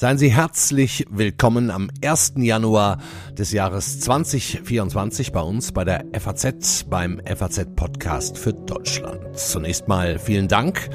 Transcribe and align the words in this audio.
Seien 0.00 0.16
Sie 0.16 0.32
herzlich 0.32 1.06
willkommen 1.10 1.70
am 1.70 1.90
1. 2.02 2.32
Januar 2.36 2.96
des 3.32 3.52
Jahres 3.52 4.00
2024 4.00 5.30
bei 5.30 5.42
uns 5.42 5.72
bei 5.72 5.84
der 5.84 6.06
FAZ 6.18 6.84
beim 6.84 7.20
FAZ 7.26 7.66
Podcast 7.76 8.38
für 8.38 8.54
Deutschland. 8.54 9.38
Zunächst 9.38 9.88
mal 9.88 10.18
vielen 10.18 10.48
Dank 10.48 10.88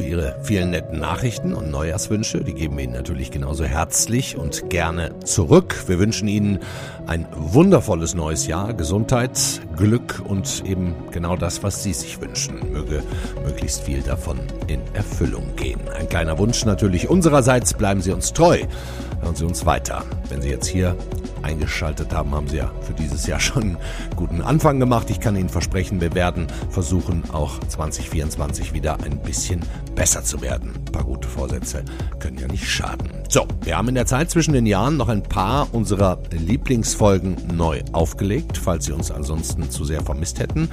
für 0.00 0.06
Ihre 0.06 0.36
vielen 0.42 0.70
netten 0.70 0.98
Nachrichten 0.98 1.52
und 1.52 1.70
Neujahrswünsche. 1.70 2.42
Die 2.42 2.54
geben 2.54 2.78
wir 2.78 2.84
Ihnen 2.84 2.94
natürlich 2.94 3.30
genauso 3.30 3.64
herzlich 3.64 4.34
und 4.34 4.70
gerne 4.70 5.18
zurück. 5.24 5.84
Wir 5.88 5.98
wünschen 5.98 6.26
Ihnen 6.26 6.60
ein 7.06 7.26
wundervolles 7.36 8.14
neues 8.14 8.46
Jahr, 8.46 8.72
Gesundheit, 8.72 9.38
Glück 9.76 10.22
und 10.26 10.64
eben 10.64 10.94
genau 11.10 11.36
das, 11.36 11.62
was 11.62 11.82
Sie 11.82 11.92
sich 11.92 12.18
wünschen. 12.18 12.72
Möge 12.72 13.02
möglichst 13.44 13.82
viel 13.82 14.00
davon 14.00 14.38
in 14.68 14.80
Erfüllung 14.94 15.54
gehen. 15.56 15.80
Ein 15.98 16.08
kleiner 16.08 16.38
Wunsch 16.38 16.64
natürlich 16.64 17.10
unsererseits, 17.10 17.74
bleiben 17.74 18.00
Sie 18.00 18.12
uns 18.12 18.32
treu. 18.32 18.60
Hören 19.20 19.36
Sie 19.36 19.44
uns 19.44 19.66
weiter. 19.66 20.04
Wenn 20.30 20.40
Sie 20.40 20.48
jetzt 20.48 20.66
hier 20.66 20.96
eingeschaltet 21.42 22.12
haben, 22.12 22.34
haben 22.34 22.48
Sie 22.48 22.58
ja 22.58 22.70
für 22.82 22.94
dieses 22.94 23.26
Jahr 23.26 23.40
schon 23.40 23.62
einen 23.62 23.76
guten 24.16 24.42
Anfang 24.42 24.80
gemacht. 24.80 25.10
Ich 25.10 25.20
kann 25.20 25.36
Ihnen 25.36 25.48
versprechen, 25.48 26.00
wir 26.00 26.14
werden 26.14 26.46
versuchen, 26.70 27.24
auch 27.32 27.58
2024 27.60 28.72
wieder 28.72 28.98
ein 29.04 29.18
bisschen 29.18 29.60
besser 29.94 30.24
zu 30.24 30.40
werden. 30.40 30.72
Ein 30.74 30.92
paar 30.92 31.04
gute 31.04 31.28
Vorsätze 31.28 31.84
können 32.18 32.38
ja 32.38 32.46
nicht 32.46 32.68
schaden. 32.68 33.10
So, 33.28 33.46
wir 33.62 33.76
haben 33.76 33.88
in 33.88 33.94
der 33.94 34.06
Zeit 34.06 34.30
zwischen 34.30 34.54
den 34.54 34.66
Jahren 34.66 34.96
noch 34.96 35.08
ein 35.08 35.22
paar 35.22 35.68
unserer 35.72 36.18
Lieblingsfolgen 36.30 37.36
neu 37.54 37.82
aufgelegt, 37.92 38.58
falls 38.58 38.86
Sie 38.86 38.92
uns 38.92 39.10
ansonsten 39.10 39.70
zu 39.70 39.84
sehr 39.84 40.02
vermisst 40.02 40.40
hätten. 40.40 40.68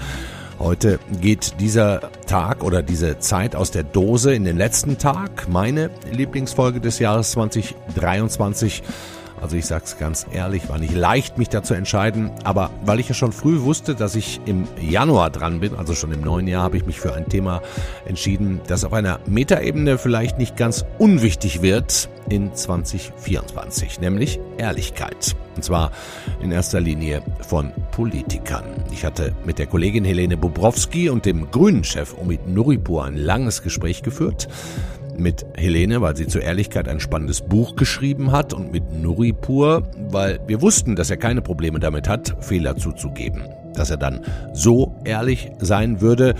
Heute 0.59 0.99
geht 1.21 1.59
dieser 1.59 2.09
Tag 2.26 2.63
oder 2.63 2.81
diese 2.81 3.20
Zeit 3.20 3.55
aus 3.55 3.70
der 3.70 3.84
Dose 3.84 4.34
in 4.34 4.43
den 4.43 4.57
letzten 4.57 4.98
Tag. 4.98 5.48
Meine 5.49 5.91
Lieblingsfolge 6.12 6.81
des 6.81 6.98
Jahres 6.98 7.31
2023 7.31 8.81
also 9.41 9.55
ich 9.55 9.66
sag's 9.66 9.98
ganz 9.98 10.26
ehrlich, 10.32 10.70
war 10.70 10.77
nicht 10.77 10.93
leicht, 10.93 11.38
mich 11.38 11.49
da 11.49 11.63
zu 11.63 11.74
entscheiden. 11.74 12.32
Aber 12.43 12.71
weil 12.85 12.99
ich 12.99 13.10
ja 13.10 13.13
schon 13.13 13.32
früh 13.32 13.62
wusste, 13.62 13.96
dass 13.96 14.16
ich 14.16 14.41
im 14.46 14.68
Januar 14.82 15.30
dran 15.30 15.60
bin, 15.60 15.76
also 15.76 15.93
schon 15.93 16.12
im 16.12 16.21
neuen 16.21 16.48
Jahr, 16.48 16.63
habe 16.63 16.77
ich 16.77 16.85
mich 16.85 16.99
für 16.99 17.13
ein 17.13 17.30
Thema 17.30 17.62
entschieden, 18.05 18.62
das 18.68 18.84
auf 18.84 18.93
einer 18.93 19.20
Metaebene 19.27 19.98
vielleicht 19.98 20.38
nicht 20.38 20.58
ganz 20.58 20.85
unwichtig 20.98 21.62
wird 21.62 22.10
in 22.30 22.54
2024, 22.54 23.99
nämlich 23.99 24.40
Ehrlichkeit. 24.58 25.35
Und 25.55 25.63
zwar 25.63 25.91
in 26.41 26.52
erster 26.52 26.80
Linie 26.80 27.21
von 27.48 27.71
Politikern. 27.91 28.65
Ich 28.91 29.05
hatte 29.05 29.34
mit 29.46 29.60
der 29.60 29.68
Kollegin 29.68 30.05
Helene 30.05 30.38
Bobrowski 30.38 31.10
und 31.10 31.26
dem 31.26 31.49
Grünen-Chef 31.49 32.15
Omid 32.18 32.48
Nuripur 32.48 33.05
ein 33.05 33.15
langes 33.18 33.63
Gespräch 33.63 34.04
geführt 34.04 34.48
mit 35.18 35.46
Helene, 35.55 36.01
weil 36.01 36.15
sie 36.15 36.27
zur 36.27 36.41
Ehrlichkeit 36.41 36.87
ein 36.87 36.99
spannendes 36.99 37.41
Buch 37.41 37.76
geschrieben 37.76 38.32
hat 38.32 38.54
und 38.54 38.71
mit 38.71 38.93
Nuripur, 38.93 39.84
weil 40.09 40.40
wir 40.48 40.62
wussten, 40.62 40.96
dass 40.96 41.09
er 41.09 41.18
keine 41.18 41.41
Probleme 41.41 41.79
damit 41.79 42.07
hat, 42.07 42.35
Fehler 42.41 42.76
zuzugeben. 42.76 43.43
Dass 43.76 43.91
er 43.91 43.98
dann 43.98 44.21
so 44.54 44.96
ehrlich 45.04 45.51
sein 45.59 46.01
würde, 46.01 46.34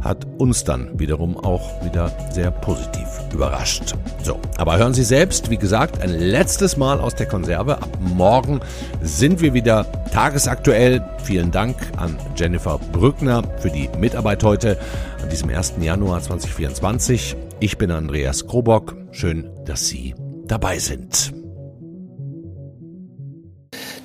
hat 0.00 0.26
uns 0.38 0.62
dann 0.62 0.98
wiederum 0.98 1.36
auch 1.36 1.84
wieder 1.84 2.12
sehr 2.30 2.52
positiv 2.52 3.06
überrascht. 3.32 3.94
So, 4.22 4.38
aber 4.56 4.78
hören 4.78 4.94
Sie 4.94 5.02
selbst, 5.02 5.50
wie 5.50 5.56
gesagt, 5.56 6.00
ein 6.00 6.10
letztes 6.10 6.76
Mal 6.76 7.00
aus 7.00 7.16
der 7.16 7.26
Konserve. 7.26 7.78
Ab 7.78 7.98
morgen 7.98 8.60
sind 9.02 9.40
wir 9.40 9.54
wieder 9.54 9.86
tagesaktuell. 10.12 11.02
Vielen 11.24 11.50
Dank 11.50 11.76
an 11.96 12.16
Jennifer 12.36 12.78
Brückner 12.92 13.42
für 13.58 13.70
die 13.70 13.88
Mitarbeit 13.98 14.44
heute 14.44 14.78
an 15.20 15.30
diesem 15.30 15.50
1. 15.50 15.74
Januar 15.80 16.20
2024. 16.20 17.43
Ich 17.60 17.78
bin 17.78 17.90
Andreas 17.92 18.46
Krobock. 18.46 18.96
Schön, 19.12 19.48
dass 19.64 19.86
Sie 19.86 20.14
dabei 20.46 20.78
sind. 20.78 21.32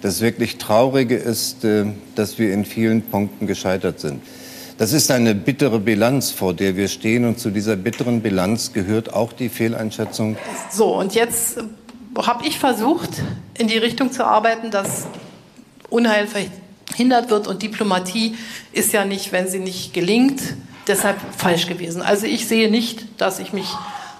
Das 0.01 0.21
wirklich 0.21 0.57
Traurige 0.57 1.15
ist, 1.15 1.65
äh, 1.65 1.85
dass 2.15 2.37
wir 2.37 2.53
in 2.53 2.63
vielen 2.63 3.01
Punkten 3.01 3.47
gescheitert 3.47 3.99
sind. 3.99 4.21
Das 4.77 4.93
ist 4.93 5.11
eine 5.11 5.35
bittere 5.35 5.79
Bilanz, 5.79 6.31
vor 6.31 6.53
der 6.53 6.77
wir 6.77 6.87
stehen. 6.87 7.25
Und 7.25 7.39
zu 7.39 7.49
dieser 7.49 7.75
bitteren 7.75 8.21
Bilanz 8.21 8.71
gehört 8.71 9.13
auch 9.13 9.33
die 9.33 9.49
Fehleinschätzung. 9.49 10.37
So, 10.71 10.95
und 10.95 11.15
jetzt 11.15 11.57
habe 12.17 12.47
ich 12.47 12.59
versucht, 12.59 13.09
in 13.57 13.67
die 13.67 13.77
Richtung 13.77 14.11
zu 14.11 14.25
arbeiten, 14.25 14.71
dass 14.71 15.07
Unheil 15.89 16.27
verhindert 16.27 17.29
wird. 17.29 17.47
Und 17.47 17.63
Diplomatie 17.63 18.35
ist 18.71 18.93
ja 18.93 19.03
nicht, 19.05 19.31
wenn 19.31 19.49
sie 19.49 19.59
nicht 19.59 19.93
gelingt, 19.93 20.41
deshalb 20.89 21.17
falsch 21.35 21.67
gewesen. 21.67 22.01
Also 22.01 22.25
ich 22.25 22.47
sehe 22.47 22.69
nicht, 22.69 23.21
dass 23.21 23.39
ich 23.39 23.53
mich 23.53 23.67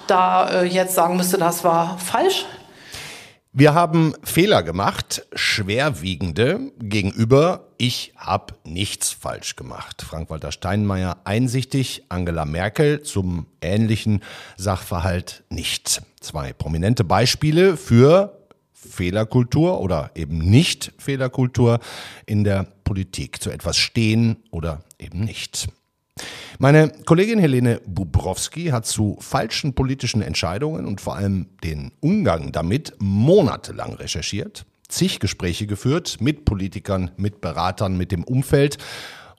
da 0.07 0.62
äh, 0.62 0.66
jetzt 0.66 0.96
sagen 0.96 1.18
müsste, 1.18 1.38
das 1.38 1.63
war 1.63 1.97
falsch. 1.97 2.46
Wir 3.52 3.74
haben 3.74 4.13
Fehler 4.24 4.63
gemacht, 4.63 5.25
schwerwiegende 5.34 6.72
gegenüber 6.79 7.69
ich 7.81 8.12
habe 8.18 8.56
nichts 8.66 9.13
falsch 9.13 9.56
gemacht. 9.56 10.02
Frank-Walter 10.02 10.52
Steinmeier 10.52 11.22
einsichtig, 11.24 12.03
Angela 12.09 12.44
Merkel 12.44 13.03
zum 13.03 13.47
ähnlichen 13.62 14.22
Sachverhalt 14.58 15.46
nicht. 15.50 16.02
Zwei 16.19 16.52
prominente 16.52 17.06
Beispiele 17.06 17.78
für 17.78 18.38
Fehlerkultur 18.74 19.79
oder 19.79 20.12
eben 20.13 20.40
nicht 20.40 20.91
Fehlerkultur 20.97 21.79
in 22.25 22.44
der 22.44 22.68
Politik. 22.84 23.41
Zu 23.41 23.50
etwas 23.50 23.78
stehen 23.78 24.44
oder 24.52 24.84
eben 25.00 25.22
nicht. 25.22 25.69
Meine 26.62 26.90
Kollegin 27.06 27.40
Helene 27.40 27.80
Bubrowski 27.86 28.66
hat 28.66 28.86
zu 28.86 29.16
falschen 29.22 29.75
politischen 29.75 30.22
Entscheidungen 30.22 30.86
und 30.86 31.00
vor 31.00 31.16
allem 31.16 31.47
den 31.64 31.94
Umgang 32.02 32.52
damit 32.52 32.97
monatelang 33.00 33.94
recherchiert, 33.94 34.66
zig 34.90 35.22
Gespräche 35.22 35.68
geführt 35.68 36.18
mit 36.20 36.44
Politikern, 36.44 37.12
mit 37.16 37.40
Beratern, 37.40 37.96
mit 37.96 38.12
dem 38.12 38.25
Umfeld. 38.25 38.78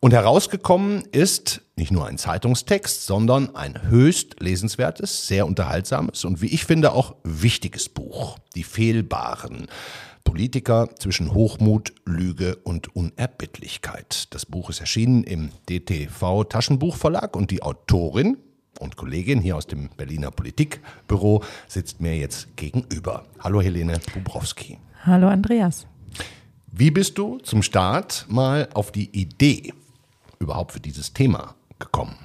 Und 0.00 0.14
herausgekommen 0.14 1.02
ist 1.12 1.60
nicht 1.76 1.92
nur 1.92 2.06
ein 2.06 2.16
Zeitungstext, 2.16 3.04
sondern 3.04 3.54
ein 3.54 3.90
höchst 3.90 4.40
lesenswertes, 4.40 5.26
sehr 5.26 5.44
unterhaltsames 5.44 6.24
und 6.24 6.40
wie 6.40 6.46
ich 6.46 6.64
finde 6.64 6.92
auch 6.92 7.16
wichtiges 7.22 7.90
Buch. 7.90 8.38
Die 8.54 8.64
Fehlbaren. 8.64 9.66
Politiker 10.24 10.88
zwischen 10.98 11.34
Hochmut, 11.34 11.92
Lüge 12.04 12.56
und 12.56 12.94
Unerbittlichkeit. 12.94 14.32
Das 14.34 14.46
Buch 14.46 14.70
ist 14.70 14.80
erschienen 14.80 15.24
im 15.24 15.50
DTV 15.68 16.44
Taschenbuchverlag 16.44 17.36
und 17.36 17.50
die 17.50 17.62
Autorin 17.62 18.36
und 18.78 18.96
Kollegin 18.96 19.40
hier 19.40 19.56
aus 19.56 19.66
dem 19.66 19.88
Berliner 19.96 20.30
Politikbüro 20.30 21.42
sitzt 21.68 22.00
mir 22.00 22.16
jetzt 22.16 22.56
gegenüber. 22.56 23.24
Hallo 23.40 23.60
Helene 23.60 24.00
Bubrowski. 24.14 24.78
Hallo 25.04 25.28
Andreas. 25.28 25.86
Wie 26.72 26.90
bist 26.90 27.18
du 27.18 27.38
zum 27.38 27.62
Start 27.62 28.26
mal 28.28 28.68
auf 28.74 28.92
die 28.92 29.10
Idee 29.10 29.72
überhaupt 30.38 30.72
für 30.72 30.80
dieses 30.80 31.12
Thema 31.12 31.54
gekommen? 31.78 32.16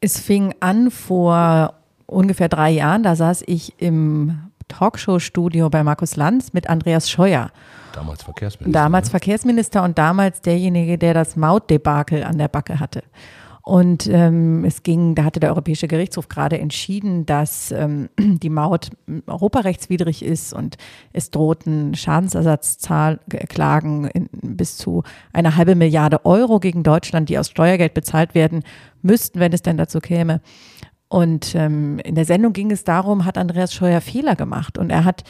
Es 0.00 0.18
fing 0.18 0.54
an 0.60 0.90
vor 0.90 1.74
ungefähr 2.06 2.48
drei 2.48 2.70
Jahren. 2.70 3.02
Da 3.02 3.14
saß 3.14 3.44
ich 3.46 3.74
im 3.78 4.47
Talkshow-Studio 4.68 5.70
bei 5.70 5.82
Markus 5.82 6.16
Lanz 6.16 6.52
mit 6.52 6.68
Andreas 6.68 7.10
Scheuer. 7.10 7.50
Damals 7.92 8.22
Verkehrsminister. 8.22 8.78
Damals 8.78 9.08
ne? 9.08 9.10
Verkehrsminister 9.10 9.82
und 9.82 9.98
damals 9.98 10.40
derjenige, 10.40 10.98
der 10.98 11.14
das 11.14 11.36
Mautdebakel 11.36 12.22
an 12.22 12.38
der 12.38 12.48
Backe 12.48 12.80
hatte. 12.80 13.02
Und 13.68 14.06
ähm, 14.06 14.64
es 14.64 14.82
ging, 14.82 15.14
da 15.14 15.24
hatte 15.24 15.40
der 15.40 15.50
Europäische 15.50 15.88
Gerichtshof 15.88 16.28
gerade 16.28 16.58
entschieden, 16.58 17.26
dass 17.26 17.70
ähm, 17.70 18.08
die 18.18 18.48
Maut 18.48 18.88
europarechtswidrig 19.26 20.24
ist 20.24 20.54
und 20.54 20.78
es 21.12 21.30
drohten 21.30 21.94
Schadensersatzklagen 21.94 24.08
bis 24.40 24.78
zu 24.78 25.02
einer 25.34 25.56
halbe 25.56 25.74
Milliarde 25.74 26.24
Euro 26.24 26.60
gegen 26.60 26.82
Deutschland, 26.82 27.28
die 27.28 27.38
aus 27.38 27.50
Steuergeld 27.50 27.92
bezahlt 27.92 28.34
werden 28.34 28.62
müssten, 29.02 29.38
wenn 29.38 29.52
es 29.52 29.60
denn 29.60 29.76
dazu 29.76 30.00
käme. 30.00 30.40
Und 31.08 31.54
ähm, 31.54 31.98
in 32.00 32.14
der 32.14 32.24
Sendung 32.24 32.52
ging 32.52 32.70
es 32.70 32.84
darum, 32.84 33.24
hat 33.24 33.38
Andreas 33.38 33.72
Scheuer 33.72 34.00
Fehler 34.00 34.36
gemacht. 34.36 34.76
Und 34.76 34.90
er 34.90 35.04
hat 35.04 35.24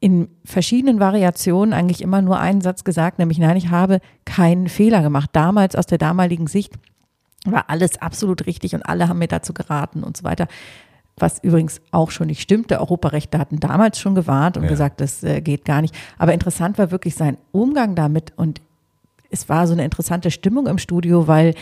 in 0.00 0.28
verschiedenen 0.44 0.98
Variationen 0.98 1.74
eigentlich 1.74 2.00
immer 2.00 2.22
nur 2.22 2.40
einen 2.40 2.62
Satz 2.62 2.84
gesagt, 2.84 3.18
nämlich 3.18 3.38
nein, 3.38 3.56
ich 3.56 3.68
habe 3.68 4.00
keinen 4.24 4.68
Fehler 4.68 5.02
gemacht. 5.02 5.30
Damals 5.34 5.76
aus 5.76 5.86
der 5.86 5.98
damaligen 5.98 6.46
Sicht 6.46 6.72
war 7.44 7.68
alles 7.68 8.00
absolut 8.00 8.46
richtig 8.46 8.74
und 8.74 8.82
alle 8.82 9.08
haben 9.08 9.18
mir 9.18 9.28
dazu 9.28 9.52
geraten 9.52 10.02
und 10.02 10.16
so 10.16 10.24
weiter. 10.24 10.46
Was 11.16 11.42
übrigens 11.44 11.82
auch 11.90 12.10
schon 12.10 12.28
nicht 12.28 12.40
stimmte. 12.40 12.80
Europarechte 12.80 13.38
hatten 13.38 13.60
damals 13.60 13.98
schon 13.98 14.14
gewarnt 14.14 14.56
und 14.56 14.64
ja. 14.64 14.70
gesagt, 14.70 15.02
das 15.02 15.22
äh, 15.22 15.42
geht 15.42 15.66
gar 15.66 15.82
nicht. 15.82 15.94
Aber 16.16 16.32
interessant 16.32 16.78
war 16.78 16.90
wirklich 16.90 17.14
sein 17.14 17.36
Umgang 17.52 17.94
damit 17.94 18.32
und 18.36 18.62
es 19.28 19.50
war 19.50 19.66
so 19.66 19.74
eine 19.74 19.84
interessante 19.84 20.30
Stimmung 20.30 20.66
im 20.66 20.78
Studio, 20.78 21.28
weil 21.28 21.54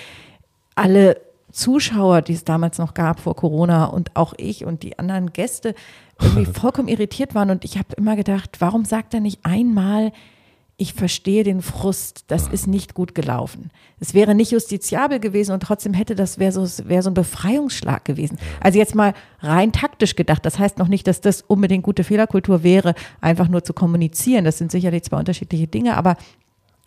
alle 0.77 1.21
Zuschauer, 1.51 2.23
die 2.23 2.35
es 2.35 2.45
damals 2.45 2.79
noch 2.79 2.95
gab 2.95 3.21
vor 3.21 3.37
Corona 3.37 3.87
und 3.87 4.15
auch 4.17 4.35
ich 4.37 4.65
und 4.65 4.83
die 4.83 4.99
anderen 4.99 5.33
Gäste 5.33 5.75
irgendwie 6.21 6.47
vollkommen 6.53 6.89
irritiert 6.89 7.35
waren. 7.35 7.51
Und 7.51 7.65
ich 7.65 7.79
habe 7.79 7.95
immer 7.97 8.17
gedacht, 8.17 8.57
warum 8.61 8.85
sagt 8.85 9.15
er 9.15 9.21
nicht 9.21 9.41
einmal, 9.45 10.13
ich 10.81 10.95
verstehe 10.95 11.43
den 11.43 11.61
Frust, 11.61 12.25
das 12.29 12.47
ist 12.47 12.69
nicht 12.69 12.95
gut 12.95 13.17
gelaufen. 13.17 13.73
Es 13.99 14.15
wäre 14.15 14.37
nicht 14.37 14.53
justiziabel 14.53 15.19
gewesen 15.19 15.51
und 15.51 15.61
trotzdem 15.61 15.93
hätte 15.93 16.15
das 16.15 16.39
wäre 16.39 16.53
so, 16.53 16.89
wäre 16.89 17.03
so 17.03 17.11
ein 17.11 17.15
Befreiungsschlag 17.15 18.05
gewesen. 18.05 18.39
Also 18.61 18.79
jetzt 18.79 18.95
mal 18.95 19.13
rein 19.41 19.73
taktisch 19.73 20.15
gedacht. 20.15 20.47
Das 20.47 20.61
heißt 20.61 20.79
noch 20.79 20.87
nicht, 20.87 21.09
dass 21.09 21.21
das 21.21 21.43
unbedingt 21.43 21.83
gute 21.83 22.05
Fehlerkultur 22.05 22.63
wäre, 22.63 22.95
einfach 23.21 23.49
nur 23.49 23.65
zu 23.65 23.73
kommunizieren. 23.73 24.45
Das 24.45 24.59
sind 24.59 24.71
sicherlich 24.71 25.03
zwei 25.03 25.19
unterschiedliche 25.19 25.67
Dinge, 25.67 25.97
aber 25.97 26.17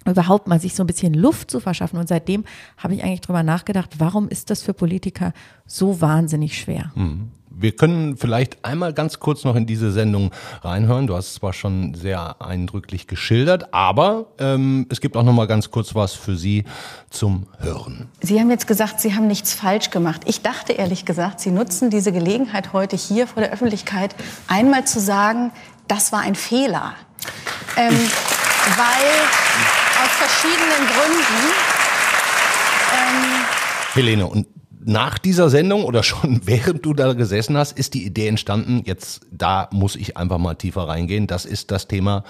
überhaupt 0.10 0.48
mal 0.48 0.60
sich 0.60 0.76
so 0.76 0.84
ein 0.84 0.88
bisschen 0.88 1.14
Luft 1.14 1.52
zu 1.52 1.60
verschaffen. 1.60 2.00
Und 2.00 2.08
seitdem 2.08 2.44
habe 2.78 2.96
ich 2.96 3.04
eigentlich 3.04 3.22
drüber 3.22 3.44
nachgedacht, 3.44 4.00
warum 4.00 4.28
ist 4.28 4.50
das 4.50 4.64
für 4.64 4.74
Politiker 4.74 5.34
so 5.66 6.02
wahnsinnig 6.02 6.58
schwer? 6.58 6.92
Mhm. 6.96 7.32
Wir 7.54 7.76
können 7.76 8.18
vielleicht 8.18 8.64
einmal 8.64 8.94
ganz 8.94 9.20
kurz 9.20 9.44
noch 9.44 9.56
in 9.56 9.66
diese 9.66 9.92
Sendung 9.92 10.32
reinhören. 10.64 11.06
Du 11.06 11.16
hast 11.16 11.28
es 11.28 11.34
zwar 11.36 11.52
schon 11.52 11.94
sehr 11.94 12.42
eindrücklich 12.42 13.08
geschildert, 13.08 13.74
aber 13.74 14.28
ähm, 14.40 14.88
es 14.90 15.02
gibt 15.02 15.18
auch 15.18 15.24
noch 15.24 15.34
mal 15.34 15.48
ganz 15.48 15.70
kurz 15.70 15.94
was 15.94 16.14
für 16.14 16.38
Sie 16.38 16.64
zum 17.10 17.48
Hören. 17.60 18.08
Sie 18.22 18.40
haben 18.40 18.50
jetzt 18.50 18.68
gesagt, 18.68 19.02
Sie 19.02 19.14
haben 19.16 19.28
nichts 19.28 19.54
falsch 19.54 19.90
gemacht. 19.90 20.22
Ich 20.26 20.42
dachte 20.42 20.74
ehrlich 20.74 21.04
gesagt, 21.04 21.42
Sie 21.42 21.52
nutzen 21.52 21.90
diese 21.90 22.14
Gelegenheit 22.14 22.72
heute 22.72 22.96
hier 22.96 23.28
vor 23.28 23.44
der 23.44 23.52
Öffentlichkeit 23.52 24.16
einmal 24.48 24.86
zu 24.86 25.02
sagen, 25.02 25.52
das 25.90 26.14
war 26.14 26.22
ein 26.22 26.36
Fehler. 26.36 26.94
Ähm, 27.76 27.94
weil 28.78 29.12
aus 30.04 30.12
verschiedenen 30.18 30.88
Gründen. 30.88 31.54
Ähm 32.94 33.46
Helene, 33.94 34.26
und 34.28 34.48
nach 34.84 35.18
dieser 35.20 35.50
Sendung 35.50 35.84
oder 35.84 36.04
schon 36.04 36.42
während 36.46 36.86
du 36.86 36.94
da 36.94 37.14
gesessen 37.14 37.58
hast, 37.58 37.78
ist 37.78 37.94
die 37.94 38.06
Idee 38.06 38.28
entstanden, 38.28 38.84
jetzt 38.86 39.22
da 39.32 39.70
muss 39.72 39.96
ich 39.96 40.18
einfach 40.18 40.38
mal 40.38 40.56
tiefer 40.56 40.88
reingehen. 40.88 41.28
Das 41.28 41.46
ist 41.46 41.72
das 41.72 41.88
Thema, 41.88 42.24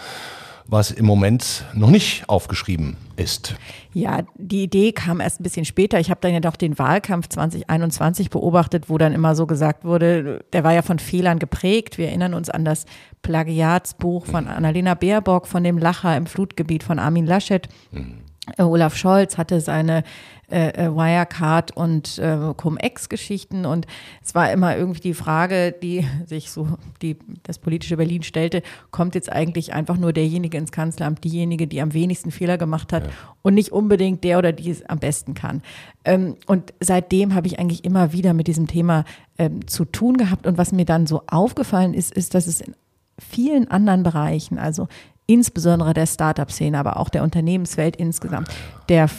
was 0.72 0.90
im 0.90 1.06
Moment 1.06 1.66
noch 1.74 1.92
nicht 1.92 2.24
aufgeschrieben 2.30 2.96
ist. 3.18 3.56
Ja, 3.94 4.22
die 4.38 4.64
Idee 4.64 4.94
kam 4.94 5.20
erst 5.20 5.42
ein 5.42 5.44
bisschen 5.44 5.66
später. 5.66 6.00
Ich 6.00 6.10
habe 6.10 6.22
dann 6.22 6.34
ja 6.34 6.40
doch 6.40 6.56
den 6.56 6.80
Wahlkampf 6.80 7.28
2021 7.28 8.30
beobachtet, 8.30 8.90
wo 8.90 8.98
dann 8.98 9.12
immer 9.12 9.36
so 9.36 9.46
gesagt 9.46 9.84
wurde, 9.84 10.46
der 10.54 10.64
war 10.64 10.74
ja 10.74 10.82
von 10.82 10.98
Fehlern 10.98 11.40
geprägt. 11.40 11.98
Wir 11.98 12.08
erinnern 12.08 12.34
uns 12.34 12.50
an 12.50 12.64
das 12.64 12.86
Plagiatsbuch 13.22 14.26
von 14.26 14.48
Annalena 14.48 14.94
Baerbock, 14.94 15.46
von 15.46 15.64
dem 15.64 15.78
Lacher 15.78 16.16
im 16.16 16.26
Flutgebiet 16.26 16.84
von 16.84 17.00
Armin 17.00 17.26
Laschet. 17.26 17.68
Mhm. 17.92 18.31
Olaf 18.58 18.96
Scholz 18.96 19.38
hatte 19.38 19.62
seine 19.62 20.04
äh, 20.52 20.88
äh, 20.88 20.90
Wirecard 20.94 21.78
und 21.78 22.18
äh, 22.18 22.54
Cum-Ex-Geschichten 22.58 23.66
und 23.66 23.88
es 24.22 24.36
war 24.36 24.52
immer 24.52 24.76
irgendwie 24.76 25.00
die 25.00 25.14
Frage, 25.14 25.72
die 25.72 26.06
sich 26.26 26.52
so 26.52 26.68
die 27.02 27.18
das 27.44 27.60
politische 27.60 27.96
Berlin 27.96 28.24
stellte, 28.24 28.62
kommt 28.90 29.16
jetzt 29.16 29.32
eigentlich 29.32 29.74
einfach 29.74 29.96
nur 29.96 30.12
derjenige 30.12 30.58
ins 30.58 30.74
Kanzleramt, 30.74 31.24
diejenige, 31.24 31.68
die 31.68 31.82
am 31.82 31.94
wenigsten 31.94 32.32
Fehler 32.32 32.58
gemacht 32.58 32.92
hat 32.92 33.06
ja. 33.06 33.12
und 33.44 33.54
nicht 33.54 33.72
unbedingt 33.72 34.26
der 34.26 34.40
oder 34.40 34.52
die 34.52 34.70
es 34.70 34.84
am 34.90 35.00
besten 35.00 35.36
kann. 35.36 35.62
Ähm, 36.04 36.36
und 36.48 36.74
seitdem 36.82 37.34
habe 37.34 37.48
ich 37.48 37.58
eigentlich 37.58 37.86
immer 37.86 38.12
wieder 38.12 38.34
mit 38.34 38.48
diesem 38.48 38.68
Thema 38.68 39.06
ähm, 39.38 39.68
zu 39.68 39.86
tun 39.86 40.18
gehabt 40.18 40.48
und 40.48 40.58
was 40.58 40.74
mir 40.74 40.86
dann 40.86 41.08
so 41.08 41.24
aufgefallen 41.28 41.94
ist, 41.94 42.12
ist, 42.12 42.34
dass 42.34 42.48
es 42.48 42.60
in 42.60 42.76
vielen 43.18 43.72
anderen 43.72 44.04
Bereichen, 44.04 44.58
also 44.58 44.88
insbesondere 45.32 45.94
der 45.94 46.06
Startup-Szene, 46.06 46.78
aber 46.78 46.98
auch 46.98 47.10
der 47.10 47.24
Unternehmenswelt 47.24 47.96
insgesamt, 47.96 48.50
der 48.90 49.10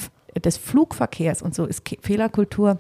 des 0.44 0.56
Flugverkehrs 0.56 1.42
und 1.42 1.54
so 1.54 1.66
ist 1.66 1.82
Fehlerkultur 2.00 2.78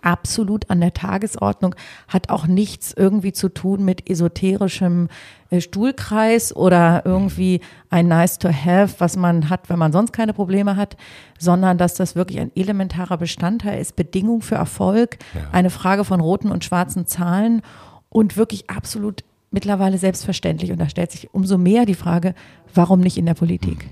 absolut 0.00 0.70
an 0.70 0.80
der 0.80 0.94
Tagesordnung, 0.94 1.74
hat 2.08 2.30
auch 2.30 2.46
nichts 2.46 2.92
irgendwie 2.96 3.32
zu 3.32 3.50
tun 3.50 3.84
mit 3.84 4.08
esoterischem 4.08 5.08
äh, 5.50 5.60
Stuhlkreis 5.60 6.56
oder 6.56 7.02
irgendwie 7.04 7.60
ein 7.90 8.08
Nice 8.08 8.38
to 8.38 8.48
have, 8.48 8.94
was 8.98 9.16
man 9.16 9.50
hat, 9.50 9.68
wenn 9.68 9.78
man 9.78 9.92
sonst 9.92 10.12
keine 10.12 10.32
Probleme 10.32 10.76
hat, 10.76 10.96
sondern 11.38 11.76
dass 11.78 11.94
das 11.94 12.16
wirklich 12.16 12.40
ein 12.40 12.50
elementarer 12.56 13.18
Bestandteil 13.18 13.80
ist, 13.80 13.94
Bedingung 13.94 14.40
für 14.40 14.56
Erfolg, 14.56 15.18
ja. 15.34 15.42
eine 15.52 15.70
Frage 15.70 16.04
von 16.04 16.20
roten 16.20 16.50
und 16.50 16.64
schwarzen 16.64 17.06
Zahlen 17.06 17.60
und 18.08 18.36
wirklich 18.36 18.70
absolut 18.70 19.24
mittlerweile 19.52 19.98
selbstverständlich. 19.98 20.72
Und 20.72 20.80
da 20.80 20.88
stellt 20.88 21.12
sich 21.12 21.32
umso 21.32 21.58
mehr 21.58 21.86
die 21.86 21.94
Frage, 21.94 22.34
warum 22.74 23.00
nicht 23.00 23.16
in 23.16 23.26
der 23.26 23.34
Politik? 23.34 23.88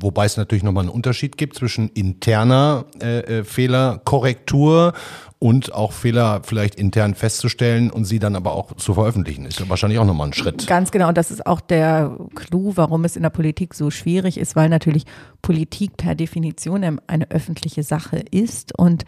Wobei 0.00 0.24
es 0.24 0.36
natürlich 0.36 0.64
nochmal 0.64 0.84
einen 0.84 0.92
Unterschied 0.92 1.36
gibt 1.36 1.56
zwischen 1.56 1.88
interner 1.90 2.86
äh, 3.00 3.20
äh, 3.20 3.44
Fehlerkorrektur 3.44 4.94
und 5.38 5.74
auch 5.74 5.92
Fehler 5.92 6.40
vielleicht 6.42 6.74
intern 6.76 7.14
festzustellen 7.14 7.90
und 7.90 8.06
sie 8.06 8.18
dann 8.18 8.34
aber 8.34 8.54
auch 8.54 8.76
zu 8.76 8.94
veröffentlichen. 8.94 9.44
Ist 9.44 9.60
ja 9.60 9.68
wahrscheinlich 9.68 9.98
auch 9.98 10.06
nochmal 10.06 10.28
ein 10.28 10.32
Schritt. 10.32 10.66
Ganz 10.66 10.90
genau. 10.90 11.08
Und 11.08 11.18
das 11.18 11.30
ist 11.30 11.46
auch 11.46 11.60
der 11.60 12.16
Clou, 12.34 12.72
warum 12.76 13.04
es 13.04 13.16
in 13.16 13.22
der 13.22 13.30
Politik 13.30 13.74
so 13.74 13.90
schwierig 13.90 14.38
ist, 14.38 14.56
weil 14.56 14.70
natürlich 14.70 15.04
Politik 15.42 15.96
per 15.98 16.14
Definition 16.14 16.98
eine 17.06 17.30
öffentliche 17.30 17.82
Sache 17.82 18.24
ist. 18.30 18.76
Und 18.78 19.04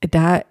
da 0.00 0.42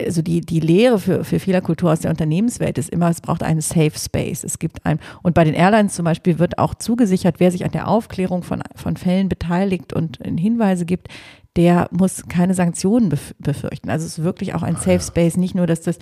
also 0.00 0.22
die, 0.22 0.40
die 0.40 0.60
Lehre 0.60 0.98
für, 0.98 1.24
für 1.24 1.38
Fehlerkultur 1.38 1.92
aus 1.92 2.00
der 2.00 2.10
Unternehmenswelt 2.10 2.78
ist 2.78 2.90
immer, 2.90 3.10
es 3.10 3.20
braucht 3.20 3.42
einen 3.42 3.60
Safe 3.60 3.92
Space. 3.96 4.44
Es 4.44 4.58
gibt 4.58 4.84
ein, 4.84 4.98
und 5.22 5.34
bei 5.34 5.44
den 5.44 5.54
Airlines 5.54 5.94
zum 5.94 6.04
Beispiel 6.04 6.38
wird 6.38 6.58
auch 6.58 6.74
zugesichert, 6.74 7.36
wer 7.38 7.50
sich 7.50 7.64
an 7.64 7.72
der 7.72 7.88
Aufklärung 7.88 8.42
von, 8.42 8.62
von 8.74 8.96
Fällen 8.96 9.28
beteiligt 9.28 9.92
und 9.92 10.18
Hinweise 10.24 10.84
gibt, 10.84 11.08
der 11.56 11.88
muss 11.92 12.26
keine 12.28 12.54
Sanktionen 12.54 13.12
befürchten. 13.38 13.90
Also 13.90 14.06
es 14.06 14.18
ist 14.18 14.24
wirklich 14.24 14.54
auch 14.54 14.62
ein 14.62 14.76
Safe 14.76 15.00
Space, 15.00 15.36
nicht 15.36 15.54
nur, 15.54 15.66
dass 15.66 15.82
das 15.82 15.98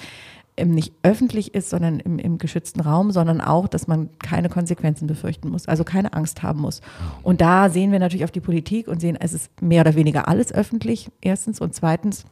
nicht 0.63 0.93
öffentlich 1.03 1.55
ist, 1.55 1.71
sondern 1.71 1.99
im, 2.01 2.19
im 2.19 2.39
geschützten 2.39 2.81
Raum, 2.81 3.11
sondern 3.11 3.41
auch, 3.41 3.69
dass 3.69 3.87
man 3.87 4.11
keine 4.19 4.49
Konsequenzen 4.49 5.07
befürchten 5.07 5.49
muss, 5.49 5.67
also 5.67 5.83
keine 5.83 6.13
Angst 6.13 6.43
haben 6.43 6.61
muss. 6.61 6.83
Und 7.23 7.41
da 7.41 7.71
sehen 7.71 7.91
wir 7.91 7.99
natürlich 7.99 8.25
auf 8.25 8.31
die 8.31 8.41
Politik 8.41 8.87
und 8.89 9.01
sehen, 9.01 9.17
es 9.19 9.33
ist 9.33 9.51
mehr 9.63 9.81
oder 9.81 9.95
weniger 9.95 10.29
alles 10.29 10.53
öffentlich, 10.53 11.11
erstens. 11.23 11.61
Und 11.61 11.75
zweitens, 11.75 12.25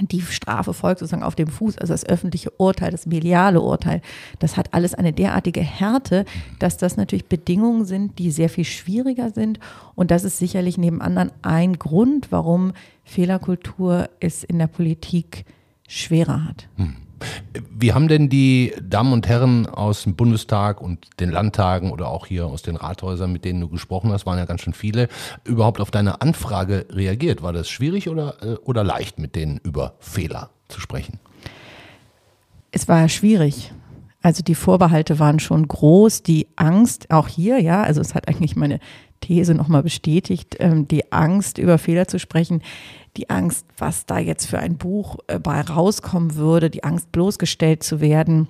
die 0.00 0.22
Strafe 0.22 0.72
folgt 0.72 1.00
sozusagen 1.00 1.22
auf 1.22 1.34
dem 1.34 1.48
Fuß, 1.48 1.78
also 1.78 1.92
das 1.92 2.06
öffentliche 2.06 2.50
Urteil, 2.56 2.90
das 2.90 3.06
mediale 3.06 3.60
Urteil, 3.60 4.00
das 4.38 4.56
hat 4.56 4.72
alles 4.72 4.94
eine 4.94 5.12
derartige 5.12 5.60
Härte, 5.60 6.24
dass 6.58 6.78
das 6.78 6.96
natürlich 6.96 7.26
Bedingungen 7.26 7.84
sind, 7.84 8.18
die 8.18 8.30
sehr 8.30 8.48
viel 8.48 8.64
schwieriger 8.64 9.30
sind. 9.30 9.60
Und 9.94 10.10
das 10.10 10.24
ist 10.24 10.38
sicherlich 10.38 10.78
neben 10.78 11.02
anderen 11.02 11.30
ein 11.42 11.78
Grund, 11.78 12.32
warum 12.32 12.72
Fehlerkultur 13.04 14.08
es 14.20 14.44
in 14.44 14.58
der 14.58 14.66
Politik 14.66 15.44
schwerer 15.86 16.44
hat. 16.44 16.68
Hm. 16.76 16.96
Wie 17.70 17.92
haben 17.92 18.08
denn 18.08 18.28
die 18.28 18.74
Damen 18.82 19.12
und 19.12 19.28
Herren 19.28 19.66
aus 19.66 20.04
dem 20.04 20.14
Bundestag 20.14 20.80
und 20.80 21.20
den 21.20 21.30
Landtagen 21.30 21.90
oder 21.90 22.08
auch 22.08 22.26
hier 22.26 22.46
aus 22.46 22.62
den 22.62 22.76
Rathäusern, 22.76 23.32
mit 23.32 23.44
denen 23.44 23.60
du 23.60 23.68
gesprochen 23.68 24.12
hast, 24.12 24.26
waren 24.26 24.38
ja 24.38 24.44
ganz 24.44 24.62
schön 24.62 24.72
viele, 24.72 25.08
überhaupt 25.44 25.80
auf 25.80 25.90
deine 25.90 26.20
Anfrage 26.20 26.86
reagiert? 26.90 27.42
War 27.42 27.52
das 27.52 27.68
schwierig 27.68 28.08
oder, 28.08 28.42
äh, 28.42 28.54
oder 28.64 28.84
leicht, 28.84 29.18
mit 29.18 29.34
denen 29.36 29.58
über 29.62 29.94
Fehler 30.00 30.50
zu 30.68 30.80
sprechen? 30.80 31.18
Es 32.70 32.88
war 32.88 33.08
schwierig. 33.08 33.72
Also 34.22 34.42
die 34.42 34.54
Vorbehalte 34.54 35.18
waren 35.18 35.40
schon 35.40 35.66
groß, 35.66 36.22
die 36.22 36.46
Angst, 36.54 37.10
auch 37.10 37.26
hier, 37.26 37.58
ja, 37.60 37.82
also 37.82 38.00
es 38.00 38.14
hat 38.14 38.28
eigentlich 38.28 38.54
meine 38.54 38.78
These 39.22 39.54
nochmal 39.54 39.82
bestätigt, 39.82 40.56
ähm, 40.60 40.86
die 40.86 41.10
Angst, 41.12 41.56
über 41.56 41.78
Fehler 41.78 42.06
zu 42.06 42.18
sprechen, 42.18 42.62
die 43.16 43.30
Angst, 43.30 43.66
was 43.78 44.04
da 44.06 44.18
jetzt 44.18 44.46
für 44.46 44.58
ein 44.58 44.76
Buch 44.76 45.18
äh, 45.28 45.38
bei 45.38 45.60
rauskommen 45.60 46.36
würde, 46.36 46.68
die 46.68 46.84
Angst, 46.84 47.10
bloßgestellt 47.12 47.82
zu 47.82 48.00
werden, 48.00 48.48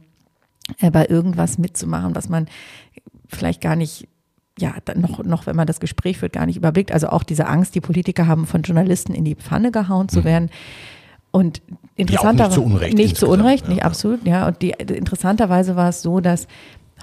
äh, 0.80 0.90
bei 0.90 1.06
irgendwas 1.06 1.58
mitzumachen, 1.58 2.14
was 2.14 2.28
man 2.28 2.48
vielleicht 3.28 3.60
gar 3.60 3.76
nicht 3.76 4.08
ja, 4.58 4.74
noch, 4.96 5.24
noch, 5.24 5.46
wenn 5.46 5.56
man 5.56 5.66
das 5.66 5.80
Gespräch 5.80 6.18
führt, 6.18 6.34
gar 6.34 6.46
nicht 6.46 6.56
überblickt. 6.56 6.92
Also 6.92 7.08
auch 7.08 7.22
diese 7.22 7.46
Angst, 7.46 7.74
die 7.74 7.80
Politiker 7.80 8.26
haben, 8.26 8.46
von 8.46 8.62
Journalisten 8.62 9.14
in 9.14 9.24
die 9.24 9.34
Pfanne 9.34 9.72
gehauen 9.72 10.08
zu 10.08 10.20
mhm. 10.20 10.24
werden. 10.24 10.50
Und 11.30 11.62
interessanterweise. 11.96 12.60
Nicht 12.60 12.68
zu 12.68 12.74
Unrecht. 12.74 12.96
Nicht 12.96 13.16
zu 13.16 13.28
Unrecht, 13.28 13.68
nicht 13.68 13.78
ja. 13.78 13.84
absolut, 13.84 14.26
ja. 14.26 14.46
Und 14.46 14.60
die, 14.60 14.70
interessanterweise 14.70 15.76
war 15.76 15.88
es 15.88 16.02
so, 16.02 16.20
dass 16.20 16.46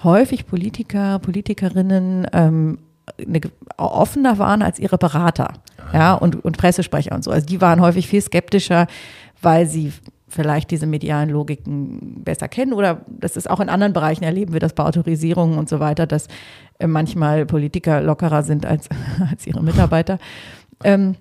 häufig 0.04 0.46
Politiker, 0.46 1.18
Politikerinnen 1.20 2.28
ähm, 2.32 2.78
eine, 3.18 3.42
offener 3.78 4.38
waren 4.38 4.62
als 4.62 4.80
ihre 4.80 4.98
Berater 4.98 5.54
ja, 5.94 6.13
und, 6.13 6.44
und 6.44 6.58
Pressesprecher 6.58 7.13
und 7.16 7.24
so. 7.24 7.32
Also 7.32 7.46
die 7.46 7.62
waren 7.62 7.82
häufig 7.82 8.08
viel 8.08 8.22
skeptischer, 8.22 8.88
weil 9.42 9.66
sie 9.68 9.94
vielleicht 10.28 10.72
diese 10.72 10.86
medialen 10.86 11.30
Logiken 11.30 12.24
besser 12.24 12.48
kennen 12.48 12.74
oder 12.74 13.01
das 13.08 13.36
ist 13.36 13.50
auch 13.50 13.60
in 13.60 13.70
anderen 13.70 13.94
Bereichen 13.94 14.24
erleben 14.24 14.54
wir 14.54 14.60
das 14.60 14.74
bei 14.74 14.84
Autorisierungen 14.84 15.58
und 15.58 15.68
so 15.68 15.80
weiter, 15.80 16.06
dass 16.06 16.28
äh, 16.78 16.88
manchmal 16.88 17.46
Politiker 17.46 18.01
lockerer 18.01 18.44
sind 18.44 18.66
als, 18.66 18.89
als 19.30 19.46
ihre 19.48 19.62
Mitarbeiter. 19.63 20.20
Ähm, 20.86 21.16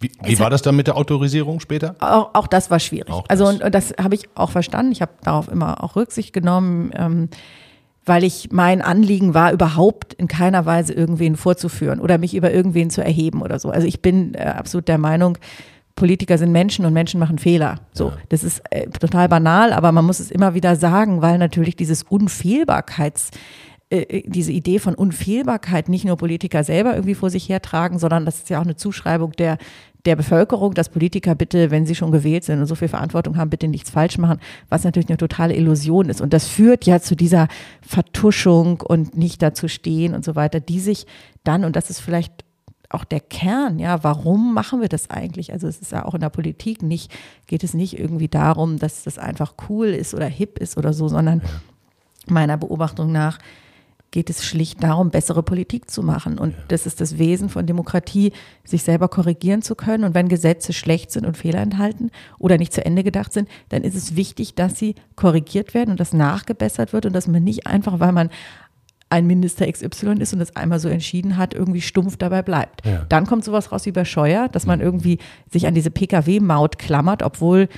wie, 0.00 0.10
wie 0.24 0.38
war 0.38 0.48
das 0.48 0.62
dann 0.62 0.74
mit 0.74 0.86
der 0.86 0.96
Autorisierung 0.96 1.60
später? 1.60 1.96
Auch, 2.00 2.30
auch 2.32 2.46
das 2.46 2.70
war 2.70 2.80
schwierig. 2.80 3.10
Auch 3.10 3.26
also 3.28 3.46
und, 3.46 3.62
und 3.62 3.74
das 3.74 3.92
habe 4.02 4.14
ich 4.14 4.26
auch 4.34 4.50
verstanden. 4.50 4.90
Ich 4.90 5.02
habe 5.02 5.12
darauf 5.22 5.48
immer 5.48 5.84
auch 5.84 5.96
Rücksicht 5.96 6.32
genommen. 6.32 6.90
Ähm, 6.94 7.28
weil 8.04 8.24
ich 8.24 8.48
mein 8.50 8.82
Anliegen 8.82 9.34
war, 9.34 9.52
überhaupt 9.52 10.14
in 10.14 10.28
keiner 10.28 10.66
Weise 10.66 10.92
irgendwen 10.92 11.36
vorzuführen 11.36 12.00
oder 12.00 12.18
mich 12.18 12.34
über 12.34 12.52
irgendwen 12.52 12.90
zu 12.90 13.02
erheben 13.02 13.42
oder 13.42 13.58
so. 13.58 13.70
Also 13.70 13.86
ich 13.86 14.02
bin 14.02 14.34
äh, 14.34 14.42
absolut 14.42 14.88
der 14.88 14.98
Meinung, 14.98 15.38
Politiker 15.94 16.38
sind 16.38 16.52
Menschen 16.52 16.84
und 16.84 16.92
Menschen 16.94 17.20
machen 17.20 17.38
Fehler. 17.38 17.80
So, 17.92 18.08
ja. 18.08 18.16
das 18.30 18.44
ist 18.44 18.62
äh, 18.70 18.88
total 18.88 19.28
banal, 19.28 19.72
aber 19.72 19.92
man 19.92 20.04
muss 20.04 20.20
es 20.20 20.30
immer 20.30 20.54
wieder 20.54 20.74
sagen, 20.76 21.22
weil 21.22 21.38
natürlich 21.38 21.76
dieses 21.76 22.02
Unfehlbarkeits 22.02 23.30
äh, 23.90 24.22
diese 24.24 24.52
Idee 24.52 24.78
von 24.78 24.94
Unfehlbarkeit 24.94 25.90
nicht 25.90 26.06
nur 26.06 26.16
Politiker 26.16 26.64
selber 26.64 26.94
irgendwie 26.94 27.14
vor 27.14 27.28
sich 27.28 27.48
hertragen, 27.48 27.98
sondern 27.98 28.24
das 28.24 28.38
ist 28.38 28.50
ja 28.50 28.58
auch 28.58 28.64
eine 28.64 28.76
Zuschreibung 28.76 29.32
der, 29.32 29.58
der 30.04 30.16
Bevölkerung, 30.16 30.74
dass 30.74 30.88
Politiker 30.88 31.34
bitte, 31.34 31.70
wenn 31.70 31.86
sie 31.86 31.94
schon 31.94 32.10
gewählt 32.10 32.44
sind 32.44 32.60
und 32.60 32.66
so 32.66 32.74
viel 32.74 32.88
Verantwortung 32.88 33.36
haben, 33.36 33.50
bitte 33.50 33.68
nichts 33.68 33.90
falsch 33.90 34.18
machen, 34.18 34.40
was 34.68 34.84
natürlich 34.84 35.08
eine 35.08 35.16
totale 35.16 35.54
Illusion 35.54 36.08
ist. 36.08 36.20
Und 36.20 36.32
das 36.32 36.48
führt 36.48 36.86
ja 36.86 37.00
zu 37.00 37.14
dieser 37.14 37.48
Vertuschung 37.80 38.80
und 38.80 39.16
nicht 39.16 39.42
dazu 39.42 39.68
stehen 39.68 40.14
und 40.14 40.24
so 40.24 40.34
weiter, 40.34 40.58
die 40.58 40.80
sich 40.80 41.06
dann, 41.44 41.64
und 41.64 41.76
das 41.76 41.88
ist 41.90 42.00
vielleicht 42.00 42.44
auch 42.88 43.04
der 43.04 43.20
Kern, 43.20 43.78
ja, 43.78 44.04
warum 44.04 44.52
machen 44.52 44.80
wir 44.80 44.88
das 44.88 45.08
eigentlich? 45.08 45.52
Also 45.52 45.66
es 45.66 45.80
ist 45.80 45.92
ja 45.92 46.04
auch 46.04 46.14
in 46.14 46.20
der 46.20 46.30
Politik 46.30 46.82
nicht, 46.82 47.10
geht 47.46 47.64
es 47.64 47.72
nicht 47.72 47.98
irgendwie 47.98 48.28
darum, 48.28 48.78
dass 48.78 49.04
das 49.04 49.18
einfach 49.18 49.54
cool 49.68 49.88
ist 49.88 50.14
oder 50.14 50.26
hip 50.26 50.58
ist 50.58 50.76
oder 50.76 50.92
so, 50.92 51.08
sondern 51.08 51.42
meiner 52.26 52.56
Beobachtung 52.56 53.10
nach 53.12 53.38
geht 54.12 54.30
es 54.30 54.44
schlicht 54.44 54.82
darum, 54.82 55.10
bessere 55.10 55.42
Politik 55.42 55.90
zu 55.90 56.02
machen. 56.02 56.38
Und 56.38 56.52
ja. 56.52 56.58
das 56.68 56.86
ist 56.86 57.00
das 57.00 57.18
Wesen 57.18 57.48
von 57.48 57.66
Demokratie, 57.66 58.32
sich 58.62 58.84
selber 58.84 59.08
korrigieren 59.08 59.62
zu 59.62 59.74
können. 59.74 60.04
Und 60.04 60.14
wenn 60.14 60.28
Gesetze 60.28 60.72
schlecht 60.72 61.10
sind 61.10 61.26
und 61.26 61.36
Fehler 61.36 61.60
enthalten 61.60 62.10
oder 62.38 62.58
nicht 62.58 62.72
zu 62.72 62.84
Ende 62.84 63.02
gedacht 63.02 63.32
sind, 63.32 63.48
dann 63.70 63.82
ist 63.82 63.96
es 63.96 64.14
wichtig, 64.14 64.54
dass 64.54 64.78
sie 64.78 64.94
korrigiert 65.16 65.74
werden 65.74 65.90
und 65.90 66.00
dass 66.00 66.12
nachgebessert 66.12 66.92
wird 66.92 67.06
und 67.06 67.14
dass 67.14 67.26
man 67.26 67.42
nicht 67.42 67.66
einfach, 67.66 67.98
weil 67.98 68.12
man 68.12 68.28
ein 69.08 69.26
Minister 69.26 69.70
XY 69.70 70.14
ist 70.20 70.32
und 70.32 70.38
das 70.38 70.56
einmal 70.56 70.78
so 70.78 70.88
entschieden 70.88 71.36
hat, 71.36 71.54
irgendwie 71.54 71.82
stumpf 71.82 72.16
dabei 72.16 72.42
bleibt. 72.42 72.86
Ja. 72.86 73.04
Dann 73.08 73.26
kommt 73.26 73.44
sowas 73.44 73.72
raus 73.72 73.84
wie 73.86 73.92
bei 73.92 74.04
Scheuer, 74.04 74.48
dass 74.48 74.66
man 74.66 74.80
irgendwie 74.80 75.18
sich 75.50 75.66
an 75.66 75.74
diese 75.74 75.90
Pkw-Maut 75.90 76.78
klammert, 76.78 77.22
obwohl 77.22 77.68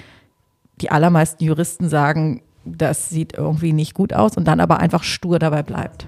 die 0.80 0.90
allermeisten 0.90 1.44
Juristen 1.44 1.88
sagen, 1.88 2.42
das 2.64 3.10
sieht 3.10 3.34
irgendwie 3.34 3.72
nicht 3.72 3.94
gut 3.94 4.12
aus 4.12 4.36
und 4.36 4.46
dann 4.46 4.60
aber 4.60 4.80
einfach 4.80 5.02
stur 5.02 5.38
dabei 5.38 5.62
bleibt. 5.62 6.06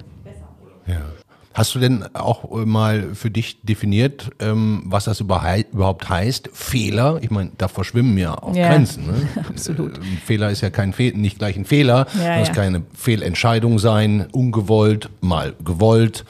Ja. 0.87 1.03
Hast 1.57 1.75
du 1.75 1.79
denn 1.79 2.05
auch 2.13 2.53
äh, 2.53 2.67
mal 2.67 3.15
für 3.15 3.31
dich 3.31 3.63
definiert, 3.63 4.31
ähm, 4.41 4.83
was 4.85 5.05
das 5.05 5.21
überhaupt 5.21 6.07
heißt? 6.07 6.51
Fehler? 6.53 7.19
Ich 7.23 7.31
meine, 7.31 7.51
da 7.57 7.69
verschwimmen 7.69 8.19
ja 8.19 8.35
auch 8.35 8.55
ja, 8.55 8.69
Grenzen. 8.69 9.07
Ne? 9.07 9.15
Absolut. 9.49 9.97
Ein 9.97 10.03
äh, 10.03 10.17
Fehler 10.23 10.51
ist 10.51 10.61
ja 10.61 10.69
kein 10.69 10.93
Fe 10.93 11.13
nicht 11.17 11.39
gleich 11.39 11.57
ein 11.57 11.65
Fehler. 11.65 12.09
Ja, 12.23 12.41
das 12.41 12.49
ja. 12.49 12.55
keine 12.55 12.83
Fehlentscheidung 12.95 13.79
sein, 13.79 14.27
ungewollt, 14.33 15.09
mal 15.23 15.55
gewollt. 15.65 16.27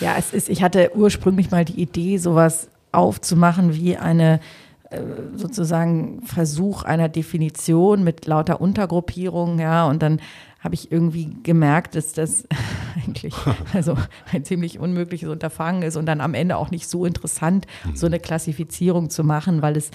Ja, 0.00 0.14
es 0.18 0.32
ist, 0.32 0.48
ich 0.48 0.62
hatte 0.62 0.92
ursprünglich 0.94 1.50
mal 1.50 1.66
die 1.66 1.78
Idee, 1.78 2.16
sowas 2.16 2.68
aufzumachen 2.90 3.74
wie 3.74 3.98
eine 3.98 4.40
äh, 4.88 4.98
sozusagen 5.36 6.22
Versuch 6.22 6.84
einer 6.84 7.10
Definition 7.10 8.02
mit 8.02 8.26
lauter 8.26 8.62
Untergruppierungen, 8.62 9.58
ja, 9.58 9.84
und 9.84 10.02
dann 10.02 10.20
habe 10.60 10.74
ich 10.74 10.92
irgendwie 10.92 11.36
gemerkt, 11.42 11.94
dass 11.94 12.12
das 12.12 12.46
eigentlich 12.96 13.34
also 13.72 13.96
ein 14.32 14.44
ziemlich 14.44 14.78
unmögliches 14.78 15.28
Unterfangen 15.28 15.82
ist 15.82 15.96
und 15.96 16.06
dann 16.06 16.20
am 16.20 16.34
Ende 16.34 16.56
auch 16.56 16.70
nicht 16.70 16.88
so 16.88 17.04
interessant, 17.04 17.66
so 17.94 18.06
eine 18.06 18.20
Klassifizierung 18.20 19.10
zu 19.10 19.24
machen, 19.24 19.62
weil 19.62 19.76
es, 19.76 19.90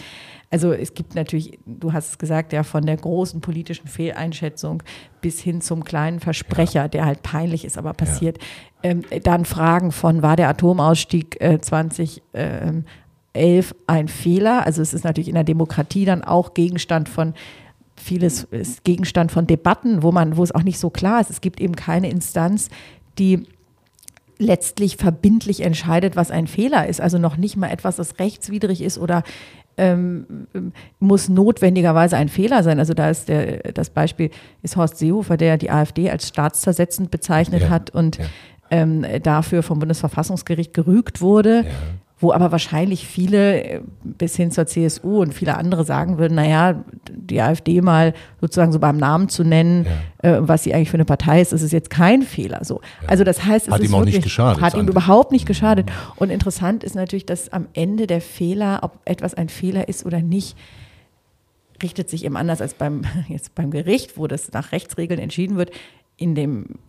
also 0.50 0.74
es 0.74 0.93
gibt 0.93 1.15
natürlich, 1.15 1.60
du 1.65 1.93
hast 1.93 2.10
es 2.10 2.17
gesagt, 2.17 2.53
ja, 2.53 2.63
von 2.63 2.86
der 2.86 2.98
großen 2.98 3.41
politischen 3.41 3.88
Fehleinschätzung 3.88 4.81
bis 5.22 5.39
hin 5.39 5.62
zum 5.62 5.84
kleinen 5.84 6.19
Versprecher, 6.19 6.81
ja. 6.81 6.88
der 6.88 7.05
halt 7.05 7.24
peinlich 7.24 7.65
ist, 7.65 7.77
aber 7.77 7.93
passiert. 7.93 8.39
Ja. 8.84 8.91
Ähm, 8.91 9.03
dann 9.24 9.45
Fragen 9.45 9.91
von, 9.91 10.22
war 10.22 10.36
der 10.36 10.50
Atomausstieg 10.50 11.41
äh, 11.41 11.60
20 11.60 12.22
ähm, 12.34 12.86
ein 13.88 14.07
Fehler. 14.07 14.65
Also 14.65 14.81
es 14.81 14.93
ist 14.93 15.03
natürlich 15.03 15.27
in 15.27 15.34
der 15.34 15.43
Demokratie 15.43 16.05
dann 16.05 16.24
auch 16.24 16.53
Gegenstand 16.53 17.10
von 17.10 17.34
vieles 17.96 18.44
ist 18.46 18.84
Gegenstand 18.84 19.32
von 19.32 19.48
Debatten, 19.48 20.04
wo 20.04 20.12
man, 20.12 20.38
wo 20.38 20.44
es 20.44 20.54
auch 20.54 20.64
nicht 20.64 20.80
so 20.80 20.90
klar 20.90 21.22
ist. 21.22 21.30
Es 21.30 21.42
gibt 21.42 21.60
eben 21.60 21.75
keine 21.75 22.10
Instanz, 22.10 22.70
die 23.18 23.44
letztlich 24.38 24.98
verbindlich 24.98 25.62
entscheidet, 25.62 26.16
was 26.16 26.32
ein 26.32 26.48
Fehler 26.48 26.88
ist. 26.88 27.00
Also 27.00 27.18
noch 27.18 27.38
nicht 27.38 27.56
mal 27.56 27.72
etwas, 27.72 27.96
das 27.96 28.20
rechtswidrig 28.20 28.82
ist 28.82 28.98
oder 28.98 29.24
ähm, 29.78 30.48
muss 31.00 31.30
notwendigerweise 31.30 32.18
ein 32.18 32.30
Fehler 32.30 32.64
sein. 32.64 32.80
Also 32.80 32.94
da 32.94 33.10
ist 33.10 33.30
der, 33.30 33.72
das 33.74 33.90
Beispiel 33.90 34.30
ist 34.62 34.78
Horst 34.78 34.98
Seehofer, 34.98 35.38
der 35.38 35.58
die 35.58 35.72
AfD 35.72 36.10
als 36.10 36.28
staatszersetzend 36.28 37.12
bezeichnet 37.12 37.64
ja, 37.64 37.70
hat 37.70 37.90
und 37.90 38.18
ja. 38.18 38.25
ähm, 38.72 39.06
dafür 39.24 39.64
vom 39.64 39.80
Bundesverfassungsgericht 39.80 40.74
gerügt 40.74 41.22
wurde. 41.22 41.66
Wo 42.17 42.31
aber 42.31 42.51
wahrscheinlich 42.51 43.05
viele 43.05 43.63
äh, 43.63 43.81
bis 44.03 44.38
hin 44.38 44.50
zur 44.50 44.67
CSU 44.67 45.22
und 45.22 45.34
viele 45.34 45.57
andere 45.57 45.84
sagen 45.84 46.17
würden, 46.17 46.36
naja, 46.36 46.84
die 47.10 47.41
AfD 47.41 47.81
mal 47.81 48.13
sozusagen 48.39 48.72
so 48.72 48.79
beim 48.79 48.95
Namen 48.95 49.27
zu 49.27 49.43
nennen, 49.43 49.86
ja. 50.24 50.38
äh, 50.38 50.48
was 50.48 50.63
sie 50.63 50.74
eigentlich 50.74 50.89
für 50.89 50.98
eine 50.98 51.05
Partei 51.05 51.41
ist, 51.41 51.51
ist 51.51 51.62
es 51.62 51.74
jetzt 51.74 51.89
kein 51.89 52.22
Fehler. 52.22 52.63
So. 52.63 52.81
Ja. 53.01 53.10
Also 53.10 53.24
das 53.25 53.43
heißt, 53.43 53.67
es 53.67 53.74
hat 53.74 53.81
ist 53.81 53.89
ihm 53.89 53.95
auch 53.95 54.00
wirklich, 54.00 54.15
nicht 54.15 54.24
geschadet. 54.24 54.62
Hat 54.62 54.75
ihm 54.75 54.88
überhaupt 54.88 55.34
nicht 55.34 55.45
geschadet. 55.45 55.91
Und 56.15 56.29
interessant 56.29 56.86
ist 56.86 56.95
natürlich, 56.95 57.25
dass 57.25 57.51
am 57.51 57.67
Ende 57.74 58.07
der 58.07 58.22
Fehler, 58.22 58.79
ob 58.81 59.00
etwas 59.03 59.34
ein 59.34 59.50
Fehler 59.50 59.89
ist 59.89 60.05
oder 60.05 60.22
nicht, 60.22 60.55
richtet 61.84 62.10
sich 62.10 62.25
eben 62.25 62.38
anders 62.38 62.62
als 62.62 62.74
beim, 62.74 63.01
jetzt 63.27 63.55
beim 63.55 63.72
Gericht, 63.72 64.17
wo 64.17 64.27
das 64.27 64.51
nach 64.51 64.72
Rechtsregeln 64.72 65.19
entschieden 65.19 65.57
wird. 65.57 65.72
In 66.17 66.34
dem, 66.34 66.79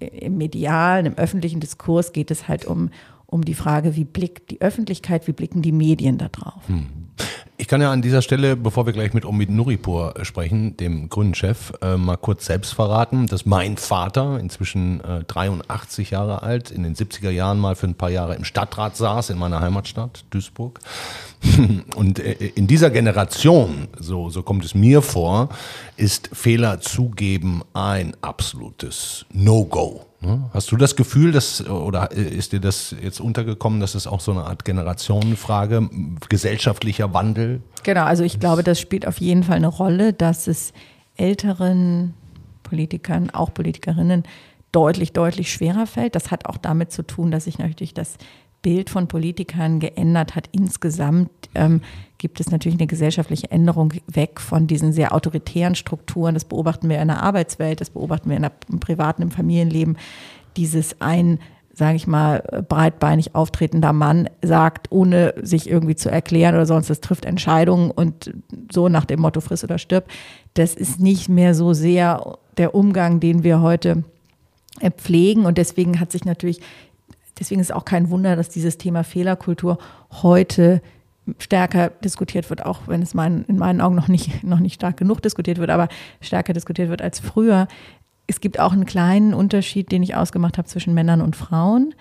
äh, 0.00 0.06
im 0.06 0.38
medialen, 0.38 1.06
im 1.06 1.14
öffentlichen 1.14 1.60
Diskurs 1.60 2.12
geht 2.12 2.30
es 2.30 2.48
halt 2.48 2.64
um, 2.64 2.90
um 3.32 3.44
die 3.44 3.54
Frage, 3.54 3.96
wie 3.96 4.04
blickt 4.04 4.50
die 4.50 4.60
Öffentlichkeit, 4.60 5.26
wie 5.26 5.32
blicken 5.32 5.62
die 5.62 5.72
Medien 5.72 6.18
da 6.18 6.28
drauf. 6.28 6.68
Hm. 6.68 6.86
Ich 7.62 7.68
kann 7.68 7.80
ja 7.80 7.92
an 7.92 8.02
dieser 8.02 8.22
Stelle, 8.22 8.56
bevor 8.56 8.86
wir 8.86 8.92
gleich 8.92 9.14
mit 9.14 9.24
Omid 9.24 9.48
Nuripur 9.48 10.14
sprechen, 10.22 10.76
dem 10.78 11.08
Gründenchef, 11.08 11.72
äh, 11.80 11.96
mal 11.96 12.16
kurz 12.16 12.46
selbst 12.46 12.74
verraten, 12.74 13.28
dass 13.28 13.46
mein 13.46 13.76
Vater, 13.76 14.40
inzwischen 14.40 15.00
äh, 15.04 15.22
83 15.22 16.10
Jahre 16.10 16.42
alt, 16.42 16.72
in 16.72 16.82
den 16.82 16.96
70er 16.96 17.30
Jahren 17.30 17.60
mal 17.60 17.76
für 17.76 17.86
ein 17.86 17.94
paar 17.94 18.10
Jahre 18.10 18.34
im 18.34 18.44
Stadtrat 18.44 18.96
saß 18.96 19.30
in 19.30 19.38
meiner 19.38 19.60
Heimatstadt 19.60 20.24
Duisburg. 20.30 20.80
Und 21.94 22.18
äh, 22.18 22.32
in 22.32 22.66
dieser 22.66 22.90
Generation, 22.90 23.86
so, 23.96 24.28
so 24.28 24.42
kommt 24.42 24.64
es 24.64 24.74
mir 24.74 25.00
vor, 25.00 25.50
ist 25.96 26.30
Fehler 26.32 26.80
zugeben 26.80 27.62
ein 27.74 28.16
absolutes 28.22 29.24
No-Go. 29.32 30.06
Ne? 30.22 30.50
Hast 30.54 30.70
du 30.70 30.76
das 30.76 30.94
Gefühl, 30.94 31.32
dass, 31.32 31.66
oder 31.66 32.12
ist 32.12 32.52
dir 32.52 32.60
das 32.60 32.94
jetzt 33.02 33.20
untergekommen, 33.20 33.80
dass 33.80 33.96
es 33.96 34.06
auch 34.06 34.20
so 34.20 34.30
eine 34.30 34.44
Art 34.44 34.64
Generationenfrage, 34.64 35.90
gesellschaftlicher 36.28 37.11
Wandel? 37.14 37.62
Genau, 37.82 38.04
also 38.04 38.24
ich 38.24 38.40
glaube, 38.40 38.62
das 38.62 38.80
spielt 38.80 39.06
auf 39.06 39.18
jeden 39.20 39.42
Fall 39.42 39.56
eine 39.56 39.68
Rolle, 39.68 40.12
dass 40.12 40.46
es 40.46 40.72
älteren 41.16 42.14
Politikern, 42.62 43.30
auch 43.30 43.52
Politikerinnen, 43.52 44.24
deutlich, 44.72 45.12
deutlich 45.12 45.52
schwerer 45.52 45.86
fällt. 45.86 46.14
Das 46.14 46.30
hat 46.30 46.46
auch 46.46 46.56
damit 46.56 46.92
zu 46.92 47.02
tun, 47.02 47.30
dass 47.30 47.44
sich 47.44 47.58
natürlich 47.58 47.94
das 47.94 48.16
Bild 48.62 48.90
von 48.90 49.08
Politikern 49.08 49.80
geändert 49.80 50.34
hat. 50.34 50.48
Insgesamt 50.52 51.30
ähm, 51.54 51.82
gibt 52.18 52.40
es 52.40 52.50
natürlich 52.50 52.78
eine 52.78 52.86
gesellschaftliche 52.86 53.50
Änderung 53.50 53.92
weg 54.06 54.40
von 54.40 54.66
diesen 54.66 54.92
sehr 54.92 55.12
autoritären 55.14 55.74
Strukturen. 55.74 56.34
Das 56.34 56.44
beobachten 56.44 56.88
wir 56.88 57.02
in 57.02 57.08
der 57.08 57.22
Arbeitswelt, 57.22 57.80
das 57.80 57.90
beobachten 57.90 58.30
wir 58.30 58.36
in 58.36 58.42
der, 58.42 58.52
im 58.70 58.80
privaten, 58.80 59.22
im 59.22 59.30
Familienleben. 59.32 59.98
Dieses 60.56 61.00
ein, 61.00 61.40
sage 61.74 61.96
ich 61.96 62.06
mal, 62.06 62.64
breitbeinig 62.68 63.34
auftretender 63.34 63.92
Mann 63.92 64.28
sagt, 64.42 64.90
ohne 64.90 65.34
sich 65.40 65.68
irgendwie 65.68 65.96
zu 65.96 66.10
erklären 66.10 66.54
oder 66.54 66.66
sonst, 66.66 66.90
das 66.90 67.00
trifft 67.00 67.24
Entscheidungen 67.24 67.90
und 67.90 68.32
so 68.70 68.88
nach 68.88 69.04
dem 69.04 69.20
Motto 69.20 69.40
friss 69.40 69.64
oder 69.64 69.78
stirb. 69.78 70.06
Das 70.54 70.74
ist 70.74 71.00
nicht 71.00 71.28
mehr 71.28 71.54
so 71.54 71.72
sehr 71.72 72.38
der 72.58 72.74
Umgang, 72.74 73.20
den 73.20 73.42
wir 73.42 73.62
heute 73.62 74.04
pflegen 74.96 75.46
und 75.46 75.58
deswegen 75.58 76.00
hat 76.00 76.12
sich 76.12 76.24
natürlich 76.24 76.60
Deswegen 77.38 77.60
ist 77.60 77.72
auch 77.72 77.84
kein 77.84 78.10
Wunder, 78.10 78.36
dass 78.36 78.48
dieses 78.48 78.78
Thema 78.78 79.04
Fehlerkultur 79.04 79.78
heute 80.10 80.82
stärker 81.38 81.88
diskutiert 81.88 82.50
wird, 82.50 82.66
auch 82.66 82.80
wenn 82.86 83.00
es 83.00 83.14
mein, 83.14 83.44
in 83.46 83.58
meinen 83.58 83.80
Augen 83.80 83.94
noch 83.94 84.08
nicht, 84.08 84.44
noch 84.44 84.58
nicht 84.58 84.74
stark 84.74 84.96
genug 84.96 85.22
diskutiert 85.22 85.58
wird, 85.58 85.70
aber 85.70 85.88
stärker 86.20 86.52
diskutiert 86.52 86.88
wird 86.88 87.00
als 87.00 87.20
früher. 87.20 87.68
Es 88.26 88.40
gibt 88.40 88.58
auch 88.58 88.72
einen 88.72 88.86
kleinen 88.86 89.34
Unterschied, 89.34 89.92
den 89.92 90.02
ich 90.02 90.14
ausgemacht 90.14 90.58
habe 90.58 90.68
zwischen 90.68 90.94
Männern 90.94 91.20
und 91.20 91.36
Frauen. 91.36 91.94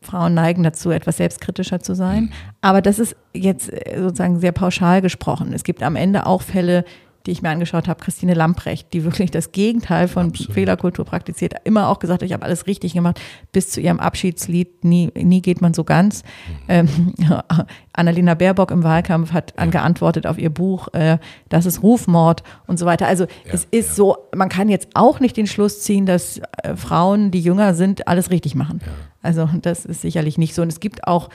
Frauen 0.00 0.34
neigen 0.34 0.62
dazu, 0.62 0.90
etwas 0.90 1.16
selbstkritischer 1.16 1.80
zu 1.80 1.94
sein. 1.94 2.32
Aber 2.60 2.82
das 2.82 2.98
ist 2.98 3.16
jetzt 3.34 3.70
sozusagen 3.96 4.38
sehr 4.40 4.52
pauschal 4.52 5.02
gesprochen. 5.02 5.52
Es 5.52 5.64
gibt 5.64 5.82
am 5.82 5.96
Ende 5.96 6.26
auch 6.26 6.42
Fälle, 6.42 6.84
die 7.26 7.32
ich 7.32 7.42
mir 7.42 7.50
angeschaut 7.50 7.88
habe, 7.88 8.02
Christine 8.02 8.34
Lamprecht, 8.34 8.92
die 8.92 9.04
wirklich 9.04 9.30
das 9.30 9.52
Gegenteil 9.52 10.08
von 10.08 10.28
Absolut. 10.28 10.54
Fehlerkultur 10.54 11.04
praktiziert, 11.04 11.54
immer 11.64 11.88
auch 11.88 11.98
gesagt, 11.98 12.22
ich 12.22 12.32
habe 12.32 12.44
alles 12.44 12.66
richtig 12.66 12.94
gemacht, 12.94 13.20
bis 13.52 13.70
zu 13.70 13.80
ihrem 13.80 14.00
Abschiedslied, 14.00 14.84
nie, 14.84 15.10
nie 15.14 15.42
geht 15.42 15.60
man 15.60 15.74
so 15.74 15.84
ganz. 15.84 16.22
Mhm. 16.22 16.56
Ähm, 16.68 17.14
Annalena 17.92 18.34
Baerbock 18.34 18.70
im 18.70 18.82
Wahlkampf 18.82 19.32
hat 19.32 19.54
ja. 19.58 19.66
geantwortet 19.66 20.26
auf 20.26 20.38
ihr 20.38 20.50
Buch, 20.50 20.88
äh, 20.94 21.18
das 21.48 21.66
ist 21.66 21.82
Rufmord 21.82 22.42
und 22.66 22.78
so 22.78 22.86
weiter. 22.86 23.06
Also 23.06 23.24
ja, 23.24 23.52
es 23.52 23.66
ist 23.70 23.88
ja. 23.90 23.94
so, 23.94 24.16
man 24.34 24.48
kann 24.48 24.68
jetzt 24.68 24.88
auch 24.94 25.20
nicht 25.20 25.36
den 25.36 25.46
Schluss 25.46 25.82
ziehen, 25.82 26.06
dass 26.06 26.40
äh, 26.62 26.76
Frauen, 26.76 27.30
die 27.30 27.40
jünger 27.40 27.74
sind, 27.74 28.08
alles 28.08 28.30
richtig 28.30 28.54
machen. 28.54 28.80
Also 29.22 29.48
das 29.60 29.84
ist 29.84 30.00
sicherlich 30.00 30.38
nicht 30.38 30.54
so. 30.54 30.62
Und 30.62 30.68
es 30.68 30.80
gibt 30.80 31.06
auch 31.06 31.28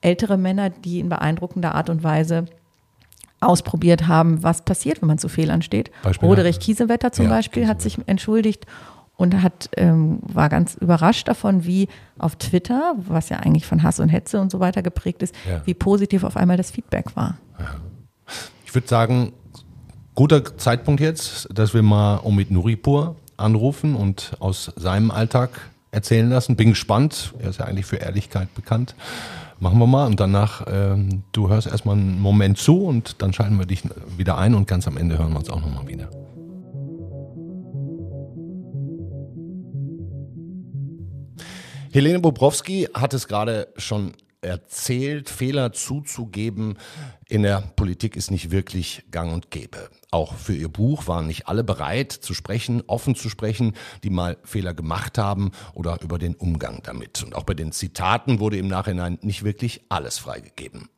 ältere 0.00 0.36
Männer, 0.36 0.70
die 0.70 1.00
in 1.00 1.08
beeindruckender 1.08 1.74
Art 1.74 1.90
und 1.90 2.02
Weise 2.02 2.46
ausprobiert 3.40 4.08
haben, 4.08 4.42
was 4.42 4.62
passiert, 4.62 5.00
wenn 5.00 5.08
man 5.08 5.18
zu 5.18 5.28
Fehlern 5.28 5.62
steht. 5.62 5.90
Beispiel 6.02 6.28
Roderich 6.28 6.60
Kiesewetter 6.60 7.12
zum 7.12 7.26
ja, 7.26 7.30
Beispiel 7.30 7.68
hat 7.68 7.80
sich 7.80 7.98
entschuldigt 8.06 8.66
und 9.16 9.42
hat, 9.42 9.70
ähm, 9.76 10.20
war 10.22 10.48
ganz 10.48 10.74
überrascht 10.74 11.28
davon, 11.28 11.64
wie 11.64 11.88
auf 12.18 12.36
Twitter, 12.36 12.94
was 12.96 13.28
ja 13.28 13.38
eigentlich 13.38 13.66
von 13.66 13.82
Hass 13.82 14.00
und 14.00 14.08
Hetze 14.08 14.40
und 14.40 14.50
so 14.50 14.60
weiter 14.60 14.82
geprägt 14.82 15.22
ist, 15.22 15.34
ja. 15.48 15.60
wie 15.64 15.74
positiv 15.74 16.24
auf 16.24 16.36
einmal 16.36 16.56
das 16.56 16.70
Feedback 16.70 17.16
war. 17.16 17.36
Ja. 17.58 17.76
Ich 18.64 18.74
würde 18.74 18.86
sagen, 18.86 19.32
guter 20.14 20.56
Zeitpunkt 20.56 21.00
jetzt, 21.00 21.48
dass 21.52 21.74
wir 21.74 21.82
mal 21.82 22.20
Omid 22.22 22.50
Nuripur 22.50 23.16
anrufen 23.36 23.94
und 23.94 24.36
aus 24.40 24.72
seinem 24.76 25.10
Alltag 25.10 25.50
erzählen 25.90 26.28
lassen. 26.28 26.56
Bin 26.56 26.70
gespannt. 26.70 27.34
Er 27.40 27.50
ist 27.50 27.60
ja 27.60 27.64
eigentlich 27.64 27.86
für 27.86 27.96
Ehrlichkeit 27.96 28.54
bekannt. 28.54 28.94
Machen 29.60 29.80
wir 29.80 29.88
mal 29.88 30.06
und 30.06 30.20
danach, 30.20 30.64
ähm, 30.70 31.24
du 31.32 31.48
hörst 31.48 31.66
erstmal 31.66 31.96
einen 31.96 32.20
Moment 32.20 32.58
zu 32.58 32.84
und 32.84 33.20
dann 33.20 33.32
schalten 33.32 33.58
wir 33.58 33.66
dich 33.66 33.82
wieder 34.16 34.38
ein 34.38 34.54
und 34.54 34.68
ganz 34.68 34.86
am 34.86 34.96
Ende 34.96 35.18
hören 35.18 35.32
wir 35.32 35.38
uns 35.40 35.50
auch 35.50 35.60
nochmal 35.60 35.88
wieder. 35.88 36.08
Helene 41.90 42.20
Bobrowski 42.20 42.88
hat 42.94 43.14
es 43.14 43.26
gerade 43.26 43.68
schon 43.76 44.12
erzählt, 44.42 45.28
Fehler 45.28 45.72
zuzugeben 45.72 46.78
in 47.28 47.42
der 47.42 47.62
Politik 47.74 48.14
ist 48.14 48.30
nicht 48.30 48.52
wirklich 48.52 49.04
gang 49.10 49.32
und 49.32 49.50
gäbe. 49.50 49.88
Auch 50.10 50.34
für 50.34 50.54
ihr 50.54 50.68
Buch 50.68 51.06
waren 51.06 51.26
nicht 51.26 51.48
alle 51.48 51.62
bereit 51.62 52.12
zu 52.12 52.32
sprechen, 52.32 52.82
offen 52.86 53.14
zu 53.14 53.28
sprechen, 53.28 53.74
die 54.02 54.10
mal 54.10 54.38
Fehler 54.42 54.72
gemacht 54.72 55.18
haben 55.18 55.50
oder 55.74 55.98
über 56.00 56.18
den 56.18 56.34
Umgang 56.34 56.80
damit. 56.82 57.22
Und 57.22 57.34
auch 57.34 57.44
bei 57.44 57.54
den 57.54 57.72
Zitaten 57.72 58.40
wurde 58.40 58.56
im 58.56 58.68
Nachhinein 58.68 59.18
nicht 59.20 59.44
wirklich 59.44 59.82
alles 59.90 60.18
freigegeben. 60.18 60.88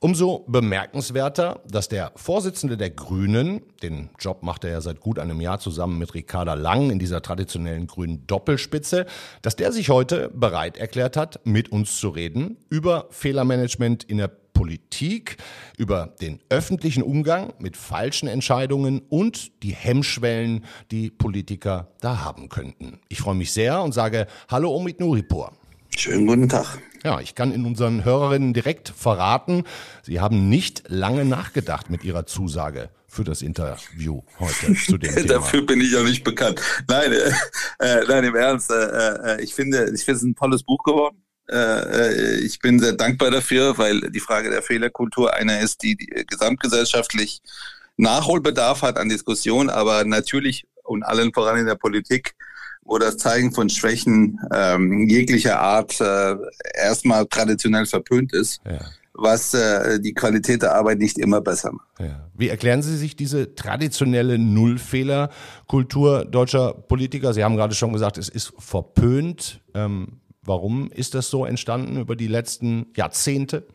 Umso 0.00 0.44
bemerkenswerter, 0.48 1.62
dass 1.66 1.88
der 1.88 2.12
Vorsitzende 2.16 2.76
der 2.76 2.90
Grünen, 2.90 3.62
den 3.82 4.10
Job 4.18 4.42
macht 4.42 4.64
er 4.64 4.72
ja 4.72 4.80
seit 4.82 5.00
gut 5.00 5.18
einem 5.18 5.40
Jahr 5.40 5.60
zusammen 5.60 5.98
mit 5.98 6.12
Ricarda 6.12 6.52
Lang 6.52 6.90
in 6.90 6.98
dieser 6.98 7.22
traditionellen 7.22 7.86
grünen 7.86 8.26
Doppelspitze, 8.26 9.06
dass 9.40 9.56
der 9.56 9.72
sich 9.72 9.88
heute 9.88 10.28
bereit 10.34 10.76
erklärt 10.76 11.16
hat, 11.16 11.40
mit 11.44 11.72
uns 11.72 11.98
zu 11.98 12.10
reden 12.10 12.58
über 12.68 13.06
Fehlermanagement 13.10 14.04
in 14.04 14.18
der 14.18 14.43
Politik, 14.54 15.36
über 15.76 16.14
den 16.22 16.40
öffentlichen 16.48 17.02
Umgang 17.02 17.52
mit 17.58 17.76
falschen 17.76 18.28
Entscheidungen 18.28 19.02
und 19.10 19.62
die 19.62 19.74
Hemmschwellen, 19.74 20.64
die 20.90 21.10
Politiker 21.10 21.88
da 22.00 22.24
haben 22.24 22.48
könnten. 22.48 23.00
Ich 23.10 23.20
freue 23.20 23.34
mich 23.34 23.52
sehr 23.52 23.82
und 23.82 23.92
sage 23.92 24.26
Hallo 24.48 24.74
Omid 24.74 25.00
Nuripur. 25.00 25.52
Schönen 25.94 26.26
guten 26.26 26.48
Tag. 26.48 26.78
Ja, 27.04 27.20
ich 27.20 27.34
kann 27.34 27.52
in 27.52 27.66
unseren 27.66 28.04
Hörerinnen 28.04 28.54
direkt 28.54 28.88
verraten, 28.88 29.64
Sie 30.02 30.20
haben 30.20 30.48
nicht 30.48 30.84
lange 30.88 31.26
nachgedacht 31.26 31.90
mit 31.90 32.02
Ihrer 32.02 32.24
Zusage 32.24 32.88
für 33.06 33.24
das 33.24 33.42
Interview 33.42 34.22
heute 34.40 34.74
zu 34.86 34.98
dem 34.98 35.14
Thema. 35.14 35.26
Dafür 35.26 35.66
bin 35.66 35.80
ich 35.80 35.92
ja 35.92 36.02
nicht 36.02 36.24
bekannt. 36.24 36.60
Nein, 36.88 37.12
äh, 37.12 37.30
äh, 37.78 38.04
nein, 38.08 38.24
im 38.24 38.34
Ernst. 38.34 38.70
Äh, 38.70 39.34
äh 39.36 39.42
ich 39.42 39.54
finde, 39.54 39.92
ich 39.94 40.04
finde 40.04 40.18
es 40.18 40.22
ein 40.22 40.34
tolles 40.34 40.62
Buch 40.62 40.82
geworden. 40.82 41.23
Äh, 41.50 41.56
äh, 41.56 42.36
ich 42.40 42.58
bin 42.58 42.78
sehr 42.78 42.92
dankbar 42.92 43.30
dafür, 43.30 43.76
weil 43.78 44.00
die 44.10 44.20
Frage 44.20 44.50
der 44.50 44.62
Fehlerkultur 44.62 45.34
eine 45.34 45.60
ist, 45.60 45.82
die, 45.82 45.96
die 45.96 46.06
gesamtgesellschaftlich 46.26 47.40
Nachholbedarf 47.96 48.82
hat 48.82 48.98
an 48.98 49.08
Diskussion, 49.08 49.70
aber 49.70 50.04
natürlich 50.04 50.66
und 50.82 51.02
allen 51.02 51.32
voran 51.32 51.58
in 51.58 51.66
der 51.66 51.76
Politik 51.76 52.34
wo 52.86 52.98
das 52.98 53.16
Zeigen 53.16 53.50
von 53.50 53.70
Schwächen 53.70 54.38
ähm, 54.52 55.08
jeglicher 55.08 55.58
Art 55.58 55.98
äh, 56.02 56.36
erstmal 56.74 57.24
traditionell 57.24 57.86
verpönt 57.86 58.34
ist. 58.34 58.60
Ja 58.66 58.78
was 59.14 59.54
äh, 59.54 60.00
die 60.00 60.12
Qualität 60.12 60.62
der 60.62 60.74
Arbeit 60.74 60.98
nicht 60.98 61.18
immer 61.18 61.40
besser 61.40 61.72
macht. 61.72 61.86
Ja. 62.00 62.28
Wie 62.34 62.48
erklären 62.48 62.82
Sie 62.82 62.96
sich 62.96 63.14
diese 63.14 63.54
traditionelle 63.54 64.38
Nullfehlerkultur 64.38 66.24
deutscher 66.24 66.74
Politiker? 66.74 67.32
Sie 67.32 67.44
haben 67.44 67.54
gerade 67.56 67.76
schon 67.76 67.92
gesagt, 67.92 68.18
es 68.18 68.28
ist 68.28 68.52
verpönt. 68.58 69.60
Ähm, 69.72 70.20
warum 70.44 70.90
ist 70.90 71.14
das 71.14 71.30
so 71.30 71.44
entstanden 71.44 72.00
über 72.00 72.16
die 72.16 72.28
letzten 72.28 72.86
Jahrzehnte? 72.96 73.66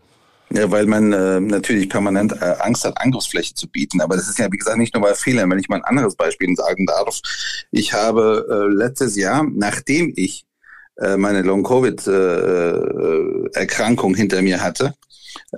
Ja, 0.52 0.72
weil 0.72 0.88
man 0.88 1.14
äh, 1.14 1.40
natürlich 1.40 1.90
permanent 1.90 2.34
äh, 2.42 2.56
Angst 2.60 2.84
hat, 2.84 3.00
Angriffsfläche 3.00 3.54
zu 3.54 3.68
bieten. 3.68 4.02
Aber 4.02 4.16
das 4.16 4.28
ist 4.28 4.40
ja, 4.40 4.52
wie 4.52 4.58
gesagt, 4.58 4.78
nicht 4.78 4.96
nur 4.96 5.04
bei 5.04 5.14
Fehlern. 5.14 5.52
Wenn 5.52 5.60
ich 5.60 5.70
mal 5.70 5.76
ein 5.76 5.84
anderes 5.84 6.16
Beispiel 6.16 6.56
sagen 6.56 6.88
darf. 6.88 7.20
Ich 7.72 7.94
habe 7.94 8.48
äh, 8.50 8.66
letztes 8.74 9.16
Jahr, 9.16 9.44
nachdem 9.44 10.12
ich 10.16 10.48
äh, 10.98 11.18
meine 11.18 11.44
Long-Covid-Erkrankung 11.44 14.16
äh, 14.16 14.18
hinter 14.18 14.42
mir 14.42 14.64
hatte, 14.64 14.96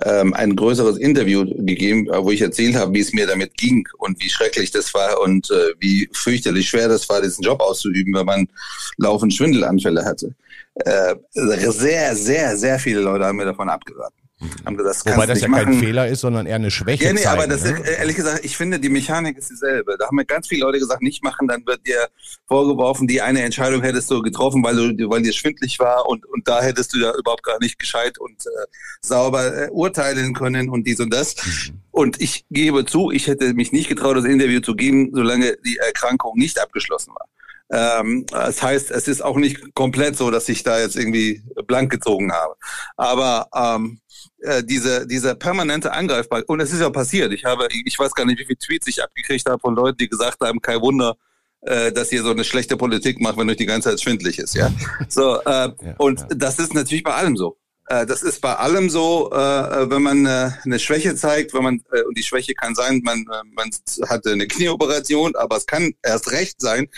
ähm, 0.04 0.34
ein 0.34 0.56
größeres 0.56 0.98
Interview 0.98 1.44
gegeben, 1.44 2.06
wo 2.08 2.30
ich 2.30 2.40
erzählt 2.40 2.76
habe, 2.76 2.94
wie 2.94 3.00
es 3.00 3.12
mir 3.12 3.26
damit 3.26 3.56
ging 3.56 3.86
und 3.98 4.22
wie 4.22 4.28
schrecklich 4.28 4.70
das 4.70 4.92
war 4.94 5.20
und 5.20 5.50
äh, 5.50 5.72
wie 5.80 6.08
fürchterlich 6.12 6.68
schwer 6.68 6.88
das 6.88 7.08
war, 7.08 7.20
diesen 7.20 7.44
Job 7.44 7.60
auszuüben, 7.60 8.14
wenn 8.14 8.26
man 8.26 8.48
laufend 8.96 9.34
Schwindelanfälle 9.34 10.04
hatte. 10.04 10.34
Äh, 10.74 11.16
sehr, 11.32 12.14
sehr, 12.16 12.56
sehr 12.56 12.78
viele 12.78 13.00
Leute 13.00 13.26
haben 13.26 13.36
mir 13.36 13.44
davon 13.44 13.68
abgeraten. 13.68 14.21
Haben 14.64 14.76
gesagt, 14.76 15.06
das 15.06 15.14
Wobei 15.14 15.26
das 15.26 15.40
ja 15.40 15.48
machen. 15.48 15.64
kein 15.64 15.74
Fehler 15.74 16.08
ist, 16.08 16.20
sondern 16.20 16.46
eher 16.46 16.56
eine 16.56 16.70
Schwäche. 16.70 17.04
Ja, 17.04 17.12
nee, 17.12 17.20
zeigen, 17.20 17.40
aber 17.40 17.46
das 17.46 17.64
ne? 17.64 17.78
ist, 17.78 17.88
ehrlich 17.88 18.16
gesagt, 18.16 18.44
ich 18.44 18.56
finde, 18.56 18.80
die 18.80 18.88
Mechanik 18.88 19.36
ist 19.36 19.50
dieselbe. 19.50 19.96
Da 19.98 20.06
haben 20.06 20.16
mir 20.16 20.24
ganz 20.24 20.48
viele 20.48 20.62
Leute 20.62 20.78
gesagt, 20.78 21.02
nicht 21.02 21.22
machen, 21.22 21.48
dann 21.48 21.64
wird 21.66 21.86
dir 21.86 22.08
vorgeworfen, 22.46 23.06
die 23.06 23.22
eine 23.22 23.42
Entscheidung 23.42 23.82
hättest 23.82 24.10
du 24.10 24.22
getroffen, 24.22 24.62
weil 24.62 24.94
du, 24.94 25.10
weil 25.10 25.22
dir 25.22 25.32
schwindlig 25.32 25.78
war 25.78 26.08
und, 26.08 26.24
und 26.26 26.46
da 26.48 26.62
hättest 26.62 26.94
du 26.94 26.98
ja 26.98 27.12
überhaupt 27.16 27.42
gar 27.42 27.58
nicht 27.60 27.78
gescheit 27.78 28.18
und 28.18 28.46
äh, 28.46 28.66
sauber 29.00 29.66
äh, 29.66 29.70
urteilen 29.70 30.34
können 30.34 30.68
und 30.68 30.86
dies 30.86 31.00
und 31.00 31.12
das. 31.12 31.36
Mhm. 31.36 31.80
Und 31.90 32.20
ich 32.20 32.46
gebe 32.50 32.84
zu, 32.86 33.10
ich 33.10 33.26
hätte 33.26 33.52
mich 33.54 33.72
nicht 33.72 33.88
getraut, 33.88 34.16
das 34.16 34.24
Interview 34.24 34.60
zu 34.60 34.74
geben, 34.74 35.10
solange 35.12 35.56
die 35.64 35.76
Erkrankung 35.76 36.38
nicht 36.38 36.60
abgeschlossen 36.60 37.12
war. 37.14 37.28
Ähm, 37.72 38.26
das 38.30 38.62
heißt, 38.62 38.90
es 38.90 39.08
ist 39.08 39.22
auch 39.22 39.36
nicht 39.36 39.74
komplett 39.74 40.16
so, 40.16 40.30
dass 40.30 40.48
ich 40.50 40.62
da 40.62 40.78
jetzt 40.78 40.94
irgendwie 40.94 41.42
blank 41.66 41.90
gezogen 41.90 42.30
habe. 42.30 42.54
Aber 42.96 43.48
ähm, 43.54 43.98
äh, 44.42 44.62
diese, 44.62 45.06
diese 45.06 45.34
permanente 45.34 45.92
Angreifbarkeit, 45.92 46.48
und 46.48 46.60
es 46.60 46.72
ist 46.72 46.80
ja 46.80 46.90
passiert, 46.90 47.32
ich 47.32 47.46
habe, 47.46 47.68
ich 47.70 47.98
weiß 47.98 48.12
gar 48.12 48.26
nicht, 48.26 48.38
wie 48.38 48.44
viele 48.44 48.58
Tweets 48.58 48.88
ich 48.88 49.02
abgekriegt 49.02 49.48
habe 49.48 49.58
von 49.58 49.74
Leuten, 49.74 49.96
die 49.96 50.08
gesagt 50.08 50.38
haben, 50.42 50.60
kein 50.60 50.82
Wunder, 50.82 51.16
äh, 51.62 51.92
dass 51.92 52.12
ihr 52.12 52.22
so 52.22 52.30
eine 52.30 52.44
schlechte 52.44 52.76
Politik 52.76 53.20
macht, 53.20 53.38
wenn 53.38 53.48
euch 53.48 53.56
die 53.56 53.66
ganze 53.66 53.88
Zeit 53.90 54.00
schwindlig 54.02 54.38
ist, 54.38 54.54
ja. 54.54 54.70
So, 55.08 55.40
äh, 55.40 55.46
ja, 55.46 55.74
und 55.96 56.20
ja. 56.20 56.26
das 56.30 56.58
ist 56.58 56.74
natürlich 56.74 57.04
bei 57.04 57.14
allem 57.14 57.36
so. 57.36 57.56
Äh, 57.92 58.06
das 58.06 58.22
ist 58.22 58.40
bei 58.40 58.54
allem 58.54 58.88
so, 58.88 59.30
äh, 59.32 59.90
wenn 59.90 60.02
man 60.02 60.24
äh, 60.24 60.50
eine 60.64 60.78
Schwäche 60.78 61.14
zeigt, 61.14 61.52
wenn 61.52 61.62
man, 61.62 61.84
äh, 61.92 62.02
und 62.02 62.16
die 62.16 62.22
Schwäche 62.22 62.54
kann 62.54 62.74
sein, 62.74 63.02
man, 63.04 63.18
äh, 63.18 63.42
man 63.54 63.70
hatte 64.08 64.30
eine 64.30 64.46
Knieoperation, 64.46 65.36
aber 65.36 65.58
es 65.58 65.66
kann 65.66 65.92
erst 66.02 66.32
recht 66.32 66.58
sein, 66.58 66.88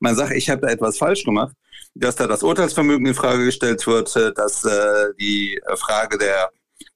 man 0.00 0.16
sagt, 0.16 0.32
ich 0.32 0.50
habe 0.50 0.62
da 0.62 0.68
etwas 0.68 0.98
falsch 0.98 1.22
gemacht, 1.22 1.54
dass 1.94 2.16
da 2.16 2.26
das 2.26 2.42
Urteilsvermögen 2.42 3.06
in 3.06 3.14
Frage 3.14 3.44
gestellt 3.44 3.86
wird, 3.86 4.16
äh, 4.16 4.32
dass 4.34 4.64
äh, 4.64 5.14
die 5.20 5.60
Frage 5.76 6.18
der 6.18 6.50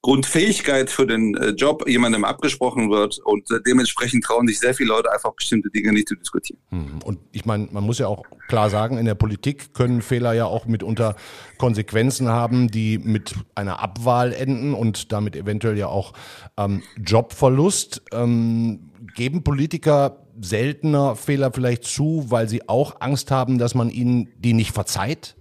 Grundfähigkeit 0.05 0.91
für 0.91 1.07
den 1.07 1.35
äh, 1.35 1.49
Job 1.49 1.87
jemandem 1.87 2.25
abgesprochen 2.25 2.91
wird 2.91 3.17
und 3.25 3.49
dementsprechend 3.65 4.23
trauen 4.23 4.47
sich 4.47 4.59
sehr 4.59 4.75
viele 4.75 4.89
Leute 4.89 5.11
einfach 5.11 5.33
bestimmte 5.33 5.71
Dinge 5.71 5.93
nicht 5.93 6.07
zu 6.07 6.13
diskutieren. 6.13 6.61
Hm. 6.69 6.99
Und 7.03 7.17
ich 7.31 7.45
meine, 7.45 7.69
man 7.71 7.83
muss 7.83 7.97
ja 7.97 8.05
auch 8.05 8.21
klar 8.47 8.69
sagen, 8.69 8.99
in 8.99 9.05
der 9.05 9.15
Politik 9.15 9.73
können 9.73 10.03
Fehler 10.03 10.33
ja 10.33 10.45
auch 10.45 10.67
mitunter 10.67 11.15
Konsequenzen 11.57 12.29
haben, 12.29 12.69
die 12.69 12.99
mit 12.99 13.33
einer 13.55 13.79
Abwahl 13.79 14.31
enden 14.31 14.75
und 14.75 15.11
damit 15.11 15.35
eventuell 15.35 15.75
ja 15.75 15.87
auch 15.87 16.13
ähm, 16.55 16.83
Jobverlust. 17.03 18.03
Ähm, 18.11 18.91
geben 19.15 19.43
Politiker 19.43 20.27
seltener 20.39 21.15
Fehler 21.15 21.51
vielleicht 21.51 21.83
zu, 21.83 22.25
weil 22.27 22.47
sie 22.47 22.69
auch 22.69 23.01
Angst 23.01 23.31
haben, 23.31 23.57
dass 23.57 23.73
man 23.73 23.89
ihnen 23.89 24.29
die 24.37 24.53
nicht 24.53 24.71
verzeiht? 24.71 25.35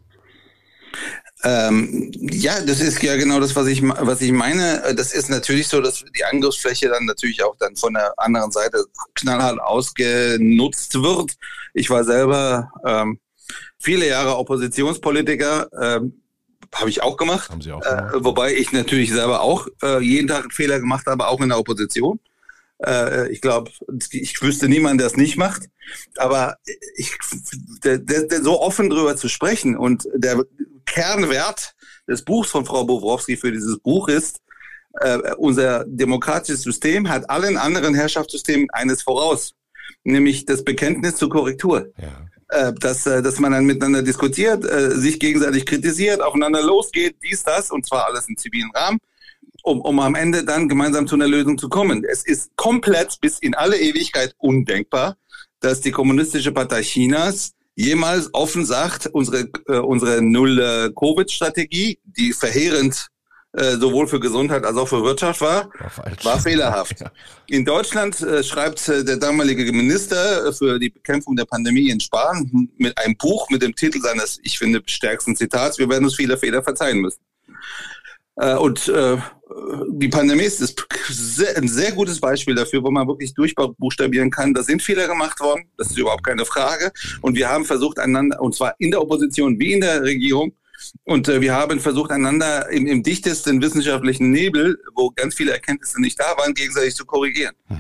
Ähm, 1.45 2.11
ja, 2.13 2.61
das 2.61 2.81
ist 2.81 3.03
ja 3.03 3.17
genau 3.17 3.39
das, 3.39 3.55
was 3.55 3.67
ich, 3.67 3.83
was 3.83 4.23
ich 4.23 4.33
meine. 4.33 4.95
Das 4.97 5.13
ist 5.13 5.29
natürlich 5.29 5.69
so, 5.69 5.81
dass 5.83 6.03
die 6.17 6.25
Angriffsfläche 6.25 6.89
dann 6.89 7.05
natürlich 7.05 7.43
auch 7.43 7.55
dann 7.59 7.77
von 7.77 7.93
der 7.95 8.15
anderen 8.17 8.51
Seite 8.51 8.85
knallhart 9.15 9.61
ausgenutzt 9.61 10.95
wird. 10.95 11.33
Ich 11.75 11.91
war 11.91 12.03
selber 12.05 12.71
ähm, 12.87 13.19
viele 13.79 14.09
Jahre 14.09 14.39
Oppositionspolitiker. 14.39 15.69
Ähm, 15.81 16.23
habe 16.75 16.91
ich 16.91 17.03
auch 17.03 17.17
gemacht. 17.17 17.51
Haben 17.51 17.61
Sie 17.61 17.73
auch 17.73 17.81
gemacht. 17.81 18.15
Äh, 18.15 18.25
wobei 18.25 18.55
ich 18.55 18.73
natürlich 18.73 19.13
selber 19.13 19.43
auch 19.43 19.69
äh, 19.83 20.01
jeden 20.03 20.29
Tag 20.29 20.43
einen 20.43 20.51
Fehler 20.51 20.81
gemacht 20.81 21.07
habe, 21.07 21.29
auch 21.29 21.41
in 21.41 21.51
der 21.51 21.59
Opposition. 21.59 22.19
Äh, 22.85 23.29
ich 23.31 23.41
glaube, 23.41 23.71
ich 24.11 24.41
wüsste 24.43 24.69
niemanden, 24.69 24.99
der 24.99 25.07
es 25.07 25.17
nicht 25.17 25.37
macht. 25.37 25.69
Aber 26.17 26.57
ich, 26.97 27.17
der, 27.85 27.99
der, 27.99 28.43
so 28.43 28.61
offen 28.61 28.91
drüber 28.91 29.17
zu 29.17 29.29
sprechen 29.29 29.77
und 29.77 30.09
der 30.15 30.45
Kernwert 30.87 31.75
des 32.09 32.23
Buchs 32.23 32.51
von 32.51 32.65
Frau 32.65 32.85
Bobrowski 32.85 33.37
für 33.37 33.53
dieses 33.53 33.79
Buch 33.79 34.09
ist, 34.09 34.41
äh, 35.01 35.35
unser 35.37 35.85
demokratisches 35.87 36.63
System 36.63 37.09
hat 37.09 37.29
allen 37.29 37.57
anderen 37.57 37.95
Herrschaftssystemen 37.95 38.69
eines 38.71 39.03
voraus, 39.03 39.55
nämlich 40.05 40.47
das 40.47 40.63
Bekenntnis 40.63 41.17
zur 41.17 41.31
Korrektur. 41.31 41.89
Ja. 41.99 42.29
Äh, 42.49 42.73
dass, 42.75 43.07
äh, 43.07 43.23
dass 43.23 43.41
man 43.41 43.53
dann 43.53 43.65
miteinander 43.65 44.03
diskutiert, 44.03 44.65
äh, 44.65 44.91
sich 44.91 45.19
gegenseitig 45.19 45.65
kritisiert, 45.65 46.21
aufeinander 46.21 46.63
losgeht, 46.63 47.17
dies, 47.23 47.43
das, 47.43 47.71
und 47.71 47.87
zwar 47.87 48.07
alles 48.07 48.29
im 48.29 48.37
zivilen 48.37 48.71
Rahmen, 48.75 48.99
um, 49.65 49.81
um 49.81 49.99
am 49.99 50.15
Ende 50.15 50.45
dann 50.45 50.69
gemeinsam 50.69 51.07
zu 51.07 51.17
einer 51.17 51.27
Lösung 51.27 51.59
zu 51.59 51.69
kommen. 51.69 52.05
Es 52.05 52.25
ist 52.25 52.55
komplett 52.57 53.19
bis 53.21 53.39
in 53.39 53.55
alle 53.55 53.79
Ewigkeit 53.79 54.35
undenkbar, 54.39 55.17
dass 55.61 55.81
die 55.81 55.91
Kommunistische 55.91 56.53
Partei 56.53 56.83
Chinas 56.83 57.55
jemals 57.75 58.29
offen 58.35 58.65
sagt, 58.67 59.07
unsere, 59.07 59.49
äh, 59.67 59.79
unsere 59.79 60.23
Null-Covid-Strategie, 60.23 61.99
die 62.05 62.33
verheerend 62.33 63.09
äh, 63.53 63.77
sowohl 63.77 64.07
für 64.07 64.21
Gesundheit 64.21 64.65
als 64.65 64.77
auch 64.77 64.87
für 64.87 65.03
Wirtschaft 65.03 65.41
war, 65.41 65.71
war, 65.97 66.25
war 66.25 66.41
fehlerhaft. 66.41 66.97
Ja. 67.01 67.11
In 67.47 67.65
Deutschland 67.65 68.21
äh, 68.21 68.43
schreibt 68.43 68.89
äh, 68.89 69.05
der 69.05 69.17
damalige 69.17 69.71
Minister 69.73 70.53
für 70.53 70.79
die 70.79 70.91
Bekämpfung 70.91 71.37
der 71.37 71.45
Pandemie 71.45 71.89
in 71.89 72.01
Spahn 72.01 72.69
mit 72.77 72.97
einem 72.99 73.17
Buch 73.17 73.49
mit 73.51 73.63
dem 73.63 73.75
Titel 73.75 74.01
seines, 74.01 74.41
ich 74.43 74.59
finde, 74.59 74.83
stärksten 74.87 75.37
Zitats, 75.37 75.79
wir 75.79 75.89
werden 75.89 76.05
uns 76.05 76.17
viele 76.17 76.37
Fehler 76.37 76.63
verzeihen 76.63 77.01
müssen. 77.01 77.21
Äh, 78.37 78.57
und 78.57 78.89
äh, 78.89 79.17
die 79.91 80.09
Pandemie 80.09 80.43
ist 80.43 80.87
ein 81.57 81.69
sehr 81.69 81.93
gutes 81.93 82.21
Beispiel 82.21 82.55
dafür, 82.55 82.83
wo 82.83 82.91
man 82.91 83.07
wirklich 83.07 83.35
durchbuchstabieren 83.35 84.31
kann. 84.31 84.55
Da 84.55 84.63
sind 84.63 84.83
Fehler 84.83 85.07
gemacht 85.07 85.39
worden, 85.41 85.69
das 85.77 85.91
ist 85.91 85.99
überhaupt 85.99 86.25
keine 86.25 86.45
Frage. 86.45 86.91
Und 87.21 87.37
wir 87.37 87.49
haben 87.49 87.65
versucht, 87.65 87.99
einander, 87.99 88.41
und 88.41 88.55
zwar 88.55 88.75
in 88.79 88.91
der 88.91 89.03
Opposition 89.03 89.59
wie 89.59 89.75
in 89.75 89.81
der 89.81 90.03
Regierung, 90.03 90.55
und 91.05 91.29
äh, 91.29 91.41
wir 91.41 91.55
haben 91.55 91.81
versucht, 91.81 92.11
einander 92.11 92.69
im, 92.71 92.87
im, 92.87 93.03
dichtesten 93.03 93.63
wissenschaftlichen 93.63 94.31
Nebel, 94.31 94.79
wo 94.95 95.11
ganz 95.11 95.35
viele 95.35 95.53
Erkenntnisse 95.53 96.01
nicht 96.01 96.19
da 96.19 96.37
waren, 96.37 96.53
gegenseitig 96.53 96.95
zu 96.95 97.07
korrigieren. 97.07 97.55
Mhm. 97.69 97.79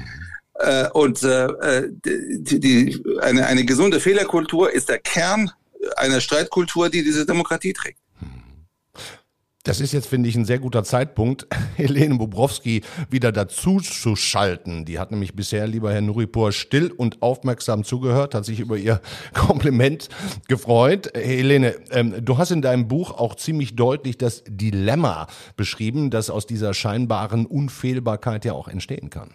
Äh, 0.60 0.88
und 0.90 1.22
äh 1.22 1.88
die, 1.90 2.60
die, 2.60 3.04
eine, 3.20 3.46
eine 3.46 3.64
gesunde 3.64 4.00
Fehlerkultur 4.00 4.72
ist 4.72 4.88
der 4.88 5.00
Kern 5.00 5.50
einer 5.96 6.20
Streitkultur, 6.20 6.88
die 6.88 7.02
diese 7.02 7.26
Demokratie 7.26 7.72
trägt. 7.72 7.98
Das 9.64 9.80
ist 9.80 9.92
jetzt, 9.92 10.08
finde 10.08 10.28
ich, 10.28 10.36
ein 10.36 10.44
sehr 10.44 10.58
guter 10.58 10.84
Zeitpunkt, 10.84 11.46
Helene 11.76 12.16
Bobrowski 12.16 12.82
wieder 13.08 13.32
dazu 13.32 13.80
zu 13.80 14.14
schalten. 14.14 14.84
Die 14.84 14.98
hat 14.98 15.10
nämlich 15.10 15.34
bisher, 15.34 15.66
lieber 15.66 15.90
Herr 15.90 16.02
Nuripur, 16.02 16.52
still 16.52 16.90
und 16.90 17.22
aufmerksam 17.22 17.82
zugehört, 17.82 18.34
hat 18.34 18.44
sich 18.44 18.60
über 18.60 18.76
ihr 18.76 19.00
Kompliment 19.32 20.10
gefreut. 20.48 21.10
Helene, 21.14 21.76
ähm, 21.92 22.14
du 22.22 22.36
hast 22.36 22.50
in 22.50 22.60
deinem 22.60 22.88
Buch 22.88 23.12
auch 23.12 23.36
ziemlich 23.36 23.74
deutlich 23.74 24.18
das 24.18 24.44
Dilemma 24.46 25.28
beschrieben, 25.56 26.10
das 26.10 26.28
aus 26.28 26.44
dieser 26.46 26.74
scheinbaren 26.74 27.46
Unfehlbarkeit 27.46 28.44
ja 28.44 28.52
auch 28.52 28.68
entstehen 28.68 29.08
kann. 29.08 29.30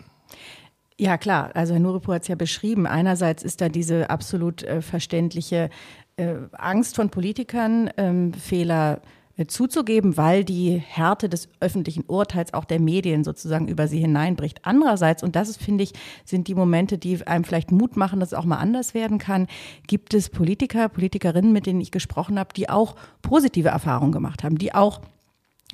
Ja, 0.99 1.17
klar. 1.17 1.49
Also 1.55 1.73
Herr 1.73 1.79
Nuripur 1.79 2.13
hat 2.13 2.21
es 2.21 2.27
ja 2.27 2.35
beschrieben. 2.35 2.85
Einerseits 2.85 3.41
ist 3.41 3.61
da 3.61 3.69
diese 3.69 4.11
absolut 4.11 4.61
äh, 4.61 4.83
verständliche 4.83 5.71
äh, 6.17 6.35
Angst 6.51 6.97
von 6.97 7.09
Politikern, 7.09 7.89
ähm, 7.97 8.33
Fehler 8.33 8.97
äh, 8.97 9.18
zuzugeben, 9.47 10.17
weil 10.17 10.43
die 10.43 10.77
Härte 10.77 11.29
des 11.29 11.49
öffentlichen 11.59 12.03
Urteils 12.07 12.53
auch 12.53 12.65
der 12.65 12.79
Medien 12.79 13.23
sozusagen 13.23 13.67
über 13.67 13.87
sie 13.87 13.99
hineinbricht. 13.99 14.59
Andererseits, 14.63 15.23
und 15.23 15.35
das 15.35 15.49
ist, 15.49 15.61
finde 15.61 15.83
ich, 15.83 15.93
sind 16.25 16.47
die 16.47 16.55
Momente, 16.55 16.97
die 16.97 17.25
einem 17.27 17.43
vielleicht 17.43 17.71
Mut 17.71 17.97
machen, 17.97 18.19
dass 18.19 18.29
es 18.29 18.37
auch 18.37 18.45
mal 18.45 18.57
anders 18.57 18.93
werden 18.93 19.17
kann, 19.17 19.47
gibt 19.87 20.13
es 20.13 20.29
Politiker, 20.29 20.89
Politikerinnen, 20.89 21.53
mit 21.53 21.65
denen 21.65 21.81
ich 21.81 21.91
gesprochen 21.91 22.39
habe, 22.39 22.53
die 22.53 22.69
auch 22.69 22.95
positive 23.21 23.69
Erfahrungen 23.69 24.11
gemacht 24.11 24.43
haben, 24.43 24.57
die 24.57 24.73
auch 24.73 25.01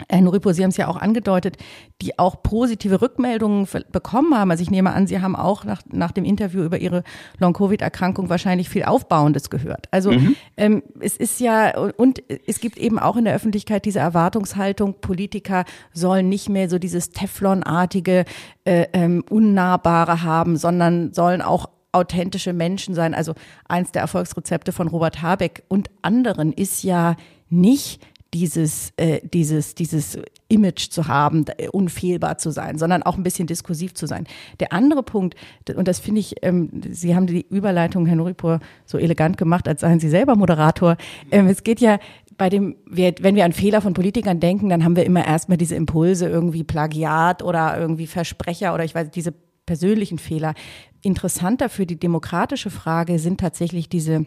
Herr 0.09 0.21
Nuripo, 0.21 0.51
Sie 0.51 0.61
haben 0.61 0.71
es 0.71 0.77
ja 0.77 0.89
auch 0.89 0.97
angedeutet, 0.97 1.55
die 2.01 2.19
auch 2.19 2.43
positive 2.43 3.01
Rückmeldungen 3.01 3.65
bekommen 3.93 4.37
haben. 4.37 4.51
Also 4.51 4.61
ich 4.61 4.69
nehme 4.69 4.91
an, 4.91 5.07
Sie 5.07 5.21
haben 5.21 5.37
auch 5.37 5.63
nach, 5.63 5.81
nach 5.89 6.11
dem 6.11 6.25
Interview 6.25 6.63
über 6.63 6.79
Ihre 6.79 7.03
Long-Covid-Erkrankung 7.39 8.27
wahrscheinlich 8.29 8.67
viel 8.67 8.83
Aufbauendes 8.83 9.49
gehört. 9.49 9.87
Also 9.91 10.11
mhm. 10.11 10.35
ähm, 10.57 10.83
es 10.99 11.15
ist 11.15 11.39
ja, 11.39 11.77
und 11.77 12.21
es 12.45 12.59
gibt 12.59 12.77
eben 12.77 12.99
auch 12.99 13.15
in 13.15 13.23
der 13.23 13.35
Öffentlichkeit 13.35 13.85
diese 13.85 13.99
Erwartungshaltung, 13.99 14.95
Politiker 14.99 15.63
sollen 15.93 16.27
nicht 16.27 16.49
mehr 16.49 16.69
so 16.69 16.77
dieses 16.77 17.11
Teflonartige, 17.11 18.25
äh, 18.65 18.87
ähm, 18.91 19.23
Unnahbare 19.29 20.23
haben, 20.23 20.57
sondern 20.57 21.13
sollen 21.13 21.41
auch 21.41 21.69
authentische 21.93 22.51
Menschen 22.51 22.95
sein. 22.95 23.13
Also 23.13 23.33
eins 23.69 23.93
der 23.93 24.01
Erfolgsrezepte 24.01 24.73
von 24.73 24.89
Robert 24.89 25.21
Habeck 25.21 25.63
und 25.69 25.89
anderen 26.01 26.51
ist 26.51 26.83
ja 26.83 27.15
nicht 27.49 28.01
dieses, 28.35 28.91
äh, 28.97 29.21
dieses, 29.23 29.75
dieses 29.75 30.19
Image 30.49 30.89
zu 30.89 31.07
haben, 31.07 31.45
unfehlbar 31.71 32.37
zu 32.37 32.51
sein, 32.51 32.77
sondern 32.77 33.01
auch 33.01 33.15
ein 33.15 33.23
bisschen 33.23 33.47
diskursiv 33.47 33.93
zu 33.93 34.07
sein. 34.07 34.27
Der 34.59 34.73
andere 34.73 35.03
Punkt, 35.03 35.35
und 35.73 35.87
das 35.87 35.99
finde 35.99 36.19
ich, 36.19 36.35
ähm, 36.41 36.69
Sie 36.91 37.15
haben 37.15 37.27
die 37.27 37.45
Überleitung, 37.49 38.05
Herr 38.05 38.17
Noripur, 38.17 38.59
so 38.85 38.97
elegant 38.97 39.37
gemacht, 39.37 39.69
als 39.69 39.79
seien 39.81 40.01
Sie 40.01 40.09
selber 40.09 40.35
Moderator. 40.35 40.97
Ähm, 41.31 41.47
es 41.47 41.63
geht 41.63 41.79
ja 41.79 41.97
bei 42.37 42.49
dem, 42.49 42.75
wenn 42.85 43.35
wir 43.35 43.45
an 43.45 43.53
Fehler 43.53 43.79
von 43.79 43.93
Politikern 43.93 44.41
denken, 44.41 44.67
dann 44.67 44.83
haben 44.83 44.97
wir 44.97 45.05
immer 45.05 45.25
erstmal 45.25 45.57
diese 45.57 45.75
Impulse, 45.75 46.27
irgendwie 46.27 46.65
Plagiat 46.65 47.41
oder 47.41 47.79
irgendwie 47.79 48.07
Versprecher 48.07 48.73
oder 48.73 48.83
ich 48.83 48.93
weiß, 48.93 49.11
diese 49.11 49.33
persönlichen 49.65 50.17
Fehler. 50.17 50.55
Interessanter 51.01 51.69
für 51.69 51.85
die 51.85 51.97
demokratische 51.97 52.69
Frage 52.69 53.17
sind 53.17 53.39
tatsächlich 53.39 53.87
diese 53.87 54.25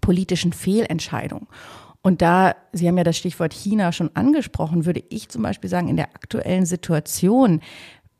politischen 0.00 0.54
Fehlentscheidungen. 0.54 1.46
Und 2.08 2.22
da, 2.22 2.56
Sie 2.72 2.88
haben 2.88 2.96
ja 2.96 3.04
das 3.04 3.18
Stichwort 3.18 3.52
China 3.52 3.92
schon 3.92 4.08
angesprochen, 4.16 4.86
würde 4.86 5.04
ich 5.10 5.28
zum 5.28 5.42
Beispiel 5.42 5.68
sagen, 5.68 5.88
in 5.88 5.96
der 5.96 6.06
aktuellen 6.14 6.64
Situation 6.64 7.60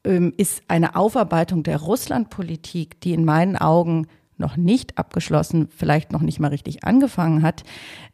ähm, 0.05 0.35
ist 0.37 0.61
eine 0.69 0.95
Aufarbeitung 0.95 1.63
der 1.63 1.79
Russlandpolitik, 1.79 3.01
die 3.01 3.15
in 3.15 3.25
meinen 3.25 3.57
Augen 3.57 4.07
noch 4.39 4.57
nicht 4.57 4.99
abgeschlossen, 4.99 5.69
vielleicht 5.75 6.13
noch 6.13 6.23
nicht 6.23 6.41
mal 6.41 6.49
richtig 6.49 6.85
angefangen 6.85 7.43
hat, 7.43 7.65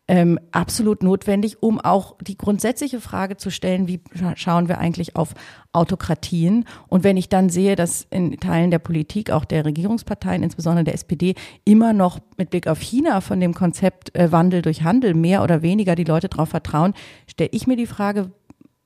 ähm, 0.06 0.38
absolut 0.52 1.02
notwendig, 1.02 1.62
um 1.62 1.80
auch 1.80 2.16
die 2.20 2.36
grundsätzliche 2.36 3.00
Frage 3.00 3.36
zu 3.38 3.50
stellen, 3.50 3.88
wie 3.88 4.00
schauen 4.34 4.68
wir 4.68 4.78
eigentlich 4.78 5.16
auf 5.16 5.34
Autokratien? 5.72 6.66
Und 6.88 7.04
wenn 7.04 7.16
ich 7.16 7.30
dann 7.30 7.48
sehe, 7.48 7.74
dass 7.74 8.06
in 8.10 8.38
Teilen 8.38 8.70
der 8.70 8.80
Politik, 8.80 9.30
auch 9.30 9.46
der 9.46 9.64
Regierungsparteien, 9.64 10.42
insbesondere 10.42 10.84
der 10.84 10.94
SPD, 10.94 11.34
immer 11.64 11.94
noch 11.94 12.18
mit 12.36 12.50
Blick 12.50 12.66
auf 12.68 12.80
China 12.80 13.22
von 13.22 13.40
dem 13.40 13.54
Konzept 13.54 14.14
äh, 14.14 14.30
Wandel 14.30 14.60
durch 14.60 14.82
Handel 14.82 15.14
mehr 15.14 15.42
oder 15.42 15.62
weniger 15.62 15.94
die 15.94 16.04
Leute 16.04 16.28
darauf 16.28 16.50
vertrauen, 16.50 16.92
stelle 17.26 17.50
ich 17.52 17.66
mir 17.66 17.76
die 17.76 17.86
Frage, 17.86 18.30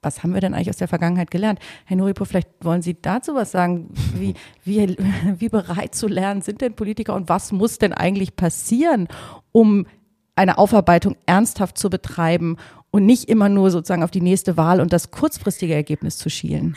was 0.02 0.22
haben 0.22 0.32
wir 0.32 0.40
denn 0.40 0.54
eigentlich 0.54 0.70
aus 0.70 0.76
der 0.76 0.88
Vergangenheit 0.88 1.30
gelernt? 1.30 1.58
Herr 1.84 1.96
Nuripo, 1.96 2.24
vielleicht 2.24 2.48
wollen 2.62 2.82
Sie 2.82 3.00
dazu 3.00 3.34
was 3.34 3.50
sagen. 3.50 3.90
Wie, 4.14 4.34
wie, 4.64 4.96
wie 5.38 5.48
bereit 5.48 5.94
zu 5.94 6.06
lernen 6.06 6.42
sind 6.42 6.60
denn 6.60 6.74
Politiker 6.74 7.14
und 7.14 7.28
was 7.28 7.52
muss 7.52 7.78
denn 7.78 7.92
eigentlich 7.92 8.36
passieren, 8.36 9.08
um 9.52 9.86
eine 10.36 10.58
Aufarbeitung 10.58 11.16
ernsthaft 11.26 11.78
zu 11.78 11.90
betreiben 11.90 12.56
und 12.90 13.04
nicht 13.04 13.28
immer 13.28 13.48
nur 13.48 13.70
sozusagen 13.70 14.04
auf 14.04 14.10
die 14.10 14.20
nächste 14.20 14.56
Wahl 14.56 14.80
und 14.80 14.92
das 14.92 15.10
kurzfristige 15.10 15.74
Ergebnis 15.74 16.16
zu 16.16 16.30
schielen? 16.30 16.76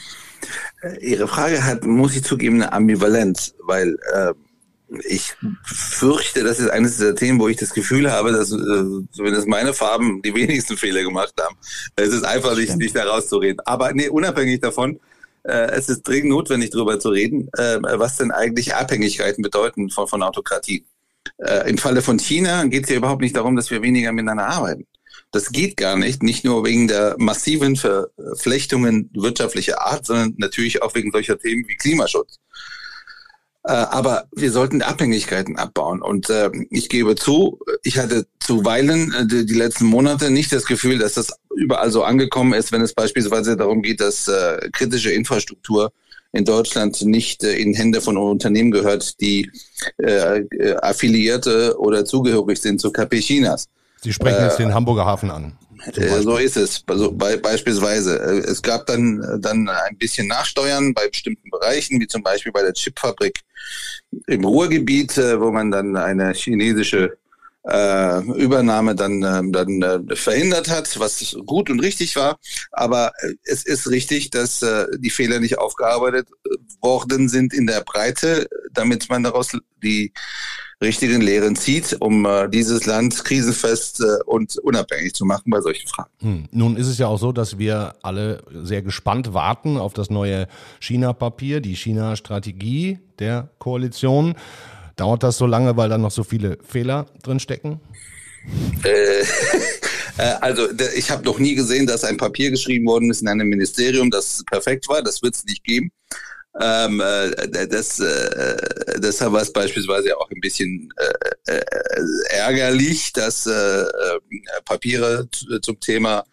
Äh, 0.81 1.12
Ihre 1.12 1.27
Frage 1.27 1.63
hat, 1.63 1.86
muss 1.86 2.15
ich 2.15 2.23
zugeben, 2.23 2.55
eine 2.55 2.73
Ambivalenz, 2.73 3.53
weil 3.63 3.97
äh, 4.13 4.34
ich 5.04 5.34
fürchte, 5.63 6.43
das 6.43 6.60
ist 6.60 6.69
eines 6.69 6.97
dieser 6.97 7.15
Themen, 7.15 7.39
wo 7.39 7.47
ich 7.47 7.58
das 7.58 7.73
Gefühl 7.73 8.12
habe, 8.12 8.32
dass 8.32 8.51
äh, 8.51 8.84
zumindest 9.12 9.47
meine 9.47 9.73
Farben 9.73 10.21
die 10.21 10.34
wenigsten 10.36 10.77
Fehler 10.77 11.04
gemacht 11.04 11.34
haben. 11.39 11.56
Es 11.95 12.10
ist 12.10 12.25
einfach 12.25 12.56
nicht, 12.56 12.75
nicht 12.75 12.95
da 12.95 13.06
rauszureden. 13.06 13.60
Aber 13.65 13.93
nee, 13.93 14.10
unabhängig 14.10 14.60
davon, 14.60 14.99
äh, 15.43 15.71
es 15.71 15.88
ist 15.89 16.04
dringend 16.04 16.30
notwendig, 16.30 16.71
darüber 16.71 16.99
zu 16.99 17.10
reden, 17.10 17.47
äh, 17.58 17.80
was 17.82 18.17
denn 18.17 18.32
eigentlich 18.32 18.75
Abhängigkeiten 18.75 19.41
bedeuten 19.41 19.89
von, 19.89 20.08
von 20.08 20.23
Autokratie. 20.23 20.86
Äh, 21.38 21.69
Im 21.69 21.77
Falle 21.77 22.01
von 22.01 22.19
China 22.19 22.65
geht 22.65 22.84
es 22.84 22.89
ja 22.89 22.97
überhaupt 22.97 23.21
nicht 23.21 23.36
darum, 23.36 23.56
dass 23.56 23.71
wir 23.71 23.82
weniger 23.82 24.12
miteinander 24.12 24.47
arbeiten. 24.47 24.86
Das 25.32 25.51
geht 25.51 25.77
gar 25.77 25.95
nicht, 25.95 26.23
nicht 26.23 26.43
nur 26.43 26.65
wegen 26.65 26.89
der 26.89 27.15
massiven 27.17 27.77
Verflechtungen 27.77 29.10
wirtschaftlicher 29.13 29.82
Art, 29.82 30.06
sondern 30.06 30.34
natürlich 30.38 30.82
auch 30.82 30.93
wegen 30.93 31.12
solcher 31.12 31.39
Themen 31.39 31.65
wie 31.67 31.77
Klimaschutz. 31.77 32.39
Äh, 33.63 33.74
aber 33.74 34.26
wir 34.36 34.52
sollten 34.52 34.82
Abhängigkeiten 34.82 35.58
abbauen. 35.58 36.02
Und 36.02 36.30
äh, 36.30 36.50
ich 36.69 36.89
gebe 36.89 37.15
zu, 37.15 37.60
ich 37.84 38.00
hatte 38.00 38.26
zuweilen 38.39 39.13
äh, 39.13 39.28
die, 39.28 39.45
die, 39.45 39.54
letzten 39.54 39.86
Monate 39.86 40.32
nicht 40.32 40.52
das 40.52 40.65
Gefühl, 40.65 40.97
dass 40.97 41.13
das 41.13 41.32
überall 41.56 41.91
so 41.91 42.04
angekommen 42.04 42.54
ist, 42.54 42.71
wenn 42.71 42.82
es 42.82 42.93
beispielsweise 42.93 43.56
darum 43.56 43.84
geht, 43.84 44.02
dass 44.02 44.28
äh, 44.28 44.69
kritische 44.71 45.12
Infrastruktur 45.12 45.91
in 46.32 46.45
Deutschland 46.45 47.02
nicht 47.04 47.43
äh, 47.43 47.54
in 47.54 47.76
Hände 47.76 48.02
von 48.02 48.17
Unternehmen 48.17 48.71
gehört, 48.71 49.21
die 49.21 49.52
äh, 49.97 50.39
äh 50.39 50.76
affiliierte 50.82 51.78
oder 51.78 52.04
zugehörig 52.06 52.60
sind 52.60 52.82
zu 52.82 52.91
KP 52.91 53.19
Chinas. 53.19 53.67
Sie 54.02 54.12
sprechen 54.12 54.43
jetzt 54.43 54.58
den 54.58 54.74
Hamburger 54.74 55.06
Hafen 55.06 55.30
an. 55.30 55.54
Äh, 55.96 56.22
so 56.22 56.38
ist 56.38 56.58
es, 56.58 56.84
also 56.88 57.12
bei, 57.12 57.38
beispielsweise. 57.38 58.20
Äh, 58.20 58.39
es 58.39 58.62
gab 58.62 58.86
dann, 58.86 59.22
äh, 59.22 59.39
dann 59.39 59.67
ein 59.70 59.98
bisschen 59.98 60.28
Nachsteuern 60.28 60.94
bei 60.94 61.08
bestimmten 61.08 61.50
Bereichen, 61.50 62.00
wie 62.00 62.08
zum 62.08 62.24
Beispiel 62.24 62.52
bei 62.52 62.62
der 62.62 62.74
Chipfabrik 62.74 63.39
im 64.28 64.44
Ruhrgebiet, 64.44 65.17
wo 65.17 65.52
man 65.52 65.72
dann 65.72 65.96
eine 65.96 66.34
chinesische 66.34 67.17
äh, 67.63 68.22
Übernahme 68.38 68.96
dann, 68.96 69.22
äh, 69.22 69.52
dann 69.52 69.82
äh, 69.82 70.15
verhindert 70.15 70.70
hat, 70.70 71.00
was 71.00 71.36
gut 71.46 71.70
und 71.70 71.80
richtig 71.80 72.15
war. 72.15 72.39
Aber 72.72 73.12
es 73.44 73.65
ist 73.65 73.89
richtig, 73.89 74.32
dass 74.32 74.62
äh, 74.62 74.88
die 74.98 75.10
Fehler 75.10 75.39
nicht 75.39 75.58
aufgearbeitet 75.58 76.28
worden 76.82 77.30
sind 77.30 77.54
in 77.54 77.67
der 77.67 77.82
Breite, 77.82 78.48
damit 78.72 79.10
man 79.10 79.24
daraus 79.24 79.52
die 79.84 80.13
richtigen 80.82 81.22
Lehren 81.22 81.56
zieht, 81.56 81.98
um 82.00 82.26
äh, 82.26 82.50
dieses 82.50 82.86
Land 82.86 83.24
krisenfest 83.24 84.02
äh, 84.02 84.24
und 84.26 84.58
unabhängig 84.58 85.13
zu 85.13 85.26
machen 85.26 85.46
bei 85.48 85.62
solchen 85.62 85.88
Fragen. 85.88 86.10
Hm. 86.22 86.46
Nun 86.52 86.78
ist 86.78 86.88
es 86.88 86.98
ja 86.98 87.08
auch 87.08 87.20
so, 87.20 87.32
dass 87.32 87.60
wir 87.60 87.94
alle 88.02 88.44
sehr 88.63 88.82
gespannt 88.82 89.34
warten 89.34 89.78
auf 89.78 89.94
das 89.94 90.10
neue 90.10 90.48
China-Papier, 90.80 91.62
die 91.62 91.76
China-Strategie 91.76 93.00
der 93.20 93.50
Koalition. 93.60 94.36
Dauert 94.96 95.24
das 95.24 95.38
so 95.38 95.46
lange, 95.46 95.78
weil 95.78 95.89
da 95.89 95.98
noch 95.98 96.12
so 96.12 96.24
viele 96.24 96.58
Fehler 96.67 97.06
drin 97.24 97.39
stecken? 97.39 97.80
Äh, 98.84 99.22
äh, 100.17 100.34
also 100.41 100.67
ich 100.96 101.12
habe 101.12 101.24
noch 101.24 101.39
nie 101.39 101.56
gesehen, 101.56 101.86
dass 101.86 102.04
ein 102.04 102.17
Papier 102.17 102.50
geschrieben 102.50 102.88
worden 102.88 103.12
ist 103.12 103.22
in 103.22 103.28
einem 103.28 103.48
Ministerium, 103.48 104.10
das 104.10 104.44
perfekt 104.50 104.89
war. 104.89 105.02
Das 105.04 105.22
wird 105.22 105.36
es 105.36 105.44
nicht 105.46 105.63
geben. 105.63 105.91
Ähm, 106.60 107.00
äh, 107.00 107.68
das, 107.68 108.00
äh, 108.00 108.58
deshalb 108.98 109.32
war 109.32 109.42
es 109.42 109.54
beispielsweise 109.54 110.18
auch 110.18 110.30
ein 110.30 110.42
bisschen 110.42 110.94
äh, 111.48 111.54
äh, 111.54 111.62
ärgerlich, 112.30 113.14
dass 113.14 113.46
äh, 113.46 113.86
Papiere 114.66 115.30
zum 115.62 115.80
Thema 115.80 116.26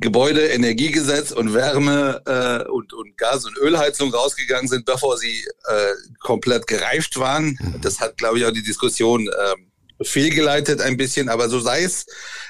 Gebäude, 0.00 0.46
Energiegesetz 0.46 1.30
und 1.30 1.54
Wärme 1.54 2.22
äh, 2.26 2.68
und, 2.70 2.92
und 2.94 3.16
Gas- 3.16 3.44
und 3.44 3.56
Ölheizung 3.58 4.12
rausgegangen 4.12 4.68
sind, 4.68 4.86
bevor 4.86 5.18
sie 5.18 5.44
äh, 5.68 5.92
komplett 6.20 6.66
gereift 6.66 7.18
waren. 7.18 7.58
Mhm. 7.60 7.80
Das 7.80 8.00
hat, 8.00 8.16
glaube 8.16 8.38
ich, 8.38 8.46
auch 8.46 8.50
die 8.50 8.62
Diskussion 8.62 9.28
äh, 9.28 10.04
fehlgeleitet 10.04 10.80
ein 10.80 10.96
bisschen, 10.96 11.28
aber 11.28 11.48
so 11.48 11.60
sei 11.60 11.84
es. 11.84 12.06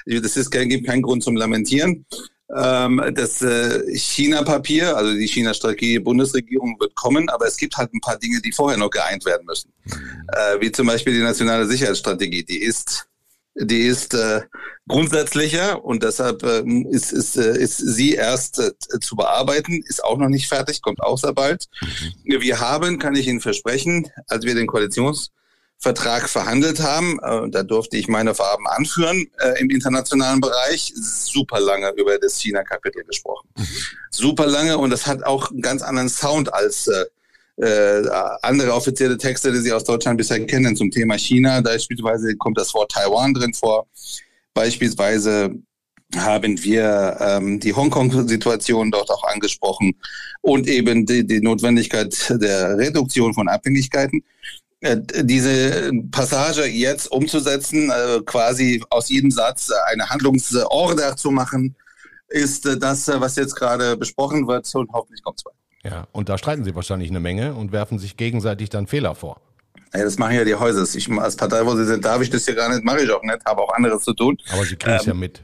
Das 0.07 0.37
ist 0.37 0.51
kein, 0.51 0.69
gibt 0.69 0.87
keinen 0.87 1.03
Grund 1.03 1.23
zum 1.23 1.37
Lamentieren. 1.37 2.07
Ähm, 2.55 3.03
das 3.15 3.41
äh, 3.43 3.97
China-Papier, 3.97 4.97
also 4.97 5.15
die 5.15 5.27
China-Strategie 5.27 5.95
der 5.95 6.01
Bundesregierung 6.01 6.77
wird 6.79 6.95
kommen, 6.95 7.29
aber 7.31 7.47
es 7.47 7.57
gibt 7.57 7.77
halt 7.77 7.93
ein 7.95 8.01
paar 8.01 8.19
Dinge, 8.19 8.41
die 8.41 8.53
vorher 8.53 8.79
noch 8.79 8.91
geeint 8.91 9.25
werden 9.25 9.47
müssen. 9.47 9.73
Mhm. 9.85 9.93
Äh, 10.29 10.61
wie 10.61 10.73
zum 10.73 10.87
Beispiel 10.87 11.15
die 11.15 11.23
nationale 11.23 11.67
Sicherheitsstrategie. 11.67 12.45
Die 12.45 12.61
ist 12.61 13.09
die 13.57 13.83
ist 13.83 14.15
äh, 14.15 14.43
grundsätzlicher 14.89 15.85
und 15.85 16.03
deshalb 16.03 16.43
äh, 16.43 16.63
ist, 16.91 17.13
ist, 17.13 17.37
äh, 17.37 17.57
ist 17.57 17.77
sie 17.77 18.15
erst 18.15 18.61
zu 19.01 19.17
bearbeiten, 19.17 19.81
ist 19.87 20.03
auch 20.03 20.19
noch 20.19 20.29
nicht 20.29 20.49
fertig, 20.49 20.83
kommt 20.83 21.01
auch 21.01 21.19
sehr 21.19 21.33
bald. 21.33 21.69
Mhm. 21.81 22.41
Wir 22.41 22.61
haben, 22.61 22.99
kann 22.99 23.15
ich 23.15 23.29
Ihnen 23.29 23.41
versprechen, 23.41 24.11
als 24.27 24.45
wir 24.45 24.55
den 24.55 24.67
Koalitions 24.67 25.31
Vertrag 25.79 26.29
verhandelt 26.29 26.81
haben. 26.81 27.19
Äh, 27.23 27.51
da 27.51 27.63
durfte 27.63 27.97
ich 27.97 28.09
meine 28.09 28.35
Farben 28.35 28.67
anführen 28.67 29.27
äh, 29.39 29.61
im 29.61 29.71
internationalen 29.71 30.41
Bereich. 30.41 30.93
Super 30.95 31.61
lange 31.61 31.91
über 31.97 32.19
das 32.19 32.39
China-Kapitel 32.41 33.05
gesprochen. 33.05 33.49
Mhm. 33.57 33.67
Super 34.11 34.47
lange 34.47 34.79
und 34.79 34.91
das 34.91 35.07
hat 35.07 35.25
auch 35.25 35.51
einen 35.51 35.63
ganz 35.63 35.83
anderen 35.83 36.09
Sound 36.09 36.53
als 36.53 36.87
äh, 36.87 37.05
äh, 37.57 38.09
andere 38.43 38.73
offizielle 38.73 39.17
Texte, 39.17 39.53
die 39.53 39.59
Sie 39.59 39.73
aus 39.73 39.85
Deutschland 39.85 40.19
bisher 40.19 40.45
kennen 40.45 40.77
zum 40.77 40.91
Thema 40.91 41.17
China. 41.19 41.61
Da 41.61 41.71
beispielsweise 41.71 42.37
kommt 42.37 42.59
das 42.59 42.75
Wort 42.75 42.91
Taiwan 42.91 43.35
drin 43.35 43.55
vor. 43.55 43.87
Beispielsweise 44.55 45.55
haben 46.17 46.63
wir 46.63 47.17
ähm, 47.21 47.61
die 47.61 47.73
Hongkong-Situation 47.73 48.91
dort 48.91 49.11
auch 49.11 49.25
angesprochen 49.25 49.95
und 50.43 50.67
eben 50.69 51.07
die, 51.07 51.27
die 51.27 51.41
Notwendigkeit 51.41 52.15
der 52.31 52.77
Reduktion 52.79 53.35
von 53.35 53.49
Abhängigkeiten. 53.49 54.23
Äh, 54.85 55.01
diese 55.23 55.91
Passage 56.11 56.67
jetzt 56.67 57.11
umzusetzen, 57.11 57.91
äh, 57.91 58.21
quasi 58.27 58.85
aus 58.91 59.09
jedem 59.09 59.31
Satz 59.31 59.71
eine 59.87 60.11
Handlungsorder 60.11 61.17
zu 61.17 61.31
machen, 61.31 61.75
ist 62.29 62.67
äh, 62.67 62.77
das, 62.77 63.09
was 63.09 63.37
jetzt 63.37 63.57
gerade 63.57 63.97
besprochen 63.97 64.47
wird 64.47 64.71
und 64.75 64.93
hoffentlich 64.93 65.23
kommt 65.23 65.39
es 65.39 65.47
weiter. 65.47 65.97
Ja, 65.97 66.09
und 66.13 66.29
da 66.29 66.37
streiten 66.37 66.65
sie 66.65 66.75
wahrscheinlich 66.75 67.09
eine 67.09 67.21
Menge 67.21 67.55
und 67.55 67.73
werfen 67.73 67.99
sich 67.99 68.19
gegenseitig 68.19 68.69
dann 68.69 68.87
Fehler 68.87 69.15
vor. 69.15 69.41
Ja, 69.95 70.05
das 70.05 70.19
machen 70.19 70.35
ja 70.35 70.45
die 70.45 70.55
Häuser. 70.55 70.85
Ich, 70.95 71.11
als 71.11 71.37
Partei, 71.37 71.65
wo 71.65 71.75
sie 71.77 71.87
sind, 71.87 72.05
darf 72.05 72.21
ich 72.21 72.29
das 72.29 72.45
ja 72.45 72.53
gar 72.53 72.69
nicht, 72.69 72.85
mache 72.85 73.05
ich 73.05 73.11
auch 73.11 73.23
nicht, 73.23 73.39
habe 73.47 73.63
auch 73.63 73.73
anderes 73.73 74.03
zu 74.03 74.13
tun. 74.13 74.37
Aber 74.53 74.67
sie 74.67 74.77
kriegen 74.77 74.97
es 74.97 75.05
ähm, 75.05 75.09
ja 75.09 75.15
mit. 75.15 75.43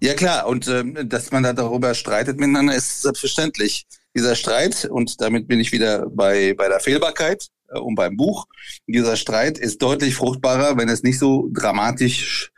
Ja 0.00 0.14
klar, 0.14 0.46
und 0.46 0.68
ähm, 0.68 1.08
dass 1.08 1.32
man 1.32 1.42
da 1.42 1.52
darüber 1.52 1.92
streitet 1.94 2.38
miteinander, 2.38 2.76
ist 2.76 3.02
selbstverständlich. 3.02 3.84
Dieser 4.14 4.36
Streit, 4.36 4.84
und 4.84 5.20
damit 5.20 5.48
bin 5.48 5.58
ich 5.58 5.72
wieder 5.72 6.06
bei, 6.08 6.54
bei 6.56 6.68
der 6.68 6.78
Fehlbarkeit, 6.78 7.48
und 7.72 7.94
beim 7.94 8.16
Buch. 8.16 8.46
Dieser 8.86 9.16
Streit 9.16 9.58
ist 9.58 9.82
deutlich 9.82 10.14
fruchtbarer, 10.14 10.76
wenn 10.76 10.88
es 10.88 11.02
nicht 11.02 11.18
so 11.18 11.48
dramatisch 11.52 12.52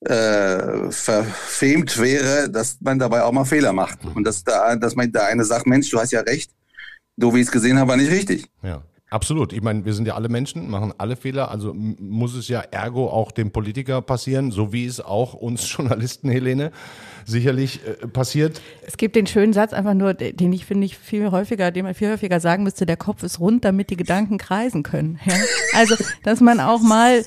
äh, 0.00 0.90
verfemt 0.90 1.98
wäre, 1.98 2.50
dass 2.50 2.78
man 2.80 2.98
dabei 2.98 3.22
auch 3.22 3.32
mal 3.32 3.44
Fehler 3.44 3.72
macht. 3.72 3.98
Und 4.14 4.24
dass 4.24 4.44
da, 4.44 4.76
dass 4.76 4.94
man 4.94 5.10
da 5.10 5.26
eine 5.26 5.44
sagt, 5.44 5.66
Mensch, 5.66 5.90
du 5.90 5.98
hast 5.98 6.12
ja 6.12 6.20
recht, 6.20 6.50
so 7.16 7.34
wie 7.34 7.40
ich 7.40 7.46
es 7.46 7.52
gesehen 7.52 7.78
habe, 7.78 7.90
war 7.90 7.96
nicht 7.96 8.10
richtig. 8.10 8.46
Ja. 8.62 8.82
Absolut. 9.10 9.54
Ich 9.54 9.62
meine, 9.62 9.86
wir 9.86 9.94
sind 9.94 10.06
ja 10.06 10.14
alle 10.14 10.28
Menschen, 10.28 10.68
machen 10.68 10.92
alle 10.98 11.16
Fehler. 11.16 11.50
Also 11.50 11.72
muss 11.74 12.34
es 12.34 12.48
ja 12.48 12.60
ergo 12.60 13.08
auch 13.08 13.32
dem 13.32 13.50
Politiker 13.50 14.02
passieren, 14.02 14.50
so 14.50 14.72
wie 14.72 14.84
es 14.84 15.00
auch 15.00 15.32
uns 15.32 15.70
Journalisten, 15.76 16.28
Helene, 16.28 16.72
sicherlich 17.28 17.80
äh, 17.86 18.06
passiert. 18.06 18.60
Es 18.86 18.96
gibt 18.96 19.16
den 19.16 19.26
schönen 19.26 19.52
Satz 19.52 19.72
einfach 19.72 19.94
nur, 19.94 20.14
den 20.14 20.52
ich 20.52 20.64
finde 20.64 20.86
ich 20.86 20.98
viel 20.98 21.30
häufiger, 21.30 21.70
den 21.70 21.84
man 21.84 21.94
viel 21.94 22.10
häufiger 22.10 22.40
sagen 22.40 22.62
müsste, 22.64 22.86
der 22.86 22.96
Kopf 22.96 23.22
ist 23.22 23.38
rund, 23.38 23.64
damit 23.64 23.90
die 23.90 23.96
Gedanken 23.96 24.38
kreisen 24.38 24.82
können. 24.82 25.20
Ja? 25.24 25.34
Also, 25.74 25.96
dass 26.24 26.40
man 26.40 26.60
auch 26.60 26.80
mal 26.80 27.22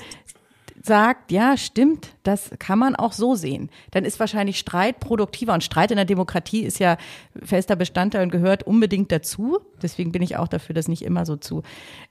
sagt, 0.84 1.30
ja, 1.30 1.56
stimmt, 1.56 2.08
das 2.24 2.50
kann 2.58 2.78
man 2.78 2.96
auch 2.96 3.12
so 3.12 3.36
sehen. 3.36 3.70
Dann 3.92 4.04
ist 4.04 4.18
wahrscheinlich 4.18 4.58
Streit 4.58 4.98
produktiver 4.98 5.54
und 5.54 5.62
Streit 5.62 5.92
in 5.92 5.96
der 5.96 6.04
Demokratie 6.04 6.62
ist 6.62 6.80
ja 6.80 6.96
fester 7.40 7.76
Bestandteil 7.76 8.24
und 8.24 8.32
gehört 8.32 8.64
unbedingt 8.64 9.12
dazu. 9.12 9.60
Deswegen 9.80 10.10
bin 10.10 10.22
ich 10.22 10.36
auch 10.36 10.48
dafür, 10.48 10.74
das 10.74 10.88
nicht 10.88 11.02
immer 11.02 11.24
so 11.24 11.36
zu 11.36 11.62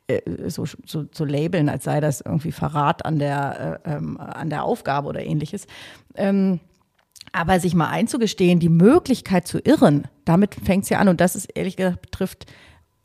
äh, 0.07 0.21
so, 0.47 0.65
so, 0.85 1.05
so 1.11 1.25
labeln, 1.25 1.67
als 1.67 1.83
sei 1.83 1.99
das 1.99 2.21
irgendwie 2.21 2.53
Verrat 2.53 3.05
an 3.05 3.19
der 3.19 3.81
äh, 3.85 3.91
ähm, 3.91 4.17
an 4.17 4.49
der 4.49 4.63
Aufgabe 4.63 5.09
oder 5.09 5.21
ähnliches. 5.21 5.67
Ähm, 6.15 6.61
aber 7.31 7.59
sich 7.59 7.75
mal 7.75 7.89
einzugestehen, 7.89 8.59
die 8.59 8.69
Möglichkeit 8.69 9.47
zu 9.47 9.59
irren, 9.59 10.07
damit 10.25 10.55
fängt 10.55 10.83
es 10.83 10.89
ja 10.89 10.99
an 10.99 11.07
und 11.07 11.21
das 11.21 11.35
ist 11.35 11.49
ehrlich 11.55 11.77
gesagt 11.77 12.01
betrifft 12.01 12.45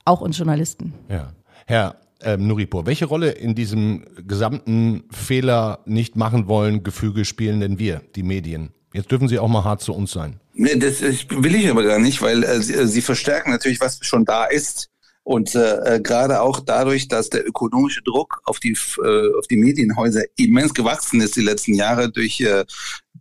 auch 0.05 0.21
uns 0.21 0.39
Journalisten. 0.39 0.95
Ja. 1.09 1.33
Herr 1.67 2.01
ähm, 2.23 2.47
Nuripur, 2.47 2.87
welche 2.87 3.07
Rolle 3.07 3.33
in 3.33 3.55
diesem 3.55 4.05
gesamten 4.27 5.05
Fehler 5.11 5.81
nicht 5.85 6.17
machen 6.17 6.49
wollen 6.49 6.83
Gefüge 6.83 7.25
spielen 7.25 7.61
denn 7.61 7.79
wir, 7.79 8.03
die 8.15 8.23
Medien? 8.23 8.71
Jetzt 8.93 9.11
dürfen 9.11 9.29
Sie 9.29 9.39
auch 9.39 9.49
mal 9.49 9.65
hart 9.65 9.83
zu 9.83 9.93
uns 9.93 10.13
sein. 10.13 10.41
Nee, 10.55 10.77
das 10.77 11.03
will 11.03 11.55
ich 11.55 11.69
aber 11.69 11.83
gar 11.83 11.99
nicht, 11.99 12.23
weil 12.23 12.43
äh, 12.45 12.63
sie, 12.63 12.73
äh, 12.73 12.87
sie 12.87 13.03
verstärken 13.03 13.51
natürlich, 13.51 13.81
was 13.81 13.99
schon 14.03 14.25
da 14.25 14.47
ist. 14.47 14.89
Und 15.23 15.55
äh, 15.55 15.97
äh, 15.97 16.01
gerade 16.01 16.41
auch 16.41 16.61
dadurch, 16.61 17.09
dass 17.09 17.29
der 17.29 17.47
ökonomische 17.47 18.01
Druck 18.03 18.41
auf 18.45 18.61
die, 18.61 18.77
äh, 19.05 19.39
auf 19.39 19.47
die 19.49 19.57
Medienhäuser 19.57 20.23
immens 20.37 20.73
gewachsen 20.73 21.21
ist 21.21 21.37
die 21.37 21.43
letzten 21.43 21.75
Jahre 21.75 22.11
durch 22.11 22.41
äh, 22.41 22.65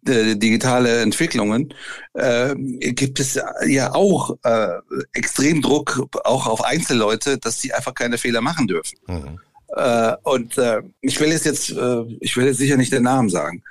digitale 0.08 1.02
Entwicklungen, 1.02 1.74
äh, 2.13 2.56
gibt 2.56 3.20
es 3.20 3.39
ja 3.68 3.94
auch 3.94 4.38
äh, 4.44 4.68
extrem 5.13 5.62
Druck 5.62 6.08
auch 6.24 6.48
auf 6.48 6.63
Einzelleute, 6.63 7.38
dass 7.38 7.60
sie 7.62 7.74
einfach 7.74 7.94
keine 7.94 8.18
Fehler 8.18 8.41
machen 8.41 8.68
dürfen. 8.68 8.98
Mhm. 9.08 9.39
Äh, 9.76 10.15
und 10.24 10.58
äh, 10.58 10.82
ich 11.02 11.20
will 11.20 11.30
jetzt 11.30 11.46
jetzt, 11.46 11.72
äh, 11.72 12.04
ich 12.20 12.38
will 12.38 12.46
jetzt 12.46 12.58
sicher 12.58 12.78
nicht 12.78 12.94
den 12.94 13.04
Namen 13.04 13.30
sagen. 13.30 13.63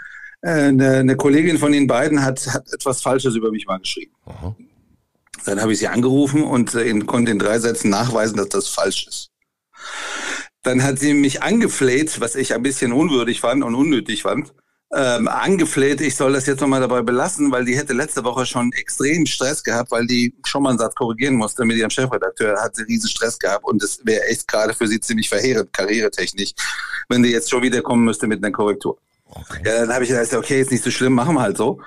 Äh, 0.43 0.51
eine, 0.51 0.99
eine 0.99 1.17
Kollegin 1.17 1.59
von 1.59 1.73
den 1.73 1.87
beiden 1.87 2.23
hat, 2.23 2.47
hat 2.49 2.73
etwas 2.73 3.01
Falsches 3.01 3.35
über 3.35 3.51
mich 3.51 3.67
mal 3.67 3.79
geschrieben. 3.79 4.13
Mhm. 4.27 4.57
Dann 5.47 5.61
habe 5.61 5.73
ich 5.73 5.79
sie 5.79 5.89
angerufen 5.89 6.43
und 6.43 6.75
äh, 6.75 6.99
konnte 7.01 7.31
in 7.31 7.39
drei 7.39 7.59
Sätzen 7.59 7.91
nachweisen, 7.91 8.37
dass 8.37 8.49
das 8.49 8.69
falsch 8.69 9.07
ist. 9.07 9.31
Dann 10.63 10.83
hat 10.83 10.99
sie 10.99 11.13
mich 11.13 11.43
angefleht, 11.43 12.21
was 12.21 12.37
ich 12.37 12.55
ein 12.55 12.63
bisschen 12.63 12.93
unwürdig 12.93 13.41
fand 13.41 13.63
und 13.63 13.75
unnötig 13.75 14.23
fand, 14.23 14.55
ähm, 14.95 15.29
angefleht, 15.29 16.01
ich 16.01 16.15
soll 16.15 16.33
das 16.33 16.47
jetzt 16.47 16.61
nochmal 16.61 16.81
dabei 16.81 17.03
belassen, 17.03 17.51
weil 17.51 17.65
die 17.65 17.77
hätte 17.77 17.93
letzte 17.93 18.23
Woche 18.25 18.47
schon 18.47 18.73
extrem 18.73 19.27
Stress 19.27 19.63
gehabt, 19.63 19.91
weil 19.91 20.07
die 20.07 20.35
schon 20.45 20.63
mal 20.63 20.71
einen 20.71 20.79
Satz 20.79 20.95
korrigieren 20.95 21.35
musste 21.35 21.65
mit 21.65 21.77
ihrem 21.77 21.91
Chefredakteur, 21.91 22.61
hat 22.63 22.77
sie 22.77 22.85
riesen 22.85 23.09
Stress 23.09 23.39
gehabt 23.39 23.65
und 23.65 23.83
das 23.83 24.01
wäre 24.05 24.25
echt 24.27 24.47
gerade 24.47 24.73
für 24.73 24.87
sie 24.87 25.01
ziemlich 25.01 25.29
verheerend, 25.29 25.73
karrieretechnisch, 25.73 26.53
wenn 27.09 27.23
die 27.23 27.31
jetzt 27.31 27.51
schon 27.51 27.63
wieder 27.63 27.83
kommen 27.83 28.05
müsste 28.05 28.27
mit 28.27 28.43
einer 28.43 28.53
Korrektur. 28.53 28.99
Okay. 29.29 29.63
Ja, 29.65 29.81
dann 29.81 29.93
habe 29.93 30.05
ich 30.05 30.11
gesagt, 30.11 30.33
okay, 30.35 30.61
ist 30.61 30.71
nicht 30.71 30.85
so 30.85 30.91
schlimm, 30.91 31.15
machen 31.15 31.35
wir 31.35 31.43
halt 31.43 31.57
so. 31.57 31.81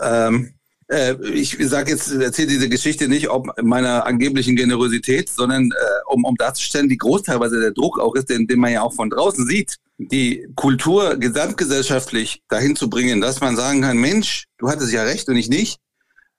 Ähm, 0.00 0.54
äh, 0.92 1.16
ich 1.32 1.56
sage 1.60 1.92
jetzt, 1.92 2.12
erzähle 2.12 2.48
diese 2.48 2.68
Geschichte 2.68 3.08
nicht 3.08 3.30
ob 3.30 3.48
meiner 3.62 4.06
angeblichen 4.06 4.56
Generosität, 4.56 5.30
sondern 5.30 5.70
äh, 5.70 6.12
um, 6.12 6.24
um 6.24 6.36
darzustellen, 6.36 6.90
wie 6.90 6.98
groß 6.98 7.22
teilweise 7.22 7.60
der 7.60 7.70
Druck 7.72 7.98
auch 7.98 8.14
ist, 8.14 8.28
den, 8.28 8.46
den 8.46 8.60
man 8.60 8.72
ja 8.72 8.82
auch 8.82 8.92
von 8.92 9.10
draußen 9.10 9.46
sieht. 9.46 9.76
Die 9.98 10.46
Kultur 10.54 11.16
gesamtgesellschaftlich 11.16 12.42
dahin 12.48 12.76
zu 12.76 12.90
bringen, 12.90 13.20
dass 13.20 13.40
man 13.40 13.56
sagen 13.56 13.82
kann, 13.82 13.96
Mensch, 13.96 14.46
du 14.58 14.68
hattest 14.68 14.92
ja 14.92 15.04
recht 15.04 15.28
und 15.28 15.36
ich 15.36 15.48
nicht. 15.48 15.78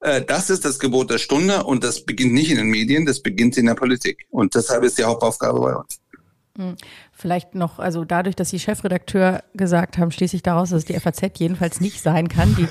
Äh, 0.02 0.22
das 0.22 0.50
ist 0.50 0.66
das 0.66 0.78
Gebot 0.80 1.10
der 1.10 1.18
Stunde 1.18 1.64
und 1.64 1.84
das 1.84 2.06
beginnt 2.06 2.34
nicht 2.34 2.52
in 2.52 2.58
den 2.58 2.68
Medien, 2.68 3.06
das 3.06 3.22
beginnt 3.22 3.58
in 3.58 3.66
der 3.66 3.76
Politik. 3.76 4.26
Und 4.30 4.54
deshalb 4.54 4.84
ist 4.84 4.98
die 4.98 5.04
Hauptaufgabe 5.04 5.60
bei 5.60 5.76
uns. 5.76 6.00
Vielleicht 7.16 7.54
noch, 7.54 7.78
also 7.78 8.06
dadurch, 8.06 8.36
dass 8.36 8.50
Sie 8.50 8.60
Chefredakteur 8.60 9.44
gesagt 9.54 10.00
haben, 10.00 10.12
schließe 10.12 10.36
ich 10.36 10.42
daraus, 10.42 10.72
dass 10.72 10.80
es 10.80 10.86
die 10.86 11.00
FAZ 11.00 11.22
jedenfalls 11.38 11.80
nicht 11.80 12.02
sein 12.02 12.28
kann. 12.28 12.56
Die, 12.56 12.68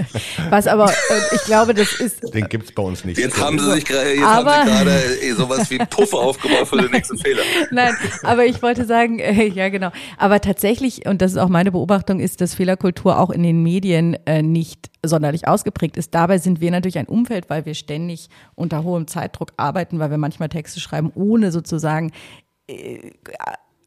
was 0.50 0.66
aber, 0.66 0.90
äh, 0.90 1.34
ich 1.34 1.42
glaube, 1.44 1.72
das 1.72 1.94
ist. 1.94 2.22
Den 2.34 2.46
gibt's 2.48 2.72
bei 2.72 2.82
uns 2.82 3.06
nicht. 3.06 3.18
Jetzt 3.18 3.40
haben 3.40 3.58
Sie 3.58 3.72
sich 3.72 3.86
gerade, 3.86 4.12
jetzt 4.12 4.22
aber, 4.22 4.50
haben 4.52 4.68
Sie 4.68 4.84
gerade 4.84 5.14
eh 5.22 5.32
sowas 5.32 5.70
wie 5.70 5.78
Puffer 5.78 6.18
aufgebaut 6.18 6.68
für 6.68 6.82
den 6.82 6.90
nächsten 6.90 7.16
Fehler. 7.16 7.42
Nein, 7.70 7.96
aber 8.22 8.44
ich 8.44 8.62
wollte 8.62 8.84
sagen, 8.84 9.18
äh, 9.18 9.46
ja 9.46 9.70
genau. 9.70 9.90
Aber 10.18 10.42
tatsächlich, 10.42 11.06
und 11.08 11.22
das 11.22 11.32
ist 11.32 11.38
auch 11.38 11.48
meine 11.48 11.72
Beobachtung, 11.72 12.20
ist, 12.20 12.42
dass 12.42 12.54
Fehlerkultur 12.54 13.18
auch 13.18 13.30
in 13.30 13.42
den 13.42 13.62
Medien 13.62 14.14
äh, 14.26 14.42
nicht 14.42 14.90
sonderlich 15.02 15.48
ausgeprägt 15.48 15.96
ist. 15.96 16.14
Dabei 16.14 16.36
sind 16.36 16.60
wir 16.60 16.70
natürlich 16.70 16.98
ein 16.98 17.06
Umfeld, 17.06 17.48
weil 17.48 17.64
wir 17.64 17.74
ständig 17.74 18.28
unter 18.54 18.84
hohem 18.84 19.06
Zeitdruck 19.06 19.52
arbeiten, 19.56 19.98
weil 19.98 20.10
wir 20.10 20.18
manchmal 20.18 20.50
Texte 20.50 20.80
schreiben, 20.80 21.10
ohne 21.14 21.50
sozusagen 21.50 22.12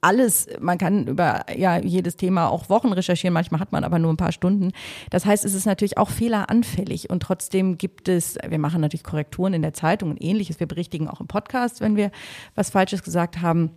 alles, 0.02 0.48
man 0.60 0.78
kann 0.78 1.08
über 1.08 1.46
ja 1.56 1.78
jedes 1.78 2.16
Thema 2.16 2.50
auch 2.50 2.70
Wochen 2.70 2.94
recherchieren, 2.94 3.34
manchmal 3.34 3.60
hat 3.60 3.72
man 3.72 3.84
aber 3.84 4.00
nur 4.00 4.12
ein 4.14 4.18
paar 4.18 4.32
Stunden. 4.32 4.72
Das 5.10 5.26
heißt, 5.26 5.44
es 5.44 5.54
ist 5.54 5.66
natürlich 5.66 5.98
auch 5.98 6.10
fehleranfällig 6.10 7.10
und 7.10 7.22
trotzdem 7.22 7.78
gibt 7.78 8.08
es, 8.08 8.38
wir 8.48 8.60
machen 8.60 8.82
natürlich 8.82 9.04
Korrekturen 9.04 9.54
in 9.54 9.62
der 9.62 9.74
Zeitung 9.74 10.12
und 10.12 10.24
ähnliches, 10.24 10.60
wir 10.60 10.68
berichtigen 10.68 11.08
auch 11.08 11.20
im 11.20 11.28
Podcast, 11.28 11.82
wenn 11.82 11.96
wir 11.96 12.12
was 12.56 12.70
Falsches 12.70 13.04
gesagt 13.04 13.42
haben. 13.42 13.72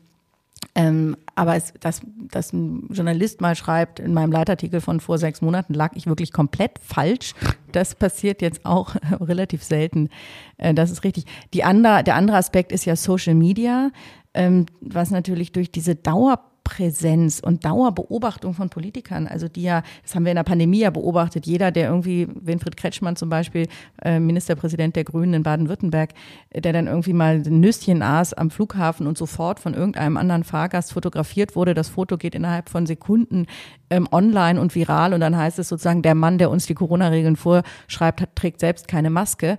Ähm, 0.75 1.17
aber 1.35 1.57
es, 1.57 1.75
dass, 1.81 2.03
dass 2.31 2.53
ein 2.53 2.89
Journalist 2.91 3.41
mal 3.41 3.57
schreibt, 3.57 3.99
in 3.99 4.15
meinem 4.15 4.33
Leitartikel 4.33 4.81
von 4.81 5.01
vor 5.01 5.19
sechs 5.19 5.43
Monaten 5.43 5.75
lag 5.75 5.93
ich 5.95 6.07
wirklich 6.07 6.33
komplett 6.33 6.79
falsch. 6.81 7.35
Das 7.73 7.95
passiert 7.95 8.43
jetzt 8.43 8.65
auch 8.65 8.95
relativ 9.21 9.65
selten. 9.65 10.09
Äh, 10.57 10.73
das 10.73 10.91
ist 10.91 11.05
richtig. 11.05 11.25
Die 11.53 11.65
andere, 11.65 12.05
der 12.05 12.15
andere 12.15 12.37
Aspekt 12.37 12.73
ist 12.73 12.85
ja 12.85 12.97
Social 12.97 13.35
Media, 13.35 13.91
ähm, 14.35 14.67
was 14.81 15.11
natürlich 15.11 15.53
durch 15.53 15.71
diese 15.71 15.95
Dauer 15.95 16.39
Dauerpräsenz 16.63 17.41
und 17.41 17.65
Dauerbeobachtung 17.65 18.55
von 18.55 18.69
Politikern, 18.69 19.27
also 19.27 19.49
die 19.49 19.63
ja, 19.63 19.83
das 20.03 20.15
haben 20.15 20.25
wir 20.25 20.33
in 20.33 20.37
der 20.37 20.45
Pandemie 20.45 20.81
ja 20.81 20.91
beobachtet, 20.91 21.47
jeder, 21.47 21.71
der 21.71 21.89
irgendwie, 21.89 22.29
Winfried 22.35 22.77
Kretschmann 22.77 23.17
zum 23.17 23.29
Beispiel, 23.29 23.67
äh, 24.03 24.19
Ministerpräsident 24.21 24.97
der 24.97 25.05
Grünen 25.05 25.35
in 25.35 25.43
Baden-Württemberg, 25.43 26.11
der 26.55 26.73
dann 26.73 26.87
irgendwie 26.87 27.13
mal 27.13 27.43
ein 27.45 27.61
Nüsschen 27.61 28.03
aß 28.03 28.35
am 28.35 28.51
Flughafen 28.51 29.07
und 29.07 29.19
sofort 29.19 29.61
von 29.61 29.75
irgendeinem 29.75 30.17
anderen 30.17 30.45
Fahrgast 30.45 30.93
fotografiert 30.93 31.57
wurde. 31.57 31.75
Das 31.75 31.89
Foto 31.89 32.17
geht 32.17 32.35
innerhalb 32.35 32.69
von 32.69 32.87
Sekunden 32.87 33.47
ähm, 33.91 34.09
online 34.11 34.61
und 34.61 34.75
viral 34.75 35.15
und 35.15 35.21
dann 35.21 35.37
heißt 35.37 35.59
es 35.59 35.69
sozusagen, 35.69 36.03
der 36.03 36.15
Mann, 36.15 36.39
der 36.39 36.51
uns 36.51 36.67
die 36.67 36.75
Corona-Regeln 36.75 37.37
vorschreibt, 37.37 38.21
hat, 38.21 38.37
trägt 38.37 38.61
selbst 38.61 38.89
keine 38.89 39.11
Maske 39.11 39.59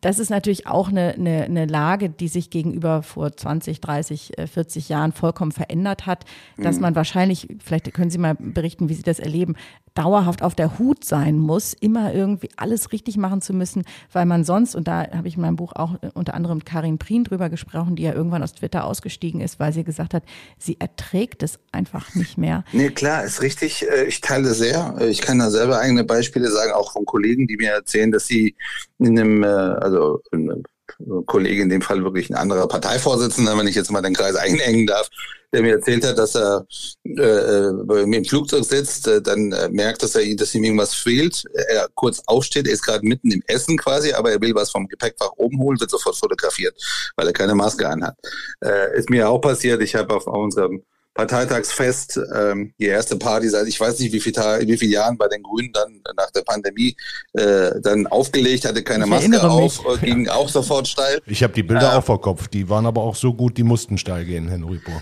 das 0.00 0.18
ist 0.18 0.30
natürlich 0.30 0.66
auch 0.66 0.88
eine, 0.88 1.14
eine, 1.14 1.44
eine 1.44 1.66
Lage, 1.66 2.08
die 2.08 2.28
sich 2.28 2.50
gegenüber 2.50 3.02
vor 3.02 3.32
20, 3.32 3.80
30, 3.80 4.32
40 4.52 4.88
Jahren 4.88 5.12
vollkommen 5.12 5.52
verändert 5.52 6.06
hat, 6.06 6.24
dass 6.56 6.76
mhm. 6.76 6.82
man 6.82 6.94
wahrscheinlich, 6.94 7.48
vielleicht 7.62 7.92
können 7.92 8.10
Sie 8.10 8.18
mal 8.18 8.34
berichten, 8.34 8.88
wie 8.88 8.94
Sie 8.94 9.02
das 9.02 9.18
erleben, 9.18 9.56
dauerhaft 9.94 10.42
auf 10.42 10.54
der 10.54 10.78
Hut 10.78 11.04
sein 11.04 11.38
muss, 11.38 11.74
immer 11.74 12.12
irgendwie 12.14 12.50
alles 12.56 12.92
richtig 12.92 13.16
machen 13.16 13.40
zu 13.40 13.52
müssen, 13.52 13.84
weil 14.12 14.26
man 14.26 14.44
sonst, 14.44 14.74
und 14.74 14.88
da 14.88 15.10
habe 15.10 15.28
ich 15.28 15.36
in 15.36 15.42
meinem 15.42 15.56
Buch 15.56 15.72
auch 15.74 15.96
unter 16.14 16.34
anderem 16.34 16.64
Karin 16.64 16.98
Prien 16.98 17.24
drüber 17.24 17.48
gesprochen, 17.50 17.96
die 17.96 18.02
ja 18.02 18.12
irgendwann 18.12 18.42
aus 18.42 18.54
Twitter 18.54 18.84
ausgestiegen 18.84 19.40
ist, 19.40 19.60
weil 19.60 19.72
sie 19.72 19.84
gesagt 19.84 20.14
hat, 20.14 20.22
sie 20.58 20.78
erträgt 20.80 21.42
es 21.42 21.58
einfach 21.72 22.14
nicht 22.14 22.38
mehr. 22.38 22.64
Nee, 22.72 22.90
klar, 22.90 23.24
ist 23.24 23.42
richtig. 23.42 23.88
Äh, 23.88 24.04
ich 24.04 24.20
teile 24.20 24.54
sehr. 24.54 24.96
Äh, 25.00 25.08
ich 25.08 25.20
kann 25.20 25.38
da 25.38 25.50
selber 25.50 25.78
eigene 25.78 26.04
Beispiele 26.04 26.50
sagen, 26.50 26.72
auch 26.72 26.92
von 26.92 27.04
Kollegen, 27.04 27.46
die 27.46 27.56
mir 27.56 27.70
erzählen, 27.70 28.10
dass 28.10 28.26
sie 28.26 28.54
in 28.98 29.18
einem, 29.18 29.42
äh, 29.42 29.46
also 29.46 30.20
Kollege 31.26 31.62
in 31.62 31.68
dem 31.68 31.82
Fall 31.82 32.02
wirklich 32.02 32.30
ein 32.30 32.34
anderer 32.34 32.66
Parteivorsitzender, 32.66 33.56
wenn 33.56 33.66
ich 33.66 33.74
jetzt 33.74 33.90
mal 33.90 34.02
den 34.02 34.14
Kreis 34.14 34.36
einengen 34.36 34.86
darf, 34.86 35.08
der 35.52 35.62
mir 35.62 35.74
erzählt 35.74 36.04
hat, 36.04 36.18
dass 36.18 36.34
er 36.34 36.66
äh, 37.04 37.22
äh 37.22 38.02
im 38.02 38.24
Flugzeug 38.24 38.64
sitzt, 38.64 39.06
äh, 39.06 39.22
dann 39.22 39.52
äh, 39.52 39.68
merkt, 39.68 40.02
dass 40.02 40.14
er, 40.14 40.36
dass 40.36 40.54
ihm 40.54 40.64
irgendwas 40.64 40.94
fehlt. 40.94 41.44
Er 41.68 41.88
kurz 41.94 42.22
aufsteht, 42.26 42.66
er 42.66 42.74
ist 42.74 42.82
gerade 42.82 43.06
mitten 43.06 43.30
im 43.30 43.42
Essen 43.46 43.76
quasi, 43.78 44.12
aber 44.12 44.32
er 44.32 44.40
will 44.40 44.54
was 44.54 44.70
vom 44.70 44.86
Gepäckfach 44.86 45.32
oben 45.36 45.58
holen, 45.58 45.80
wird 45.80 45.90
sofort 45.90 46.16
fotografiert, 46.16 46.74
weil 47.16 47.26
er 47.26 47.32
keine 47.32 47.54
Maske 47.54 47.88
anhat. 47.88 48.16
Äh, 48.60 48.98
ist 48.98 49.10
mir 49.10 49.28
auch 49.28 49.40
passiert. 49.40 49.82
Ich 49.82 49.94
habe 49.94 50.14
auf, 50.14 50.26
auf 50.26 50.36
unserem 50.36 50.82
Parteitagsfest, 51.18 52.20
ähm, 52.32 52.72
die 52.78 52.86
erste 52.86 53.16
Party 53.16 53.48
seit 53.48 53.66
ich 53.66 53.80
weiß 53.80 53.98
nicht 53.98 54.12
wie 54.12 54.20
viel, 54.20 54.32
wie 54.32 54.76
viele 54.78 54.92
Jahren 54.92 55.18
bei 55.18 55.26
den 55.26 55.42
Grünen 55.42 55.72
dann 55.72 56.00
nach 56.16 56.30
der 56.30 56.42
Pandemie 56.42 56.96
äh, 57.32 57.72
dann 57.82 58.06
aufgelegt, 58.06 58.64
hatte 58.64 58.84
keine 58.84 59.02
ich 59.02 59.10
Maske 59.10 59.42
auf, 59.42 59.84
mich. 59.84 60.00
ging 60.00 60.26
ja. 60.26 60.34
auch 60.34 60.48
sofort 60.48 60.86
steil. 60.86 61.20
Ich 61.26 61.42
habe 61.42 61.52
die 61.52 61.64
Bilder 61.64 61.94
äh, 61.94 61.96
auch 61.96 62.04
vor 62.04 62.20
Kopf, 62.20 62.46
die 62.46 62.68
waren 62.68 62.86
aber 62.86 63.02
auch 63.02 63.16
so 63.16 63.34
gut, 63.34 63.56
die 63.56 63.64
mussten 63.64 63.98
steil 63.98 64.24
gehen, 64.26 64.46
Herr 64.46 64.58
Nuipo. 64.58 64.92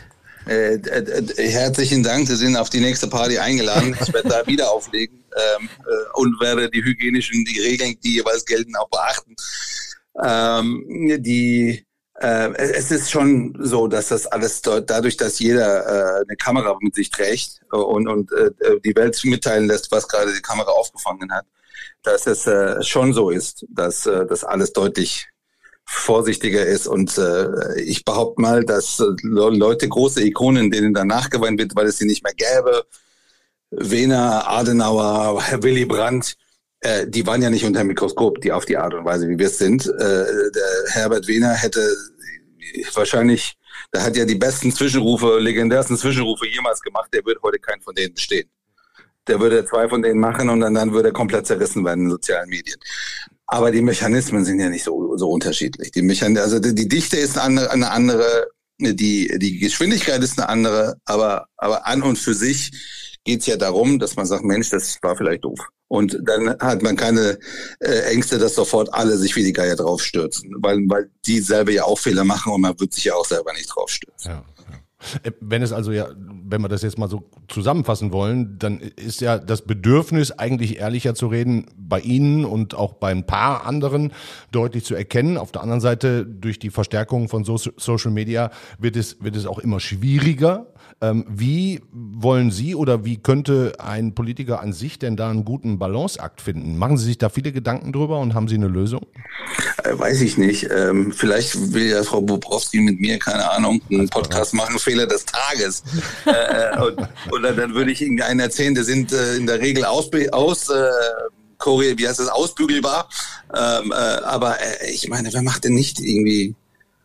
Äh, 0.48 0.76
äh, 0.76 1.50
herzlichen 1.50 2.02
Dank, 2.02 2.26
Sie 2.28 2.36
sind 2.36 2.56
auf 2.56 2.70
die 2.70 2.80
nächste 2.80 3.08
Party 3.08 3.36
eingeladen. 3.36 3.94
Ich 4.00 4.10
werde 4.14 4.30
da 4.30 4.46
wieder 4.46 4.72
auflegen 4.72 5.22
ähm, 5.36 5.68
äh, 5.80 6.18
und 6.18 6.40
werde 6.40 6.70
die 6.70 6.82
hygienischen 6.82 7.44
die 7.44 7.60
Regeln, 7.60 7.94
die 8.02 8.14
jeweils 8.14 8.46
gelten, 8.46 8.74
auch 8.76 8.88
beachten. 8.88 9.34
Ähm, 10.24 11.22
die 11.22 11.85
äh, 12.20 12.52
es 12.56 12.90
ist 12.90 13.10
schon 13.10 13.56
so, 13.60 13.86
dass 13.88 14.08
das 14.08 14.26
alles 14.26 14.62
dort, 14.62 14.88
dadurch, 14.88 15.16
dass 15.16 15.38
jeder 15.38 15.86
äh, 15.86 16.24
eine 16.26 16.36
Kamera 16.36 16.76
mit 16.80 16.94
sich 16.94 17.10
trägt 17.10 17.60
und, 17.70 18.08
und 18.08 18.32
äh, 18.32 18.50
die 18.84 18.96
Welt 18.96 19.20
mitteilen 19.24 19.66
lässt, 19.66 19.90
was 19.90 20.08
gerade 20.08 20.32
die 20.32 20.42
Kamera 20.42 20.70
aufgefangen 20.70 21.30
hat, 21.32 21.46
dass 22.02 22.26
es 22.26 22.46
äh, 22.46 22.82
schon 22.82 23.12
so 23.12 23.30
ist, 23.30 23.66
dass 23.68 24.06
äh, 24.06 24.26
das 24.26 24.44
alles 24.44 24.72
deutlich 24.72 25.28
vorsichtiger 25.84 26.64
ist. 26.64 26.86
Und 26.86 27.16
äh, 27.18 27.80
ich 27.80 28.04
behaupte 28.04 28.40
mal, 28.40 28.64
dass 28.64 29.00
äh, 29.00 29.04
Leute, 29.22 29.88
große 29.88 30.22
Ikonen, 30.22 30.70
denen 30.70 30.94
danach 30.94 31.30
geweint 31.30 31.58
wird, 31.58 31.76
weil 31.76 31.86
es 31.86 31.98
sie 31.98 32.06
nicht 32.06 32.24
mehr 32.24 32.34
gäbe, 32.34 32.84
Wehner, 33.70 34.48
Adenauer, 34.48 35.42
Herr 35.42 35.62
Willy 35.62 35.84
Brandt, 35.84 36.36
äh, 36.80 37.06
die 37.06 37.26
waren 37.26 37.42
ja 37.42 37.50
nicht 37.50 37.64
unter 37.64 37.80
dem 37.80 37.88
Mikroskop, 37.88 38.40
die 38.40 38.52
auf 38.52 38.64
die 38.64 38.76
Art 38.76 38.94
und 38.94 39.04
Weise, 39.04 39.28
wie 39.28 39.38
wir 39.38 39.46
es 39.46 39.58
sind. 39.58 39.86
Äh, 39.86 39.90
der 39.98 40.84
Herbert 40.88 41.26
Wehner 41.26 41.52
hätte 41.54 41.80
wahrscheinlich, 42.94 43.54
der 43.92 44.02
hat 44.02 44.16
ja 44.16 44.24
die 44.24 44.34
besten 44.34 44.72
Zwischenrufe, 44.72 45.38
legendärsten 45.38 45.96
Zwischenrufe 45.96 46.46
jemals 46.46 46.80
gemacht, 46.80 47.08
der 47.12 47.24
würde 47.24 47.40
heute 47.42 47.58
keinen 47.58 47.82
von 47.82 47.94
denen 47.94 48.14
bestehen. 48.14 48.48
Der 49.26 49.40
würde 49.40 49.64
zwei 49.64 49.88
von 49.88 50.02
denen 50.02 50.20
machen 50.20 50.48
und 50.48 50.60
dann, 50.60 50.74
dann 50.74 50.92
würde 50.92 51.08
er 51.08 51.12
komplett 51.12 51.46
zerrissen 51.46 51.84
werden 51.84 52.04
in 52.04 52.10
sozialen 52.10 52.48
Medien. 52.48 52.78
Aber 53.46 53.70
die 53.70 53.82
Mechanismen 53.82 54.44
sind 54.44 54.60
ja 54.60 54.68
nicht 54.68 54.84
so, 54.84 55.16
so 55.16 55.30
unterschiedlich. 55.30 55.90
Die 55.92 56.02
Mechan 56.02 56.36
also 56.36 56.58
die, 56.58 56.74
die 56.74 56.88
Dichte 56.88 57.16
ist 57.16 57.38
eine, 57.38 57.70
eine 57.70 57.90
andere, 57.90 58.48
die, 58.78 59.32
die 59.38 59.58
Geschwindigkeit 59.58 60.22
ist 60.22 60.38
eine 60.38 60.48
andere, 60.48 60.96
aber, 61.04 61.46
aber 61.56 61.86
an 61.86 62.02
und 62.02 62.18
für 62.18 62.34
sich 62.34 62.70
geht 63.24 63.40
es 63.40 63.46
ja 63.46 63.56
darum, 63.56 63.98
dass 63.98 64.16
man 64.16 64.26
sagt, 64.26 64.44
Mensch, 64.44 64.70
das 64.70 64.98
war 65.02 65.16
vielleicht 65.16 65.44
doof. 65.44 65.58
Und 65.88 66.18
dann 66.22 66.58
hat 66.58 66.82
man 66.82 66.96
keine 66.96 67.38
äh, 67.80 68.00
Ängste, 68.12 68.38
dass 68.38 68.54
sofort 68.54 68.92
alle 68.92 69.16
sich 69.16 69.36
wie 69.36 69.44
die 69.44 69.52
Geier 69.52 69.76
draufstürzen, 69.76 70.52
weil, 70.58 70.78
weil 70.88 71.10
die 71.26 71.38
selber 71.40 71.70
ja 71.70 71.84
auch 71.84 71.98
Fehler 71.98 72.24
machen 72.24 72.52
und 72.52 72.60
man 72.60 72.78
wird 72.80 72.92
sich 72.92 73.04
ja 73.04 73.14
auch 73.14 73.24
selber 73.24 73.52
nicht 73.52 73.68
draufstürzen. 73.68 74.32
Ja. 74.32 74.44
Äh, 75.22 75.32
wenn 75.40 75.62
es 75.62 75.72
also 75.72 75.92
ja, 75.92 76.08
wenn 76.16 76.60
wir 76.62 76.68
das 76.68 76.82
jetzt 76.82 76.98
mal 76.98 77.08
so 77.08 77.24
zusammenfassen 77.48 78.12
wollen, 78.12 78.58
dann 78.58 78.80
ist 78.80 79.20
ja 79.20 79.38
das 79.38 79.62
Bedürfnis, 79.62 80.32
eigentlich 80.32 80.78
ehrlicher 80.78 81.14
zu 81.14 81.28
reden, 81.28 81.66
bei 81.76 82.00
Ihnen 82.00 82.44
und 82.44 82.74
auch 82.74 82.94
bei 82.94 83.10
ein 83.10 83.26
paar 83.26 83.66
anderen 83.66 84.12
deutlich 84.52 84.84
zu 84.84 84.94
erkennen. 84.94 85.36
Auf 85.38 85.52
der 85.52 85.62
anderen 85.62 85.80
Seite, 85.80 86.26
durch 86.26 86.58
die 86.58 86.70
Verstärkung 86.70 87.28
von 87.28 87.44
Social 87.44 88.10
Media 88.10 88.50
wird 88.78 88.96
es, 88.96 89.22
wird 89.22 89.36
es 89.36 89.46
auch 89.46 89.58
immer 89.58 89.80
schwieriger, 89.80 90.66
ähm, 91.02 91.26
wie 91.28 91.82
wollen 91.92 92.50
Sie 92.50 92.74
oder 92.74 93.04
wie 93.04 93.18
könnte 93.18 93.74
ein 93.78 94.14
Politiker 94.14 94.60
an 94.60 94.72
sich 94.72 94.98
denn 94.98 95.16
da 95.16 95.28
einen 95.28 95.44
guten 95.44 95.78
Balanceakt 95.78 96.40
finden? 96.40 96.78
Machen 96.78 96.96
Sie 96.96 97.04
sich 97.04 97.18
da 97.18 97.28
viele 97.28 97.52
Gedanken 97.52 97.92
drüber 97.92 98.18
und 98.18 98.32
haben 98.32 98.48
Sie 98.48 98.54
eine 98.54 98.68
Lösung? 98.68 99.04
Äh, 99.84 99.98
weiß 99.98 100.22
ich 100.22 100.38
nicht. 100.38 100.68
Ähm, 100.74 101.12
vielleicht 101.12 101.74
will 101.74 101.88
ja 101.88 102.02
Frau 102.02 102.22
Bobrowski 102.22 102.80
mit 102.80 102.98
mir, 102.98 103.18
keine 103.18 103.50
Ahnung, 103.50 103.82
einen 103.90 104.08
Podcast 104.08 104.54
machen, 104.54 104.78
Fehler 104.96 105.06
des 105.06 105.24
Tages. 105.24 105.82
äh, 106.26 106.30
äh 106.30 106.80
und, 106.80 107.08
oder 107.32 107.52
dann 107.52 107.74
würde 107.74 107.90
ich 107.90 108.02
Ihnen 108.02 108.20
einen 108.22 108.40
erzählen, 108.40 108.74
der 108.74 108.84
sind 108.84 109.12
äh, 109.12 109.36
in 109.36 109.46
der 109.46 109.60
Regel 109.60 109.84
aus, 109.84 110.10
aus 110.32 110.68
äh, 110.70 110.88
wie 111.58 112.08
heißt 112.08 112.20
das, 112.20 112.28
ausbügelbar. 112.28 113.08
Ähm, 113.54 113.92
äh, 113.92 113.94
aber 113.94 114.56
äh, 114.60 114.90
ich 114.90 115.08
meine, 115.08 115.32
wer 115.32 115.42
macht 115.42 115.64
denn 115.64 115.74
nicht 115.74 116.00
irgendwie 116.00 116.54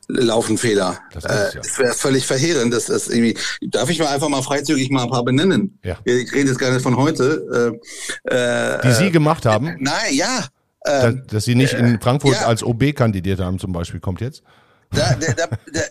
laufen 0.07 0.57
Fehler. 0.57 0.99
Das, 1.13 1.23
äh, 1.23 1.55
ja. 1.55 1.61
wäre 1.77 1.93
völlig 1.93 2.25
verheerend. 2.25 2.73
Das 2.73 2.89
ist 2.89 3.09
irgendwie, 3.09 3.37
darf 3.61 3.89
ich 3.89 3.97
mal 3.99 4.07
einfach 4.07 4.27
mal 4.27 4.41
freizügig 4.41 4.91
mal 4.91 5.03
ein 5.03 5.09
paar 5.09 5.23
benennen? 5.23 5.79
Ja. 5.83 5.97
Ich 6.03 6.33
rede 6.33 6.49
jetzt 6.49 6.59
gar 6.59 6.71
nicht 6.71 6.83
von 6.83 6.97
heute. 6.97 7.79
Äh, 8.29 8.35
äh, 8.35 8.81
Die 8.83 8.91
Sie 8.91 9.11
gemacht 9.11 9.45
haben? 9.45 9.67
Äh, 9.67 9.77
nein, 9.79 10.13
ja. 10.13 10.47
Äh, 10.81 11.01
dass, 11.01 11.15
dass, 11.27 11.45
Sie 11.45 11.55
nicht 11.55 11.73
in 11.73 12.01
Frankfurt 12.01 12.33
ja. 12.41 12.47
als 12.47 12.61
OB 12.61 12.93
kandidiert 12.93 13.39
haben 13.39 13.57
zum 13.57 13.71
Beispiel, 13.71 14.01
kommt 14.01 14.19
jetzt? 14.19 14.43
Da, 14.93 15.15
da, 15.15 15.33
da, 15.33 15.47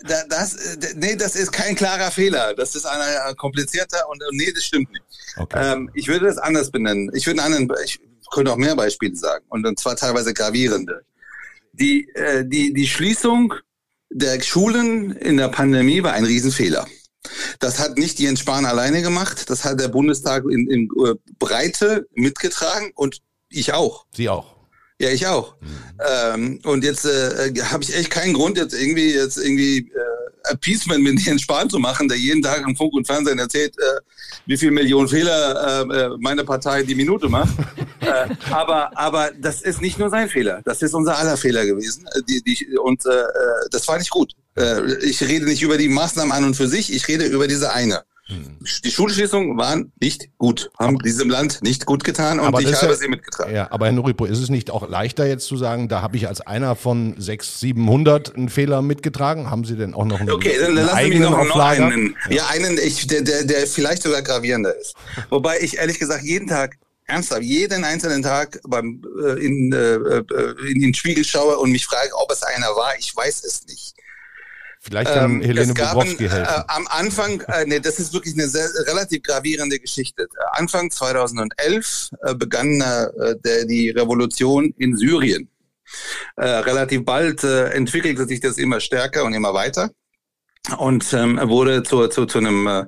da, 0.07 0.23
das, 0.29 0.57
nee, 0.95 1.15
das 1.15 1.35
ist 1.35 1.51
kein 1.51 1.75
klarer 1.75 2.11
Fehler. 2.11 2.53
Das 2.53 2.75
ist 2.75 2.85
ein 2.85 3.35
komplizierter 3.35 4.07
und 4.09 4.21
nee, 4.31 4.51
das 4.53 4.63
stimmt 4.63 4.91
nicht. 4.91 5.03
Okay. 5.37 5.73
Ähm, 5.73 5.89
ich 5.95 6.07
würde 6.07 6.27
das 6.27 6.37
anders 6.37 6.69
benennen. 6.69 7.09
Ich 7.15 7.25
würde 7.25 7.41
einen 7.41 7.53
anderen, 7.53 7.83
ich 7.83 7.99
könnte 8.31 8.51
auch 8.51 8.57
mehr 8.57 8.75
Beispiele 8.75 9.15
sagen 9.15 9.45
und, 9.49 9.65
und 9.65 9.79
zwar 9.79 9.95
teilweise 9.95 10.33
gravierende. 10.33 11.03
Die, 11.73 12.07
äh, 12.13 12.45
die, 12.45 12.73
die 12.73 12.87
Schließung 12.87 13.53
der 14.11 14.41
Schulen 14.41 15.11
in 15.13 15.37
der 15.37 15.47
Pandemie 15.47 16.03
war 16.03 16.13
ein 16.13 16.25
Riesenfehler. 16.25 16.85
Das 17.59 17.79
hat 17.79 17.97
nicht 17.97 18.19
Jens 18.19 18.39
Spahn 18.39 18.65
alleine 18.65 19.01
gemacht, 19.01 19.49
das 19.49 19.63
hat 19.63 19.79
der 19.79 19.87
Bundestag 19.87 20.43
in, 20.45 20.67
in 20.69 20.89
uh, 20.95 21.15
Breite 21.37 22.07
mitgetragen 22.13 22.91
und 22.95 23.19
ich 23.49 23.73
auch. 23.73 24.05
Sie 24.15 24.27
auch. 24.27 24.50
Ja, 25.01 25.09
ich 25.09 25.25
auch. 25.25 25.55
Mhm. 25.59 25.67
Ähm, 25.99 26.59
und 26.63 26.83
jetzt 26.83 27.05
äh, 27.05 27.53
habe 27.63 27.83
ich 27.83 27.95
echt 27.95 28.11
keinen 28.11 28.33
Grund, 28.33 28.55
jetzt 28.55 28.75
irgendwie 28.75 29.11
jetzt 29.15 29.37
irgendwie 29.37 29.79
äh, 29.79 30.51
Appeasement 30.51 31.03
mit 31.03 31.19
Jens 31.21 31.41
Spahn 31.41 31.71
zu 31.71 31.79
machen, 31.79 32.07
der 32.07 32.19
jeden 32.19 32.43
Tag 32.43 32.61
im 32.67 32.75
Funk 32.75 32.93
und 32.93 33.07
Fernsehen 33.07 33.39
erzählt, 33.39 33.75
äh, 33.79 33.99
wie 34.45 34.57
viel 34.57 34.69
Millionen 34.69 35.07
Fehler 35.07 35.87
äh, 35.89 36.01
äh 36.01 36.17
meine 36.19 36.43
Partei 36.43 36.83
die 36.83 36.93
Minute 36.93 37.29
macht. 37.29 37.49
äh, 38.01 38.27
aber, 38.51 38.95
aber 38.95 39.31
das 39.39 39.63
ist 39.63 39.81
nicht 39.81 39.97
nur 39.97 40.11
sein 40.11 40.29
Fehler, 40.29 40.61
das 40.65 40.83
ist 40.83 40.93
unser 40.93 41.17
aller 41.17 41.35
Fehler 41.35 41.65
gewesen. 41.65 42.05
Äh, 42.13 42.21
die, 42.29 42.43
die, 42.43 42.77
und 42.77 43.03
äh, 43.07 43.09
das 43.71 43.87
war 43.87 43.97
nicht 43.97 44.11
gut. 44.11 44.33
Äh, 44.55 44.97
ich 45.03 45.19
rede 45.21 45.45
nicht 45.45 45.63
über 45.63 45.79
die 45.79 45.89
Maßnahmen 45.89 46.31
an 46.31 46.43
und 46.43 46.55
für 46.55 46.67
sich, 46.67 46.93
ich 46.93 47.07
rede 47.07 47.25
über 47.25 47.47
diese 47.47 47.73
eine. 47.73 48.03
Die 48.83 48.91
Schulschließungen 48.91 49.57
waren 49.57 49.91
nicht 49.99 50.29
gut, 50.37 50.71
haben 50.77 50.95
aber, 50.95 51.03
diesem 51.03 51.29
Land 51.29 51.61
nicht 51.61 51.85
gut 51.85 52.03
getan 52.03 52.39
und 52.39 52.59
ich 52.59 52.73
habe 52.73 52.87
ja, 52.87 52.93
sie 52.95 53.07
mitgetragen. 53.07 53.53
Ja, 53.53 53.71
aber 53.71 53.85
Herr 53.85 53.93
Nuripo, 53.93 54.25
ist 54.25 54.39
es 54.39 54.49
nicht 54.49 54.71
auch 54.71 54.87
leichter 54.87 55.25
jetzt 55.25 55.45
zu 55.47 55.57
sagen, 55.57 55.87
da 55.89 56.01
habe 56.01 56.17
ich 56.17 56.27
als 56.27 56.41
einer 56.41 56.75
von 56.75 57.15
600, 57.17 57.59
700 57.59 58.35
einen 58.35 58.49
Fehler 58.49 58.81
mitgetragen? 58.81 59.49
Haben 59.49 59.65
Sie 59.65 59.75
denn 59.75 59.93
auch 59.93 60.05
noch 60.05 60.19
einen 60.19 60.31
Okay, 60.31 60.57
dann 60.59 60.75
lassen 60.75 60.97
Sie 61.03 61.09
mich 61.09 61.19
noch, 61.19 61.45
noch 61.45 61.59
einen. 61.59 62.15
Ja, 62.29 62.35
ja 62.35 62.47
einen, 62.47 62.77
ich, 62.77 63.07
der, 63.07 63.21
der, 63.21 63.43
der 63.43 63.67
vielleicht 63.67 64.03
sogar 64.03 64.21
gravierender 64.21 64.75
ist. 64.75 64.95
Wobei 65.29 65.59
ich 65.59 65.77
ehrlich 65.77 65.99
gesagt 65.99 66.23
jeden 66.23 66.47
Tag 66.47 66.77
ernsthaft 67.05 67.43
jeden 67.43 67.83
einzelnen 67.83 68.23
Tag 68.23 68.59
beim, 68.67 69.01
äh, 69.23 69.45
in, 69.45 69.73
äh, 69.73 69.95
äh 69.95 70.71
in 70.71 70.81
den 70.81 70.93
Spiegel 70.93 71.23
schaue 71.23 71.57
und 71.57 71.71
mich 71.71 71.85
frage, 71.85 72.11
ob 72.15 72.31
es 72.31 72.43
einer 72.43 72.67
war. 72.67 72.93
Ich 72.97 73.15
weiß 73.15 73.43
es 73.43 73.65
nicht. 73.67 73.95
Vielleicht 74.83 75.13
kann 75.13 75.35
ähm, 75.35 75.41
Helene 75.41 75.75
Bobrowski 75.75 76.27
helfen. 76.27 76.53
Äh, 76.53 76.63
am 76.67 76.87
Anfang, 76.87 77.41
äh, 77.41 77.65
nee, 77.67 77.79
das 77.79 77.99
ist 77.99 78.13
wirklich 78.13 78.33
eine 78.33 78.47
sehr, 78.47 78.67
relativ 78.87 79.21
gravierende 79.21 79.79
Geschichte. 79.79 80.27
Anfang 80.53 80.89
2011 80.89 82.09
äh, 82.23 82.33
begann 82.33 82.81
äh, 82.81 83.35
der, 83.45 83.65
die 83.65 83.91
Revolution 83.91 84.73
in 84.79 84.97
Syrien. 84.97 85.49
Äh, 86.35 86.47
relativ 86.47 87.05
bald 87.05 87.43
äh, 87.43 87.69
entwickelte 87.69 88.25
sich 88.25 88.39
das 88.39 88.57
immer 88.57 88.79
stärker 88.79 89.23
und 89.23 89.33
immer 89.33 89.53
weiter 89.53 89.91
und 90.77 91.11
ähm, 91.13 91.39
wurde 91.43 91.83
zu, 91.83 92.07
zu, 92.07 92.25
zu, 92.25 92.37
einem, 92.37 92.67
äh, 92.67 92.85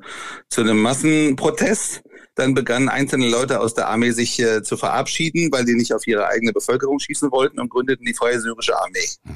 zu 0.50 0.62
einem 0.62 0.82
Massenprotest 0.82 2.02
dann 2.36 2.54
begannen 2.54 2.90
einzelne 2.90 3.30
Leute 3.30 3.60
aus 3.60 3.74
der 3.74 3.88
Armee 3.90 4.12
sich 4.12 4.40
äh, 4.40 4.64
zu 4.64 4.78
verabschieden, 4.78 5.52
weil 5.52 5.66
die 5.66 5.76
nicht 5.76 5.94
auf 5.94 6.08
ihre 6.08 6.28
eigene 6.28 6.52
Bevölkerung 6.52 7.00
schießen 7.00 7.32
wollten 7.32 7.60
und 7.60 7.70
gründeten 7.70 8.06
die 8.06 8.14
Freie 8.14 8.40
Syrische 8.40 8.78
Armee. 8.80 9.08
Mhm. 9.24 9.36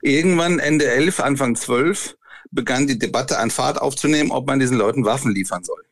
Irgendwann 0.00 0.58
Ende 0.58 0.86
11, 0.86 1.20
Anfang 1.20 1.56
12 1.56 2.16
begann 2.50 2.86
die 2.86 2.98
Debatte 2.98 3.38
an 3.38 3.50
Fahrt 3.50 3.80
aufzunehmen, 3.80 4.30
ob 4.30 4.46
man 4.46 4.58
diesen 4.58 4.76
Leuten 4.76 5.04
Waffen 5.04 5.32
liefern 5.32 5.64
soll. 5.64 5.82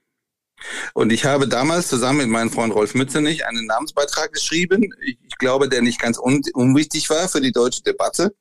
Und 0.94 1.12
ich 1.12 1.24
habe 1.24 1.48
damals 1.48 1.88
zusammen 1.88 2.18
mit 2.18 2.28
meinem 2.28 2.50
Freund 2.50 2.74
Rolf 2.74 2.94
Mützenich 2.94 3.46
einen 3.46 3.66
Namensbeitrag 3.66 4.32
geschrieben. 4.32 4.92
Ich 5.02 5.38
glaube, 5.38 5.68
der 5.68 5.82
nicht 5.82 6.00
ganz 6.00 6.18
un 6.18 6.42
unwichtig 6.54 7.08
war 7.10 7.28
für 7.28 7.40
die 7.40 7.52
deutsche 7.52 7.82
Debatte, 7.82 8.34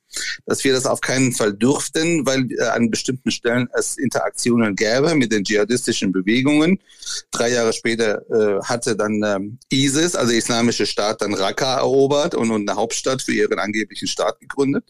dass 0.45 0.63
wir 0.63 0.73
das 0.73 0.85
auf 0.85 1.01
keinen 1.01 1.33
Fall 1.33 1.53
dürften, 1.53 2.25
weil 2.25 2.51
äh, 2.51 2.63
an 2.63 2.89
bestimmten 2.89 3.31
Stellen 3.31 3.69
es 3.73 3.97
Interaktionen 3.97 4.75
gäbe 4.75 5.15
mit 5.15 5.31
den 5.31 5.43
dschihadistischen 5.43 6.11
Bewegungen. 6.11 6.79
Drei 7.31 7.49
Jahre 7.49 7.73
später 7.73 8.21
äh, 8.29 8.63
hatte 8.63 8.95
dann 8.95 9.21
ähm, 9.23 9.59
ISIS, 9.71 10.15
also 10.15 10.33
Islamische 10.33 10.85
Staat, 10.85 11.21
dann 11.21 11.33
Raqqa 11.33 11.77
erobert 11.77 12.35
und, 12.35 12.51
und 12.51 12.69
eine 12.69 12.77
Hauptstadt 12.77 13.21
für 13.21 13.33
ihren 13.33 13.59
angeblichen 13.59 14.07
Staat 14.07 14.39
gegründet, 14.39 14.85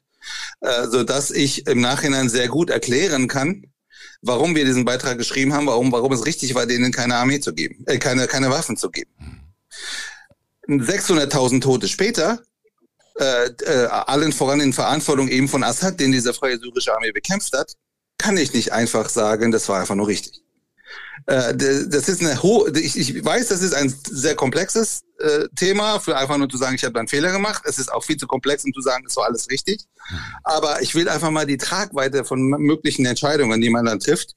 äh, 0.61 0.87
so 0.87 1.03
dass 1.03 1.31
ich 1.31 1.67
im 1.67 1.81
Nachhinein 1.81 2.29
sehr 2.29 2.47
gut 2.47 2.69
erklären 2.69 3.27
kann, 3.27 3.65
warum 4.21 4.55
wir 4.55 4.65
diesen 4.65 4.85
Beitrag 4.85 5.17
geschrieben 5.17 5.53
haben, 5.53 5.67
warum, 5.67 5.91
warum 5.91 6.11
es 6.11 6.25
richtig 6.25 6.53
war, 6.55 6.65
denen 6.65 6.91
keine 6.91 7.15
Armee 7.15 7.39
zu 7.39 7.53
geben, 7.53 7.83
äh, 7.87 7.97
keine, 7.97 8.27
keine 8.27 8.49
Waffen 8.49 8.77
zu 8.77 8.89
geben. 8.89 9.11
600.000 10.67 11.61
Tote 11.61 11.87
später, 11.87 12.41
äh, 13.19 13.47
äh, 13.47 13.85
allen 13.87 14.31
voran 14.31 14.61
in 14.61 14.73
Verantwortung 14.73 15.27
eben 15.29 15.47
von 15.47 15.63
Assad, 15.63 15.99
den 15.99 16.11
diese 16.11 16.33
freie 16.33 16.57
syrische 16.57 16.93
Armee 16.93 17.11
bekämpft 17.11 17.53
hat, 17.53 17.73
kann 18.17 18.37
ich 18.37 18.53
nicht 18.53 18.71
einfach 18.71 19.09
sagen, 19.09 19.51
das 19.51 19.67
war 19.69 19.79
einfach 19.79 19.95
nur 19.95 20.07
richtig. 20.07 20.43
Äh, 21.25 21.55
das 21.55 22.09
ist 22.09 22.21
eine 22.21 22.41
hohe, 22.41 22.71
ich, 22.79 22.97
ich 22.97 23.23
weiß, 23.23 23.47
das 23.49 23.61
ist 23.61 23.73
ein 23.73 23.93
sehr 24.09 24.35
komplexes 24.35 25.01
äh, 25.19 25.47
Thema, 25.55 25.99
für 25.99 26.17
einfach 26.17 26.37
nur 26.37 26.49
zu 26.49 26.57
sagen, 26.57 26.75
ich 26.75 26.83
habe 26.83 26.97
einen 26.99 27.07
Fehler 27.07 27.31
gemacht. 27.31 27.63
Es 27.65 27.77
ist 27.77 27.91
auch 27.91 28.03
viel 28.03 28.17
zu 28.17 28.27
komplex, 28.27 28.63
um 28.63 28.73
zu 28.73 28.81
sagen, 28.81 29.03
es 29.07 29.15
war 29.15 29.25
alles 29.25 29.49
richtig. 29.49 29.85
Aber 30.43 30.81
ich 30.81 30.95
will 30.95 31.09
einfach 31.09 31.31
mal 31.31 31.45
die 31.45 31.57
Tragweite 31.57 32.23
von 32.25 32.41
möglichen 32.41 33.05
Entscheidungen, 33.05 33.61
die 33.61 33.69
man 33.69 33.85
dann 33.85 33.99
trifft, 33.99 34.35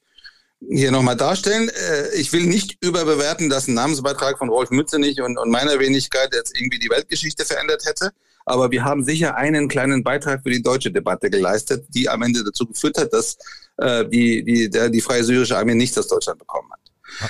hier 0.69 0.91
nochmal 0.91 1.17
darstellen. 1.17 1.69
Äh, 1.69 2.15
ich 2.15 2.33
will 2.33 2.45
nicht 2.45 2.77
überbewerten, 2.81 3.49
dass 3.49 3.67
ein 3.67 3.73
Namensbeitrag 3.73 4.37
von 4.37 4.49
Rolf 4.49 4.69
Mützenich 4.69 5.21
und, 5.21 5.37
und 5.37 5.49
meiner 5.49 5.79
Wenigkeit 5.79 6.33
jetzt 6.33 6.57
irgendwie 6.57 6.79
die 6.79 6.89
Weltgeschichte 6.89 7.45
verändert 7.45 7.85
hätte. 7.85 8.11
Aber 8.45 8.71
wir 8.71 8.83
haben 8.83 9.03
sicher 9.03 9.35
einen 9.35 9.67
kleinen 9.67 10.03
Beitrag 10.03 10.43
für 10.43 10.49
die 10.49 10.61
deutsche 10.61 10.91
Debatte 10.91 11.29
geleistet, 11.29 11.85
die 11.89 12.09
am 12.09 12.21
Ende 12.21 12.43
dazu 12.43 12.65
geführt 12.65 12.97
hat, 12.97 13.13
dass 13.13 13.37
äh, 13.77 14.05
die, 14.05 14.43
die, 14.43 14.69
der, 14.69 14.89
die 14.89 15.01
Freie 15.01 15.23
Syrische 15.23 15.57
Armee 15.57 15.75
nicht 15.75 15.97
aus 15.97 16.07
Deutschland 16.07 16.39
bekommen 16.39 16.69
hat. 16.71 16.79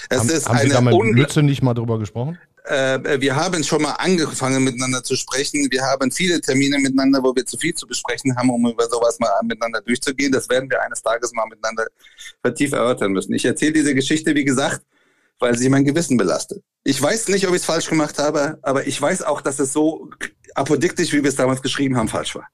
Es 0.10 0.20
haben, 0.20 0.30
ist 0.30 0.50
haben 0.50 0.60
Sie 0.60 0.70
da 0.70 0.82
mit 0.82 0.96
Mütze 0.96 1.44
nicht 1.44 1.62
mal 1.62 1.74
drüber 1.74 2.00
gesprochen? 2.00 2.38
Äh, 2.66 3.20
wir 3.20 3.36
haben 3.36 3.64
schon 3.64 3.82
mal 3.82 3.92
angefangen 3.94 4.64
miteinander 4.64 5.04
zu 5.04 5.16
sprechen. 5.16 5.68
Wir 5.70 5.82
haben 5.82 6.12
viele 6.12 6.40
Termine 6.40 6.80
miteinander, 6.80 7.22
wo 7.22 7.36
wir 7.36 7.46
zu 7.46 7.58
viel 7.58 7.74
zu 7.74 7.86
besprechen 7.86 8.36
haben, 8.38 8.50
um 8.50 8.66
über 8.66 8.88
sowas 8.90 9.20
mal 9.20 9.30
miteinander 9.44 9.82
durchzugehen. 9.82 10.32
Das 10.32 10.48
werden 10.50 10.70
wir 10.70 10.82
eines 10.82 11.02
Tages 11.02 11.34
mal 11.34 11.46
miteinander 11.50 11.86
vertieft 12.42 12.74
erörtern 12.74 13.12
müssen. 13.12 13.34
Ich 13.34 13.44
erzähle 13.44 13.74
diese 13.74 13.94
Geschichte, 13.94 14.34
wie 14.34 14.46
gesagt, 14.46 14.82
weil 15.40 15.58
sie 15.58 15.68
mein 15.68 15.84
Gewissen 15.84 16.16
belastet. 16.16 16.64
Ich 16.86 17.02
weiß 17.02 17.28
nicht, 17.30 17.48
ob 17.48 17.54
ich 17.54 17.62
es 17.62 17.66
falsch 17.66 17.90
gemacht 17.90 18.18
habe, 18.18 18.60
aber 18.62 18.88
ich 18.88 19.02
weiß 19.02 19.24
auch, 19.24 19.42
dass 19.42 19.60
es 19.60 19.74
so 19.74 20.10
apodiktisch, 20.56 21.12
wie 21.14 21.24
wir 21.24 21.30
es 21.30 21.36
damals 21.36 21.62
geschrieben 21.62 21.98
haben, 21.98 22.08
falsch 22.08 22.36
war. 22.36 22.48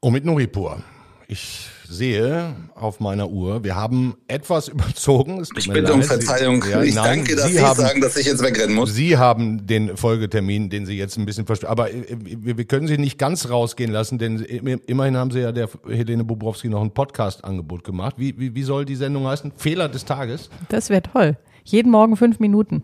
Omid 0.00 0.24
Nuripur. 0.24 0.82
Ich 1.28 1.68
sehe 1.90 2.54
auf 2.74 3.00
meiner 3.00 3.28
Uhr, 3.28 3.64
wir 3.64 3.74
haben 3.74 4.14
etwas 4.28 4.68
überzogen. 4.68 5.44
ich 5.56 5.70
bitte 5.70 5.92
um 5.92 6.02
Verzeihung. 6.02 6.64
Ja, 6.70 6.82
ich 6.82 6.94
nein, 6.94 7.18
danke, 7.18 7.36
dass 7.36 7.46
Sie, 7.46 7.54
Sie 7.54 7.60
haben, 7.60 7.80
sagen, 7.80 8.00
dass 8.00 8.16
ich 8.16 8.26
jetzt 8.26 8.42
wegrennen 8.42 8.74
muss. 8.74 8.94
Sie 8.94 9.18
haben 9.18 9.66
den 9.66 9.96
Folgetermin, 9.96 10.70
den 10.70 10.86
Sie 10.86 10.96
jetzt 10.96 11.18
ein 11.18 11.26
bisschen 11.26 11.46
verstehen. 11.46 11.68
Aber 11.68 11.92
äh, 11.92 12.04
wir 12.08 12.64
können 12.64 12.86
Sie 12.86 12.96
nicht 12.96 13.18
ganz 13.18 13.50
rausgehen 13.50 13.90
lassen, 13.90 14.18
denn 14.18 14.38
immerhin 14.40 15.16
haben 15.16 15.30
Sie 15.32 15.40
ja 15.40 15.52
der 15.52 15.68
Helene 15.88 16.24
Bobrowski 16.24 16.68
noch 16.68 16.82
ein 16.82 16.92
Podcast-Angebot 16.92 17.84
gemacht. 17.84 18.14
Wie, 18.18 18.38
wie, 18.38 18.54
wie 18.54 18.62
soll 18.62 18.84
die 18.84 18.96
Sendung 18.96 19.26
heißen? 19.26 19.52
Fehler 19.56 19.88
des 19.88 20.04
Tages? 20.04 20.48
Das 20.68 20.90
wäre 20.90 21.02
toll. 21.02 21.36
Jeden 21.70 21.92
Morgen 21.92 22.16
fünf 22.16 22.40
Minuten. 22.40 22.82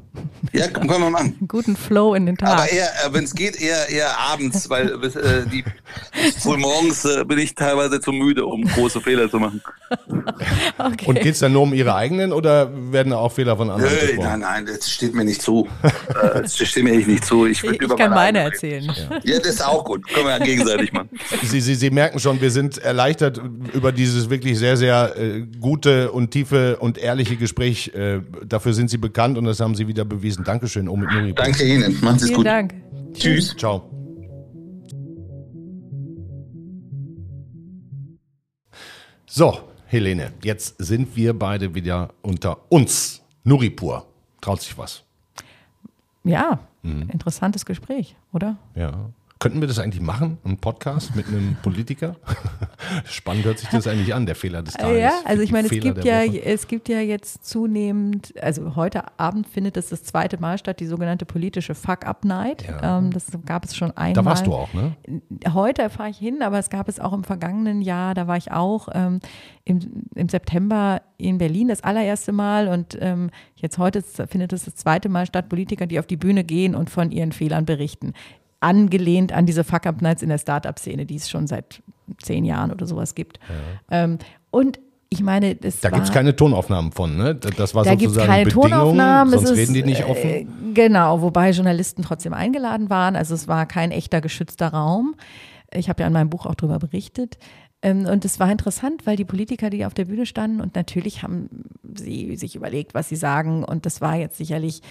Ja, 0.52 0.68
können 0.68 0.88
wir 0.88 1.10
machen. 1.10 1.36
Guten 1.48 1.74
Flow 1.74 2.14
in 2.14 2.24
den 2.24 2.36
Tag. 2.36 2.50
Aber 2.50 2.70
eher, 2.70 2.86
äh, 3.04 3.12
wenn 3.12 3.24
es 3.24 3.34
geht, 3.34 3.60
eher, 3.60 3.88
eher 3.88 4.16
abends, 4.16 4.70
weil 4.70 4.90
äh, 4.90 5.44
die 5.50 5.64
früh 6.40 6.56
morgens 6.56 7.04
äh, 7.04 7.24
bin 7.24 7.38
ich 7.40 7.56
teilweise 7.56 8.00
zu 8.00 8.12
müde, 8.12 8.46
um 8.46 8.62
große 8.62 9.00
Fehler 9.00 9.28
zu 9.28 9.40
machen. 9.40 9.60
okay. 10.78 11.06
Und 11.06 11.20
geht's 11.20 11.40
dann 11.40 11.52
nur 11.52 11.62
um 11.62 11.74
Ihre 11.74 11.96
eigenen 11.96 12.32
oder 12.32 12.70
werden 12.92 13.12
auch 13.12 13.32
Fehler 13.32 13.56
von 13.56 13.70
anderen? 13.70 13.92
Nö, 13.92 14.22
nein, 14.22 14.40
nein, 14.40 14.66
das 14.66 14.88
steht 14.88 15.14
mir 15.14 15.24
nicht 15.24 15.42
zu. 15.42 15.66
Äh, 16.06 16.42
das 16.42 16.56
steht 16.56 16.84
mir 16.84 16.94
nicht 16.94 17.24
zu. 17.24 17.46
Ich, 17.46 17.62
ich, 17.62 17.82
ich 17.82 17.96
kann 17.96 18.10
meine 18.10 18.38
erzählen. 18.38 18.84
Ja. 18.84 19.18
ja. 19.22 19.38
das 19.38 19.54
ist 19.54 19.66
auch 19.66 19.84
gut. 19.84 20.06
Können 20.08 20.26
wir 20.26 20.38
ja 20.38 20.44
gegenseitig 20.44 20.92
machen. 20.92 21.10
Sie, 21.42 21.60
Sie, 21.60 21.74
Sie 21.74 21.90
merken 21.90 22.20
schon, 22.20 22.40
wir 22.40 22.50
sind 22.50 22.78
erleichtert 22.78 23.40
über 23.74 23.92
dieses 23.92 24.30
wirklich 24.30 24.58
sehr, 24.58 24.76
sehr 24.76 25.14
äh, 25.18 25.42
gute 25.60 26.12
und 26.12 26.30
tiefe 26.30 26.78
und 26.78 26.96
ehrliche 26.96 27.36
Gespräch. 27.36 27.92
Äh, 27.94 28.20
dafür 28.46 28.72
sind 28.76 28.90
Sie 28.90 28.98
bekannt 28.98 29.36
und 29.36 29.44
das 29.44 29.60
haben 29.60 29.74
Sie 29.74 29.88
wieder 29.88 30.04
bewiesen. 30.04 30.44
Dankeschön, 30.44 30.88
Omid 30.88 31.10
Nuri. 31.10 31.34
Danke 31.34 31.64
Ihnen. 31.64 31.98
Machen 32.00 32.18
Sie 32.18 32.26
es 32.26 32.32
gut. 32.32 32.44
Vielen 32.46 32.68
Dank. 32.68 32.74
Tschüss. 33.14 33.56
Ciao. 33.56 33.90
So, 39.26 39.58
Helene, 39.86 40.32
jetzt 40.42 40.76
sind 40.78 41.14
wir 41.16 41.38
beide 41.38 41.74
wieder 41.74 42.14
unter 42.22 42.58
uns. 42.70 43.22
Nuripur, 43.44 44.06
traut 44.40 44.62
sich 44.62 44.76
was? 44.78 45.04
Ja, 46.24 46.58
mhm. 46.82 47.08
interessantes 47.10 47.66
Gespräch, 47.66 48.16
oder? 48.32 48.56
Ja. 48.74 49.10
Könnten 49.46 49.60
wir 49.60 49.68
das 49.68 49.78
eigentlich 49.78 50.02
machen, 50.02 50.38
ein 50.44 50.56
Podcast 50.56 51.14
mit 51.14 51.28
einem 51.28 51.56
Politiker? 51.62 52.16
Spannend 53.04 53.44
hört 53.44 53.60
sich 53.60 53.68
das 53.68 53.86
eigentlich 53.86 54.12
an, 54.12 54.26
der 54.26 54.34
Fehler 54.34 54.60
des 54.64 54.74
Tages. 54.74 55.00
Ja, 55.00 55.20
also 55.24 55.40
ich 55.40 55.52
meine, 55.52 55.68
es 55.68 55.70
gibt 55.70 56.04
ja, 56.04 56.24
es 56.24 56.66
gibt 56.66 56.88
ja 56.88 56.98
jetzt 56.98 57.46
zunehmend, 57.46 58.34
also 58.42 58.74
heute 58.74 59.04
Abend 59.20 59.46
findet 59.46 59.76
es 59.76 59.90
das 59.90 60.02
zweite 60.02 60.40
Mal 60.40 60.58
statt, 60.58 60.80
die 60.80 60.86
sogenannte 60.86 61.26
politische 61.26 61.76
Fuck-Up-Night. 61.76 62.64
Ja. 62.66 62.98
Ähm, 62.98 63.12
das 63.12 63.26
gab 63.46 63.64
es 63.64 63.76
schon 63.76 63.92
einmal. 63.92 64.14
Da 64.14 64.24
warst 64.24 64.48
du 64.48 64.52
auch, 64.52 64.74
ne? 64.74 64.96
Heute 65.54 65.90
fahre 65.90 66.10
ich 66.10 66.18
hin, 66.18 66.42
aber 66.42 66.58
es 66.58 66.68
gab 66.68 66.88
es 66.88 66.98
auch 66.98 67.12
im 67.12 67.22
vergangenen 67.22 67.82
Jahr, 67.82 68.14
da 68.14 68.26
war 68.26 68.38
ich 68.38 68.50
auch 68.50 68.88
ähm, 68.94 69.20
im, 69.64 69.78
im 70.16 70.28
September 70.28 71.02
in 71.18 71.38
Berlin 71.38 71.68
das 71.68 71.84
allererste 71.84 72.32
Mal 72.32 72.66
und 72.66 72.98
ähm, 73.00 73.30
jetzt 73.54 73.78
heute 73.78 74.02
findet 74.02 74.52
es 74.52 74.64
das 74.64 74.74
zweite 74.74 75.08
Mal 75.08 75.24
statt, 75.24 75.48
Politiker, 75.48 75.86
die 75.86 76.00
auf 76.00 76.06
die 76.08 76.16
Bühne 76.16 76.42
gehen 76.42 76.74
und 76.74 76.90
von 76.90 77.12
ihren 77.12 77.30
Fehlern 77.30 77.64
berichten 77.64 78.12
angelehnt 78.60 79.32
an 79.32 79.46
diese 79.46 79.64
Fuck-Up-Nights 79.64 80.22
in 80.22 80.28
der 80.28 80.38
Startup-Szene, 80.38 81.06
die 81.06 81.16
es 81.16 81.28
schon 81.28 81.46
seit 81.46 81.82
zehn 82.22 82.44
Jahren 82.44 82.70
oder 82.70 82.86
sowas 82.86 83.14
gibt. 83.14 83.38
Ja. 83.90 84.04
Ähm, 84.04 84.18
und 84.50 84.78
ich 85.08 85.22
meine, 85.22 85.54
das 85.54 85.80
Da 85.80 85.90
gibt 85.90 86.04
es 86.04 86.12
keine 86.12 86.34
Tonaufnahmen 86.34 86.90
von, 86.92 87.16
ne? 87.16 87.34
Das 87.34 87.74
war 87.74 87.84
da 87.84 87.92
sozusagen 87.92 88.26
keine 88.26 88.44
Bedingung, 88.44 88.70
Tonaufnahmen, 88.70 89.32
sonst 89.32 89.50
ist, 89.50 89.56
reden 89.56 89.74
die 89.74 89.82
nicht 89.84 90.04
offen. 90.04 90.30
Äh, 90.30 90.46
genau, 90.74 91.22
wobei 91.22 91.50
Journalisten 91.50 92.02
trotzdem 92.02 92.34
eingeladen 92.34 92.90
waren. 92.90 93.14
Also 93.14 93.34
es 93.34 93.46
war 93.46 93.66
kein 93.66 93.92
echter 93.92 94.20
geschützter 94.20 94.68
Raum. 94.68 95.14
Ich 95.72 95.88
habe 95.88 96.02
ja 96.02 96.06
in 96.08 96.12
meinem 96.12 96.30
Buch 96.30 96.46
auch 96.46 96.54
darüber 96.54 96.78
berichtet. 96.78 97.38
Ähm, 97.82 98.06
und 98.06 98.24
es 98.24 98.40
war 98.40 98.50
interessant, 98.50 99.06
weil 99.06 99.16
die 99.16 99.24
Politiker, 99.24 99.70
die 99.70 99.84
auf 99.84 99.94
der 99.94 100.06
Bühne 100.06 100.26
standen, 100.26 100.60
und 100.60 100.74
natürlich 100.74 101.22
haben 101.22 101.48
sie 101.94 102.36
sich 102.36 102.56
überlegt, 102.56 102.94
was 102.94 103.08
sie 103.08 103.16
sagen. 103.16 103.62
Und 103.62 103.86
das 103.86 104.00
war 104.00 104.16
jetzt 104.16 104.36
sicherlich 104.38 104.82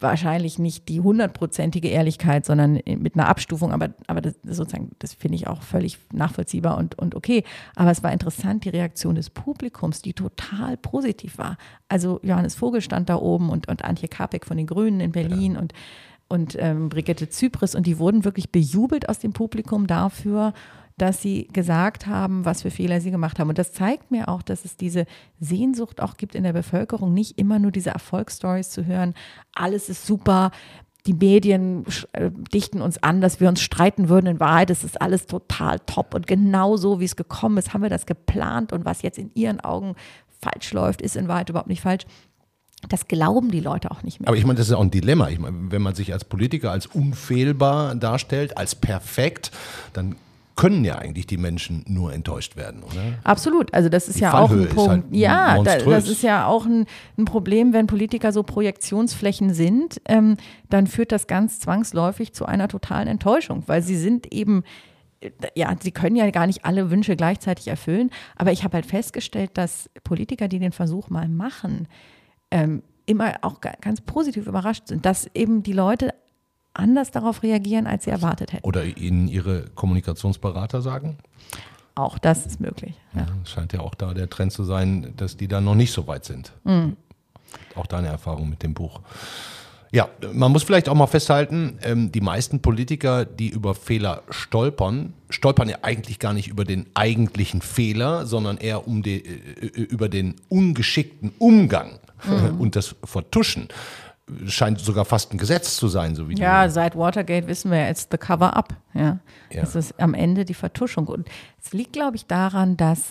wahrscheinlich 0.00 0.58
nicht 0.58 0.88
die 0.88 1.00
hundertprozentige 1.00 1.88
Ehrlichkeit, 1.88 2.44
sondern 2.44 2.80
mit 2.86 3.14
einer 3.14 3.28
Abstufung, 3.28 3.72
aber, 3.72 3.90
aber 4.06 4.20
das 4.20 4.34
sozusagen, 4.44 4.92
das 4.98 5.14
finde 5.14 5.36
ich 5.36 5.46
auch 5.46 5.62
völlig 5.62 5.98
nachvollziehbar 6.12 6.76
und, 6.78 6.98
und 6.98 7.14
okay. 7.14 7.44
Aber 7.74 7.90
es 7.90 8.02
war 8.02 8.12
interessant, 8.12 8.64
die 8.64 8.70
Reaktion 8.70 9.14
des 9.14 9.30
Publikums, 9.30 10.02
die 10.02 10.12
total 10.12 10.76
positiv 10.76 11.38
war. 11.38 11.56
Also 11.88 12.20
Johannes 12.22 12.54
Vogel 12.54 12.80
stand 12.80 13.08
da 13.08 13.16
oben 13.16 13.50
und, 13.50 13.68
und 13.68 13.84
Antje 13.84 14.08
Kapek 14.08 14.46
von 14.46 14.56
den 14.56 14.66
Grünen 14.66 15.00
in 15.00 15.12
Berlin 15.12 15.54
ja. 15.54 15.60
und 15.60 15.72
und 16.30 16.56
ähm, 16.60 16.90
Brigitte 16.90 17.30
Zypris 17.30 17.74
und 17.74 17.86
die 17.86 17.98
wurden 17.98 18.22
wirklich 18.22 18.50
bejubelt 18.50 19.08
aus 19.08 19.18
dem 19.18 19.32
Publikum 19.32 19.86
dafür, 19.86 20.52
dass 20.98 21.22
sie 21.22 21.48
gesagt 21.52 22.06
haben, 22.06 22.44
was 22.44 22.62
für 22.62 22.70
Fehler 22.70 23.00
sie 23.00 23.10
gemacht 23.10 23.38
haben. 23.38 23.48
Und 23.48 23.58
das 23.58 23.72
zeigt 23.72 24.10
mir 24.10 24.28
auch, 24.28 24.42
dass 24.42 24.64
es 24.64 24.76
diese 24.76 25.06
Sehnsucht 25.40 26.00
auch 26.00 26.16
gibt 26.16 26.34
in 26.34 26.42
der 26.42 26.52
Bevölkerung, 26.52 27.14
nicht 27.14 27.38
immer 27.38 27.58
nur 27.58 27.70
diese 27.70 27.90
Erfolgsstories 27.90 28.70
zu 28.70 28.86
hören, 28.86 29.14
alles 29.54 29.88
ist 29.88 30.06
super, 30.06 30.50
die 31.06 31.14
Medien 31.14 31.86
äh, 32.12 32.30
dichten 32.52 32.82
uns 32.82 33.02
an, 33.02 33.20
dass 33.20 33.40
wir 33.40 33.48
uns 33.48 33.62
streiten 33.62 34.08
würden. 34.08 34.26
In 34.26 34.40
Wahrheit 34.40 34.70
ist 34.70 34.84
es 34.84 34.96
alles 34.96 35.26
total 35.26 35.78
top 35.80 36.14
und 36.14 36.26
genau 36.26 36.76
so, 36.76 37.00
wie 37.00 37.06
es 37.06 37.16
gekommen 37.16 37.56
ist, 37.56 37.72
haben 37.72 37.82
wir 37.82 37.88
das 37.88 38.04
geplant 38.04 38.72
und 38.72 38.84
was 38.84 39.02
jetzt 39.02 39.18
in 39.18 39.30
ihren 39.34 39.60
Augen 39.60 39.94
falsch 40.40 40.72
läuft, 40.72 41.00
ist 41.00 41.16
in 41.16 41.28
Wahrheit 41.28 41.48
überhaupt 41.48 41.68
nicht 41.68 41.80
falsch. 41.80 42.04
Das 42.88 43.08
glauben 43.08 43.50
die 43.50 43.60
Leute 43.60 43.90
auch 43.90 44.02
nicht 44.02 44.20
mehr. 44.20 44.28
Aber 44.28 44.36
ich 44.36 44.44
meine, 44.44 44.58
das 44.58 44.68
ist 44.68 44.74
auch 44.74 44.82
ein 44.82 44.90
Dilemma. 44.90 45.28
Ich 45.30 45.40
meine, 45.40 45.72
wenn 45.72 45.82
man 45.82 45.94
sich 45.94 46.12
als 46.12 46.24
Politiker 46.24 46.70
als 46.70 46.86
unfehlbar 46.86 47.96
darstellt, 47.96 48.56
als 48.56 48.76
perfekt, 48.76 49.50
dann 49.94 50.14
können 50.58 50.84
ja 50.84 50.96
eigentlich 50.96 51.28
die 51.28 51.36
Menschen 51.36 51.84
nur 51.86 52.12
enttäuscht 52.12 52.56
werden, 52.56 52.82
oder? 52.82 53.00
Absolut. 53.22 53.72
Also 53.72 53.88
das 53.88 54.08
ist 54.08 54.16
die 54.16 54.22
ja 54.22 54.32
Fallhöhe 54.32 54.64
auch 54.64 54.70
ein 54.70 54.74
Punkt. 54.74 54.90
Halt 54.90 55.04
ja, 55.12 55.62
da, 55.62 55.78
das 55.78 56.08
ist 56.08 56.24
ja 56.24 56.48
auch 56.48 56.66
ein, 56.66 56.86
ein, 57.16 57.26
Problem, 57.26 57.72
wenn 57.72 57.86
Politiker 57.86 58.32
so 58.32 58.42
Projektionsflächen 58.42 59.54
sind, 59.54 60.00
ähm, 60.06 60.36
dann 60.68 60.88
führt 60.88 61.12
das 61.12 61.28
ganz 61.28 61.60
zwangsläufig 61.60 62.32
zu 62.32 62.44
einer 62.44 62.66
totalen 62.66 63.06
Enttäuschung, 63.06 63.62
weil 63.66 63.82
sie 63.82 63.96
sind 63.96 64.34
eben 64.34 64.64
ja, 65.54 65.74
sie 65.80 65.92
können 65.92 66.16
ja 66.16 66.28
gar 66.30 66.46
nicht 66.46 66.64
alle 66.64 66.90
Wünsche 66.90 67.16
gleichzeitig 67.16 67.68
erfüllen, 67.68 68.10
aber 68.36 68.52
ich 68.52 68.62
habe 68.64 68.74
halt 68.74 68.86
festgestellt, 68.86 69.50
dass 69.54 69.90
Politiker, 70.04 70.48
die 70.48 70.58
den 70.58 70.72
Versuch 70.72 71.08
mal 71.08 71.28
machen, 71.28 71.88
ähm, 72.50 72.82
immer 73.06 73.34
auch 73.42 73.60
ganz 73.60 74.00
positiv 74.00 74.46
überrascht 74.46 74.88
sind, 74.88 75.06
dass 75.06 75.28
eben 75.34 75.62
die 75.62 75.72
Leute 75.72 76.14
anders 76.78 77.10
darauf 77.10 77.42
reagieren, 77.42 77.86
als 77.86 78.04
sie 78.04 78.10
erwartet 78.10 78.52
hätten. 78.52 78.66
Oder 78.66 78.84
Ihnen 78.84 79.28
Ihre 79.28 79.64
Kommunikationsberater 79.74 80.80
sagen? 80.82 81.18
Auch 81.94 82.18
das 82.18 82.46
ist 82.46 82.60
möglich. 82.60 82.94
Ja. 83.14 83.22
ja 83.22 83.26
scheint 83.44 83.72
ja 83.72 83.80
auch 83.80 83.94
da 83.94 84.14
der 84.14 84.30
Trend 84.30 84.52
zu 84.52 84.64
sein, 84.64 85.14
dass 85.16 85.36
die 85.36 85.48
da 85.48 85.60
noch 85.60 85.74
nicht 85.74 85.92
so 85.92 86.06
weit 86.06 86.24
sind. 86.24 86.52
Mhm. 86.64 86.96
Auch 87.74 87.86
deine 87.86 88.08
Erfahrung 88.08 88.48
mit 88.48 88.62
dem 88.62 88.74
Buch. 88.74 89.00
Ja, 89.90 90.08
man 90.32 90.52
muss 90.52 90.64
vielleicht 90.64 90.88
auch 90.88 90.94
mal 90.94 91.06
festhalten, 91.06 91.78
ähm, 91.82 92.12
die 92.12 92.20
meisten 92.20 92.60
Politiker, 92.60 93.24
die 93.24 93.48
über 93.48 93.74
Fehler 93.74 94.22
stolpern, 94.28 95.14
stolpern 95.30 95.68
ja 95.68 95.78
eigentlich 95.80 96.18
gar 96.18 96.34
nicht 96.34 96.48
über 96.48 96.64
den 96.64 96.86
eigentlichen 96.92 97.62
Fehler, 97.62 98.26
sondern 98.26 98.58
eher 98.58 98.86
um 98.86 99.02
die, 99.02 99.24
äh, 99.24 99.66
über 99.66 100.10
den 100.10 100.36
ungeschickten 100.50 101.32
Umgang 101.38 101.98
mhm. 102.24 102.60
und 102.60 102.76
das 102.76 102.96
Vertuschen 103.02 103.68
scheint 104.46 104.80
sogar 104.80 105.04
fast 105.04 105.32
ein 105.32 105.38
Gesetz 105.38 105.76
zu 105.76 105.88
sein, 105.88 106.14
so 106.14 106.28
wie 106.28 106.34
Ja, 106.34 106.68
seit 106.68 106.96
Watergate 106.96 107.46
wissen 107.46 107.70
wir, 107.70 107.88
it's 107.88 108.08
the 108.10 108.18
cover 108.18 108.56
up. 108.56 108.74
Ja. 108.94 109.18
ja. 109.50 109.62
Es 109.62 109.74
ist 109.74 110.00
am 110.00 110.14
Ende 110.14 110.44
die 110.44 110.54
Vertuschung. 110.54 111.06
Und 111.06 111.28
es 111.62 111.72
liegt, 111.72 111.92
glaube 111.92 112.16
ich, 112.16 112.26
daran, 112.26 112.76
dass 112.76 113.08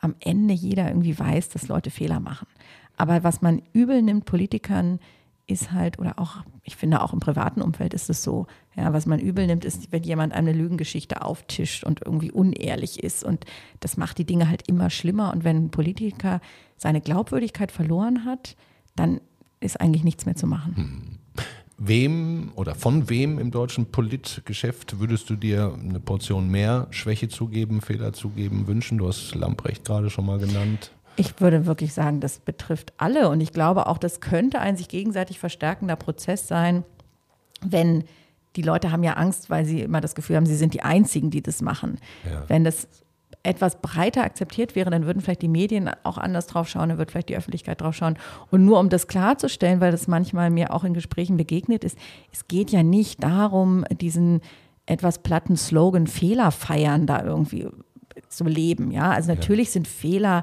am 0.00 0.14
Ende 0.20 0.54
jeder 0.54 0.88
irgendwie 0.88 1.18
weiß, 1.18 1.48
dass 1.50 1.68
Leute 1.68 1.90
Fehler 1.90 2.20
machen. 2.20 2.46
Aber 2.96 3.24
was 3.24 3.42
man 3.42 3.62
übel 3.72 4.02
nimmt 4.02 4.24
Politikern, 4.24 5.00
ist 5.46 5.72
halt, 5.72 5.98
oder 5.98 6.18
auch, 6.18 6.38
ich 6.64 6.76
finde 6.76 7.02
auch 7.02 7.12
im 7.12 7.20
privaten 7.20 7.62
Umfeld 7.62 7.94
ist 7.94 8.10
es 8.10 8.22
so, 8.22 8.46
ja, 8.74 8.92
was 8.92 9.06
man 9.06 9.20
übel 9.20 9.46
nimmt, 9.46 9.64
ist, 9.64 9.92
wenn 9.92 10.02
jemand 10.02 10.32
eine 10.32 10.52
Lügengeschichte 10.52 11.22
auftischt 11.22 11.84
und 11.84 12.00
irgendwie 12.04 12.32
unehrlich 12.32 13.02
ist. 13.02 13.22
Und 13.22 13.44
das 13.80 13.96
macht 13.96 14.18
die 14.18 14.24
Dinge 14.24 14.48
halt 14.48 14.68
immer 14.68 14.90
schlimmer. 14.90 15.32
Und 15.32 15.44
wenn 15.44 15.66
ein 15.66 15.70
Politiker 15.70 16.40
seine 16.76 17.00
Glaubwürdigkeit 17.00 17.70
verloren 17.70 18.24
hat, 18.24 18.56
dann 18.96 19.20
ist 19.60 19.80
eigentlich 19.80 20.04
nichts 20.04 20.26
mehr 20.26 20.36
zu 20.36 20.46
machen. 20.46 20.76
Hm. 20.76 21.44
Wem 21.78 22.52
oder 22.54 22.74
von 22.74 23.10
wem 23.10 23.38
im 23.38 23.50
deutschen 23.50 23.86
Politgeschäft 23.86 24.98
würdest 24.98 25.28
du 25.28 25.36
dir 25.36 25.74
eine 25.78 26.00
Portion 26.00 26.48
mehr 26.48 26.86
Schwäche 26.90 27.28
zugeben, 27.28 27.82
Fehler 27.82 28.14
zugeben, 28.14 28.66
wünschen? 28.66 28.96
Du 28.96 29.08
hast 29.08 29.34
Lamprecht 29.34 29.84
gerade 29.84 30.08
schon 30.08 30.24
mal 30.24 30.38
genannt. 30.38 30.90
Ich 31.16 31.38
würde 31.40 31.66
wirklich 31.66 31.92
sagen, 31.92 32.20
das 32.20 32.38
betrifft 32.38 32.94
alle. 32.96 33.28
Und 33.28 33.42
ich 33.42 33.52
glaube 33.52 33.86
auch, 33.88 33.98
das 33.98 34.20
könnte 34.20 34.60
ein 34.60 34.76
sich 34.76 34.88
gegenseitig 34.88 35.38
verstärkender 35.38 35.96
Prozess 35.96 36.48
sein, 36.48 36.84
wenn 37.60 38.04
die 38.56 38.62
Leute 38.62 38.90
haben 38.90 39.02
ja 39.02 39.14
Angst, 39.14 39.50
weil 39.50 39.66
sie 39.66 39.82
immer 39.82 40.00
das 40.00 40.14
Gefühl 40.14 40.36
haben, 40.36 40.46
sie 40.46 40.56
sind 40.56 40.72
die 40.72 40.82
Einzigen, 40.82 41.30
die 41.30 41.42
das 41.42 41.60
machen. 41.60 41.98
Ja. 42.24 42.44
Wenn 42.48 42.64
das 42.64 42.88
etwas 43.46 43.80
breiter 43.80 44.24
akzeptiert 44.24 44.74
wäre, 44.74 44.90
dann 44.90 45.06
würden 45.06 45.20
vielleicht 45.20 45.42
die 45.42 45.48
Medien 45.48 45.90
auch 46.02 46.18
anders 46.18 46.46
drauf 46.46 46.68
schauen, 46.68 46.88
dann 46.88 46.98
wird 46.98 47.10
vielleicht 47.10 47.28
die 47.28 47.36
Öffentlichkeit 47.36 47.80
drauf 47.80 47.94
schauen. 47.94 48.18
Und 48.50 48.64
nur 48.64 48.80
um 48.80 48.88
das 48.88 49.06
klarzustellen, 49.06 49.80
weil 49.80 49.92
das 49.92 50.08
manchmal 50.08 50.50
mir 50.50 50.74
auch 50.74 50.84
in 50.84 50.94
Gesprächen 50.94 51.36
begegnet 51.36 51.84
ist, 51.84 51.96
es 52.32 52.48
geht 52.48 52.70
ja 52.70 52.82
nicht 52.82 53.22
darum, 53.22 53.84
diesen 53.90 54.40
etwas 54.86 55.18
platten 55.18 55.56
Slogan 55.56 56.06
Fehler 56.06 56.50
feiern 56.50 57.06
da 57.06 57.22
irgendwie 57.22 57.68
zu 58.28 58.44
leben. 58.44 58.90
Ja, 58.90 59.10
also 59.10 59.32
natürlich 59.32 59.68
ja. 59.68 59.72
sind 59.72 59.88
Fehler 59.88 60.42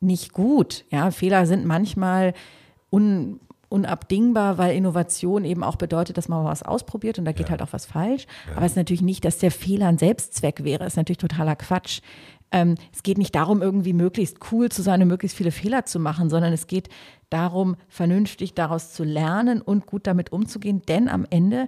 nicht 0.00 0.32
gut. 0.32 0.84
Ja, 0.90 1.10
Fehler 1.10 1.46
sind 1.46 1.64
manchmal 1.64 2.34
un, 2.90 3.40
unabdingbar, 3.74 4.56
weil 4.56 4.76
Innovation 4.76 5.44
eben 5.44 5.64
auch 5.64 5.76
bedeutet, 5.76 6.16
dass 6.16 6.28
man 6.28 6.44
was 6.44 6.62
ausprobiert 6.62 7.18
und 7.18 7.24
da 7.24 7.32
geht 7.32 7.46
ja. 7.46 7.50
halt 7.50 7.62
auch 7.62 7.72
was 7.72 7.86
falsch. 7.86 8.26
Ja. 8.46 8.56
Aber 8.56 8.66
es 8.66 8.72
ist 8.72 8.76
natürlich 8.76 9.02
nicht, 9.02 9.24
dass 9.24 9.38
der 9.38 9.50
Fehler 9.50 9.88
ein 9.88 9.98
Selbstzweck 9.98 10.62
wäre. 10.62 10.84
Das 10.84 10.92
ist 10.92 10.96
natürlich 10.96 11.18
totaler 11.18 11.56
Quatsch. 11.56 12.00
Ähm, 12.54 12.76
es 12.92 13.02
geht 13.02 13.18
nicht 13.18 13.34
darum, 13.34 13.62
irgendwie 13.62 13.92
möglichst 13.92 14.38
cool 14.52 14.70
zu 14.70 14.80
sein 14.80 15.02
und 15.02 15.08
möglichst 15.08 15.36
viele 15.36 15.50
Fehler 15.50 15.86
zu 15.86 15.98
machen, 15.98 16.30
sondern 16.30 16.52
es 16.52 16.68
geht 16.68 16.88
darum, 17.28 17.74
vernünftig 17.88 18.54
daraus 18.54 18.92
zu 18.92 19.02
lernen 19.02 19.60
und 19.60 19.86
gut 19.86 20.06
damit 20.06 20.30
umzugehen. 20.30 20.80
Denn 20.86 21.08
am 21.08 21.26
Ende 21.30 21.66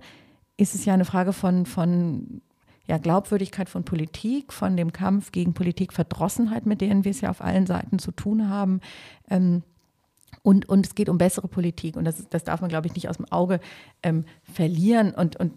ist 0.56 0.76
es 0.76 0.84
ja 0.84 0.94
eine 0.94 1.04
Frage 1.04 1.32
von, 1.32 1.66
von 1.66 2.40
ja, 2.86 2.98
Glaubwürdigkeit 2.98 3.68
von 3.68 3.84
Politik, 3.84 4.52
von 4.52 4.76
dem 4.76 4.92
Kampf 4.92 5.32
gegen 5.32 5.54
Politikverdrossenheit, 5.54 6.66
mit 6.66 6.80
denen 6.80 7.04
wir 7.04 7.10
es 7.10 7.20
ja 7.20 7.30
auf 7.30 7.40
allen 7.40 7.66
Seiten 7.66 7.98
zu 7.98 8.12
tun 8.12 8.48
haben. 8.48 8.80
Ähm, 9.28 9.64
und, 10.46 10.68
und 10.68 10.86
es 10.86 10.94
geht 10.94 11.08
um 11.08 11.18
bessere 11.18 11.48
Politik. 11.48 11.96
Und 11.96 12.04
das, 12.04 12.28
das 12.30 12.44
darf 12.44 12.60
man, 12.60 12.70
glaube 12.70 12.86
ich, 12.86 12.94
nicht 12.94 13.08
aus 13.08 13.16
dem 13.16 13.26
Auge 13.32 13.58
ähm, 14.04 14.24
verlieren. 14.44 15.12
Und, 15.12 15.34
und 15.34 15.54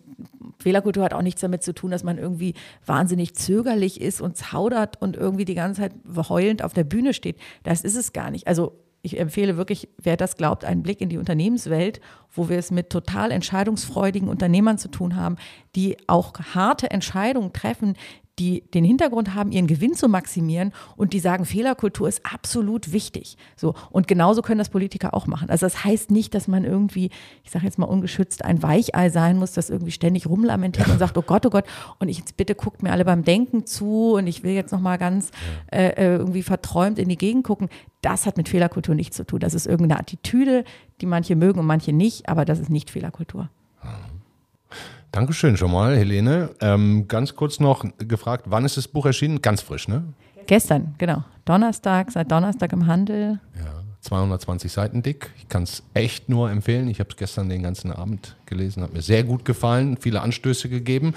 Fehlerkultur 0.58 1.04
hat 1.04 1.14
auch 1.14 1.22
nichts 1.22 1.42
damit 1.42 1.62
zu 1.62 1.76
tun, 1.76 1.92
dass 1.92 2.04
man 2.04 2.18
irgendwie 2.18 2.56
wahnsinnig 2.88 3.36
zögerlich 3.36 4.02
ist 4.02 4.20
und 4.20 4.36
zaudert 4.36 5.00
und 5.00 5.16
irgendwie 5.16 5.46
die 5.46 5.54
ganze 5.54 5.82
Zeit 5.82 5.94
heulend 6.28 6.64
auf 6.64 6.74
der 6.74 6.86
Bühne 6.86 7.14
steht. 7.14 7.38
Das 7.62 7.82
ist 7.82 7.96
es 7.96 8.14
gar 8.14 8.32
nicht. 8.32 8.48
Also 8.48 8.80
ich 9.04 9.20
empfehle 9.20 9.58
wirklich, 9.58 9.90
wer 10.02 10.18
das 10.18 10.38
glaubt, 10.38 10.66
einen 10.66 10.82
Blick 10.82 11.02
in 11.02 11.10
die 11.10 11.20
Unternehmenswelt, 11.20 12.02
wo 12.32 12.50
wir 12.50 12.58
es 12.58 12.72
mit 12.72 12.90
total 12.90 13.30
entscheidungsfreudigen 13.30 14.28
Unternehmern 14.28 14.80
zu 14.80 14.88
tun 14.88 15.16
haben, 15.16 15.36
die 15.76 15.98
auch 16.08 16.34
harte 16.56 16.90
Entscheidungen 16.90 17.54
treffen, 17.54 17.94
die 18.40 18.64
den 18.74 18.84
Hintergrund 18.84 19.36
haben, 19.36 19.52
ihren 19.52 19.68
Gewinn 19.68 19.94
zu 19.94 20.08
maximieren 20.08 20.72
und 20.96 21.14
die 21.14 21.20
sagen, 21.20 21.46
Fehlerkultur 21.46 22.08
ist 22.08 22.26
absolut 22.26 22.94
wichtig. 22.94 23.38
So. 23.56 23.76
Und 23.92 24.08
genauso 24.08 24.42
können 24.42 24.60
das 24.60 24.70
Politiker 24.70 25.14
auch 25.14 25.28
machen. 25.28 25.50
Also 25.50 25.66
das 25.66 25.84
heißt 25.84 26.10
nicht, 26.10 26.34
dass 26.34 26.48
man 26.48 26.64
irgendwie, 26.64 27.10
ich 27.44 27.52
sage 27.52 27.66
jetzt 27.66 27.78
mal 27.78 27.86
ungeschützt, 27.86 28.46
ein 28.46 28.64
Weichei 28.64 29.10
sein 29.10 29.38
muss, 29.38 29.52
das 29.52 29.70
irgendwie 29.70 29.92
ständig 29.92 30.28
rumlamentiert 30.28 30.88
und 30.88 31.00
sagt, 31.00 31.18
oh 31.18 31.22
Gott, 31.22 31.46
oh 31.46 31.50
Gott, 31.50 31.66
und 32.00 32.08
ich 32.08 32.18
jetzt 32.18 32.38
bitte 32.38 32.56
guckt 32.56 32.82
mir 32.82 32.92
alle 32.92 33.06
beim 33.06 33.24
Denken 33.24 33.66
zu 33.66 34.14
und 34.14 34.28
ich 34.28 34.44
will 34.44 34.54
jetzt 34.54 34.72
nochmal 34.72 34.98
ganz 34.98 35.32
äh, 35.72 35.90
äh, 35.90 36.16
irgendwie 36.16 36.44
verträumt 36.44 36.98
in 36.98 37.10
die 37.10 37.18
Gegend 37.18 37.44
gucken. 37.44 37.70
Das 38.02 38.26
hat 38.26 38.38
mit 38.38 38.48
Fehlerkultur 38.48 38.96
nichts 38.96 39.18
zu 39.18 39.26
tun. 39.26 39.40
Das 39.40 39.54
ist 39.54 39.68
irgendeine 39.68 40.00
Attitüde, 40.00 40.64
die 41.02 41.06
manche 41.06 41.36
mögen 41.36 41.60
und 41.60 41.66
manche 41.66 41.92
nicht, 41.92 42.30
aber 42.30 42.46
das 42.46 42.60
ist 42.60 42.70
nicht 42.70 42.90
Fehlerkultur. 42.90 43.50
Dankeschön 45.12 45.58
schon 45.58 45.72
mal, 45.72 45.98
Helene. 45.98 46.52
Ähm, 46.62 47.08
ganz 47.08 47.36
kurz 47.36 47.60
noch 47.60 47.84
gefragt, 47.98 48.46
wann 48.48 48.64
ist 48.64 48.78
das 48.78 48.88
Buch 48.88 49.06
erschienen? 49.08 49.42
Ganz 49.42 49.62
frisch, 49.62 49.88
ne? 49.88 50.04
Gestern, 50.46 50.94
genau. 50.98 51.24
Donnerstag, 51.46 52.12
seit 52.12 52.32
Donnerstag 52.32 52.74
im 52.74 52.86
Handel. 52.86 53.40
Ja, 53.58 53.84
220 54.02 54.72
Seiten 54.72 55.02
dick. 55.02 55.32
Ich 55.38 55.50
kann 55.50 55.64
es 55.64 55.84
echt 55.94 56.30
nur 56.30 56.52
empfehlen. 56.52 56.88
Ich 56.90 57.00
habe 57.00 57.10
es 57.10 57.18
gestern 57.18 57.50
den 57.50 57.64
ganzen 57.64 57.92
Abend 57.92 58.36
gelesen, 58.46 58.84
hat 58.84 58.94
mir 58.94 59.02
sehr 59.02 59.24
gut 59.24 59.46
gefallen, 59.46 59.98
viele 59.98 60.22
Anstöße 60.22 60.70
gegeben. 60.70 61.16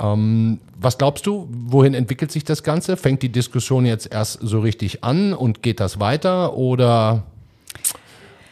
Ähm, 0.00 0.60
was 0.78 0.98
glaubst 0.98 1.26
du, 1.26 1.48
wohin 1.50 1.94
entwickelt 1.94 2.30
sich 2.30 2.44
das 2.44 2.62
Ganze? 2.62 2.96
Fängt 2.96 3.22
die 3.22 3.28
Diskussion 3.28 3.86
jetzt 3.86 4.12
erst 4.12 4.38
so 4.40 4.60
richtig 4.60 5.02
an 5.02 5.34
und 5.34 5.62
geht 5.62 5.80
das 5.80 5.98
weiter 5.98 6.56
oder 6.56 7.24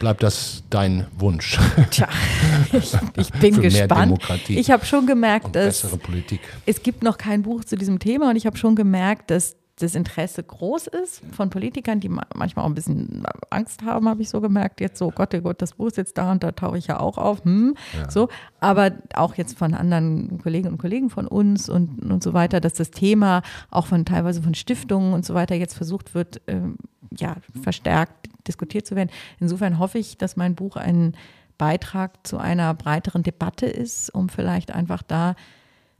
bleibt 0.01 0.23
das 0.23 0.63
dein 0.71 1.05
Wunsch? 1.17 1.59
Tja, 1.91 2.09
ich, 2.73 2.91
ich 3.15 3.31
bin 3.33 3.53
Für 3.53 3.61
gespannt. 3.61 3.89
Mehr 3.89 4.05
Demokratie 4.05 4.59
ich 4.59 4.71
habe 4.71 4.83
schon 4.83 5.05
gemerkt, 5.05 5.55
dass 5.55 5.81
bessere 5.81 5.97
Politik. 5.97 6.41
es 6.65 6.81
gibt 6.81 7.03
noch 7.03 7.19
kein 7.19 7.43
Buch 7.43 7.63
zu 7.63 7.75
diesem 7.75 7.99
Thema 7.99 8.31
und 8.31 8.35
ich 8.35 8.47
habe 8.47 8.57
schon 8.57 8.75
gemerkt, 8.75 9.29
dass 9.29 9.55
das 9.75 9.93
Interesse 9.93 10.43
groß 10.43 10.87
ist 10.87 11.21
von 11.31 11.51
Politikern, 11.51 11.99
die 11.99 12.09
manchmal 12.09 12.65
auch 12.65 12.69
ein 12.69 12.73
bisschen 12.73 13.23
Angst 13.51 13.83
haben, 13.83 14.09
habe 14.09 14.21
ich 14.23 14.29
so 14.29 14.41
gemerkt. 14.41 14.81
Jetzt 14.81 14.97
so, 14.97 15.11
Gott, 15.11 15.33
oh 15.35 15.41
Gott, 15.41 15.61
das 15.61 15.73
Buch 15.73 15.87
ist 15.87 15.97
jetzt 15.97 16.17
da 16.17 16.31
und 16.31 16.43
da 16.43 16.51
tauche 16.51 16.79
ich 16.79 16.87
ja 16.87 16.99
auch 16.99 17.17
auf. 17.17 17.43
Hm, 17.45 17.75
ja. 17.97 18.09
So, 18.09 18.29
aber 18.59 18.91
auch 19.13 19.35
jetzt 19.35 19.57
von 19.57 19.75
anderen 19.75 20.39
Kolleginnen 20.41 20.73
und 20.73 20.79
Kollegen 20.79 21.11
von 21.11 21.27
uns 21.27 21.69
und, 21.69 22.11
und 22.11 22.23
so 22.23 22.33
weiter, 22.33 22.59
dass 22.59 22.73
das 22.73 22.89
Thema 22.89 23.43
auch 23.69 23.85
von 23.85 24.03
teilweise 24.05 24.41
von 24.41 24.55
Stiftungen 24.55 25.13
und 25.13 25.25
so 25.25 25.35
weiter 25.35 25.55
jetzt 25.55 25.75
versucht 25.75 26.15
wird, 26.15 26.41
ähm, 26.47 26.77
ja, 27.17 27.35
verstärkt 27.61 28.30
diskutiert 28.47 28.85
zu 28.85 28.95
werden. 28.95 29.09
Insofern 29.39 29.79
hoffe 29.79 29.99
ich, 29.99 30.17
dass 30.17 30.37
mein 30.37 30.55
Buch 30.55 30.75
ein 30.75 31.15
Beitrag 31.57 32.25
zu 32.25 32.37
einer 32.37 32.73
breiteren 32.73 33.23
Debatte 33.23 33.67
ist, 33.67 34.09
um 34.09 34.29
vielleicht 34.29 34.71
einfach 34.71 35.03
da 35.03 35.35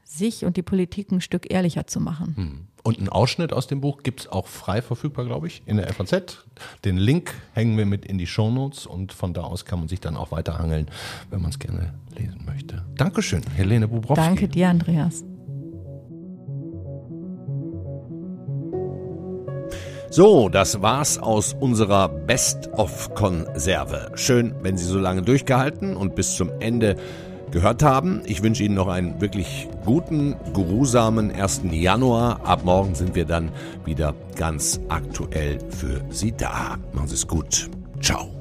sich 0.03 0.43
und 0.43 0.57
die 0.57 0.63
Politik 0.63 1.11
ein 1.11 1.21
Stück 1.21 1.51
ehrlicher 1.51 1.87
zu 1.87 1.99
machen. 1.99 2.35
Hm. 2.35 2.67
Und 2.83 2.97
einen 2.97 3.09
Ausschnitt 3.09 3.53
aus 3.53 3.67
dem 3.67 3.79
Buch 3.79 4.01
gibt 4.01 4.21
es 4.21 4.27
auch 4.27 4.47
frei 4.47 4.81
verfügbar, 4.81 5.25
glaube 5.25 5.47
ich, 5.47 5.61
in 5.67 5.77
der 5.77 5.93
FAZ. 5.93 6.45
Den 6.83 6.97
Link 6.97 7.33
hängen 7.53 7.77
wir 7.77 7.85
mit 7.85 8.05
in 8.05 8.17
die 8.17 8.25
Shownotes 8.25 8.87
und 8.87 9.13
von 9.13 9.33
da 9.33 9.41
aus 9.41 9.65
kann 9.65 9.79
man 9.79 9.87
sich 9.87 9.99
dann 9.99 10.17
auch 10.17 10.31
weiterhangeln, 10.31 10.87
wenn 11.29 11.41
man 11.41 11.51
es 11.51 11.59
gerne 11.59 11.93
lesen 12.17 12.43
möchte. 12.45 12.83
Dankeschön, 12.95 13.43
Helene 13.55 13.87
Bubrowski. 13.87 14.25
Danke 14.25 14.47
dir, 14.47 14.69
Andreas. 14.69 15.23
So, 20.13 20.49
das 20.49 20.81
war's 20.81 21.17
aus 21.17 21.55
unserer 21.57 22.09
Best-of-Konserve. 22.09 24.11
Schön, 24.15 24.53
wenn 24.61 24.75
Sie 24.75 24.83
so 24.83 24.99
lange 24.99 25.21
durchgehalten 25.21 25.95
und 25.95 26.15
bis 26.15 26.35
zum 26.35 26.51
Ende 26.59 26.97
gehört 27.51 27.81
haben. 27.81 28.21
Ich 28.25 28.43
wünsche 28.43 28.63
Ihnen 28.63 28.75
noch 28.75 28.89
einen 28.89 29.21
wirklich 29.21 29.69
guten, 29.85 30.35
geruhsamen 30.53 31.31
1. 31.31 31.61
Januar. 31.71 32.41
Ab 32.43 32.65
morgen 32.65 32.93
sind 32.93 33.15
wir 33.15 33.23
dann 33.23 33.53
wieder 33.85 34.13
ganz 34.35 34.81
aktuell 34.89 35.59
für 35.69 36.01
Sie 36.09 36.33
da. 36.33 36.75
Machen 36.91 37.07
Sie 37.07 37.15
es 37.15 37.25
gut. 37.25 37.69
Ciao. 38.01 38.40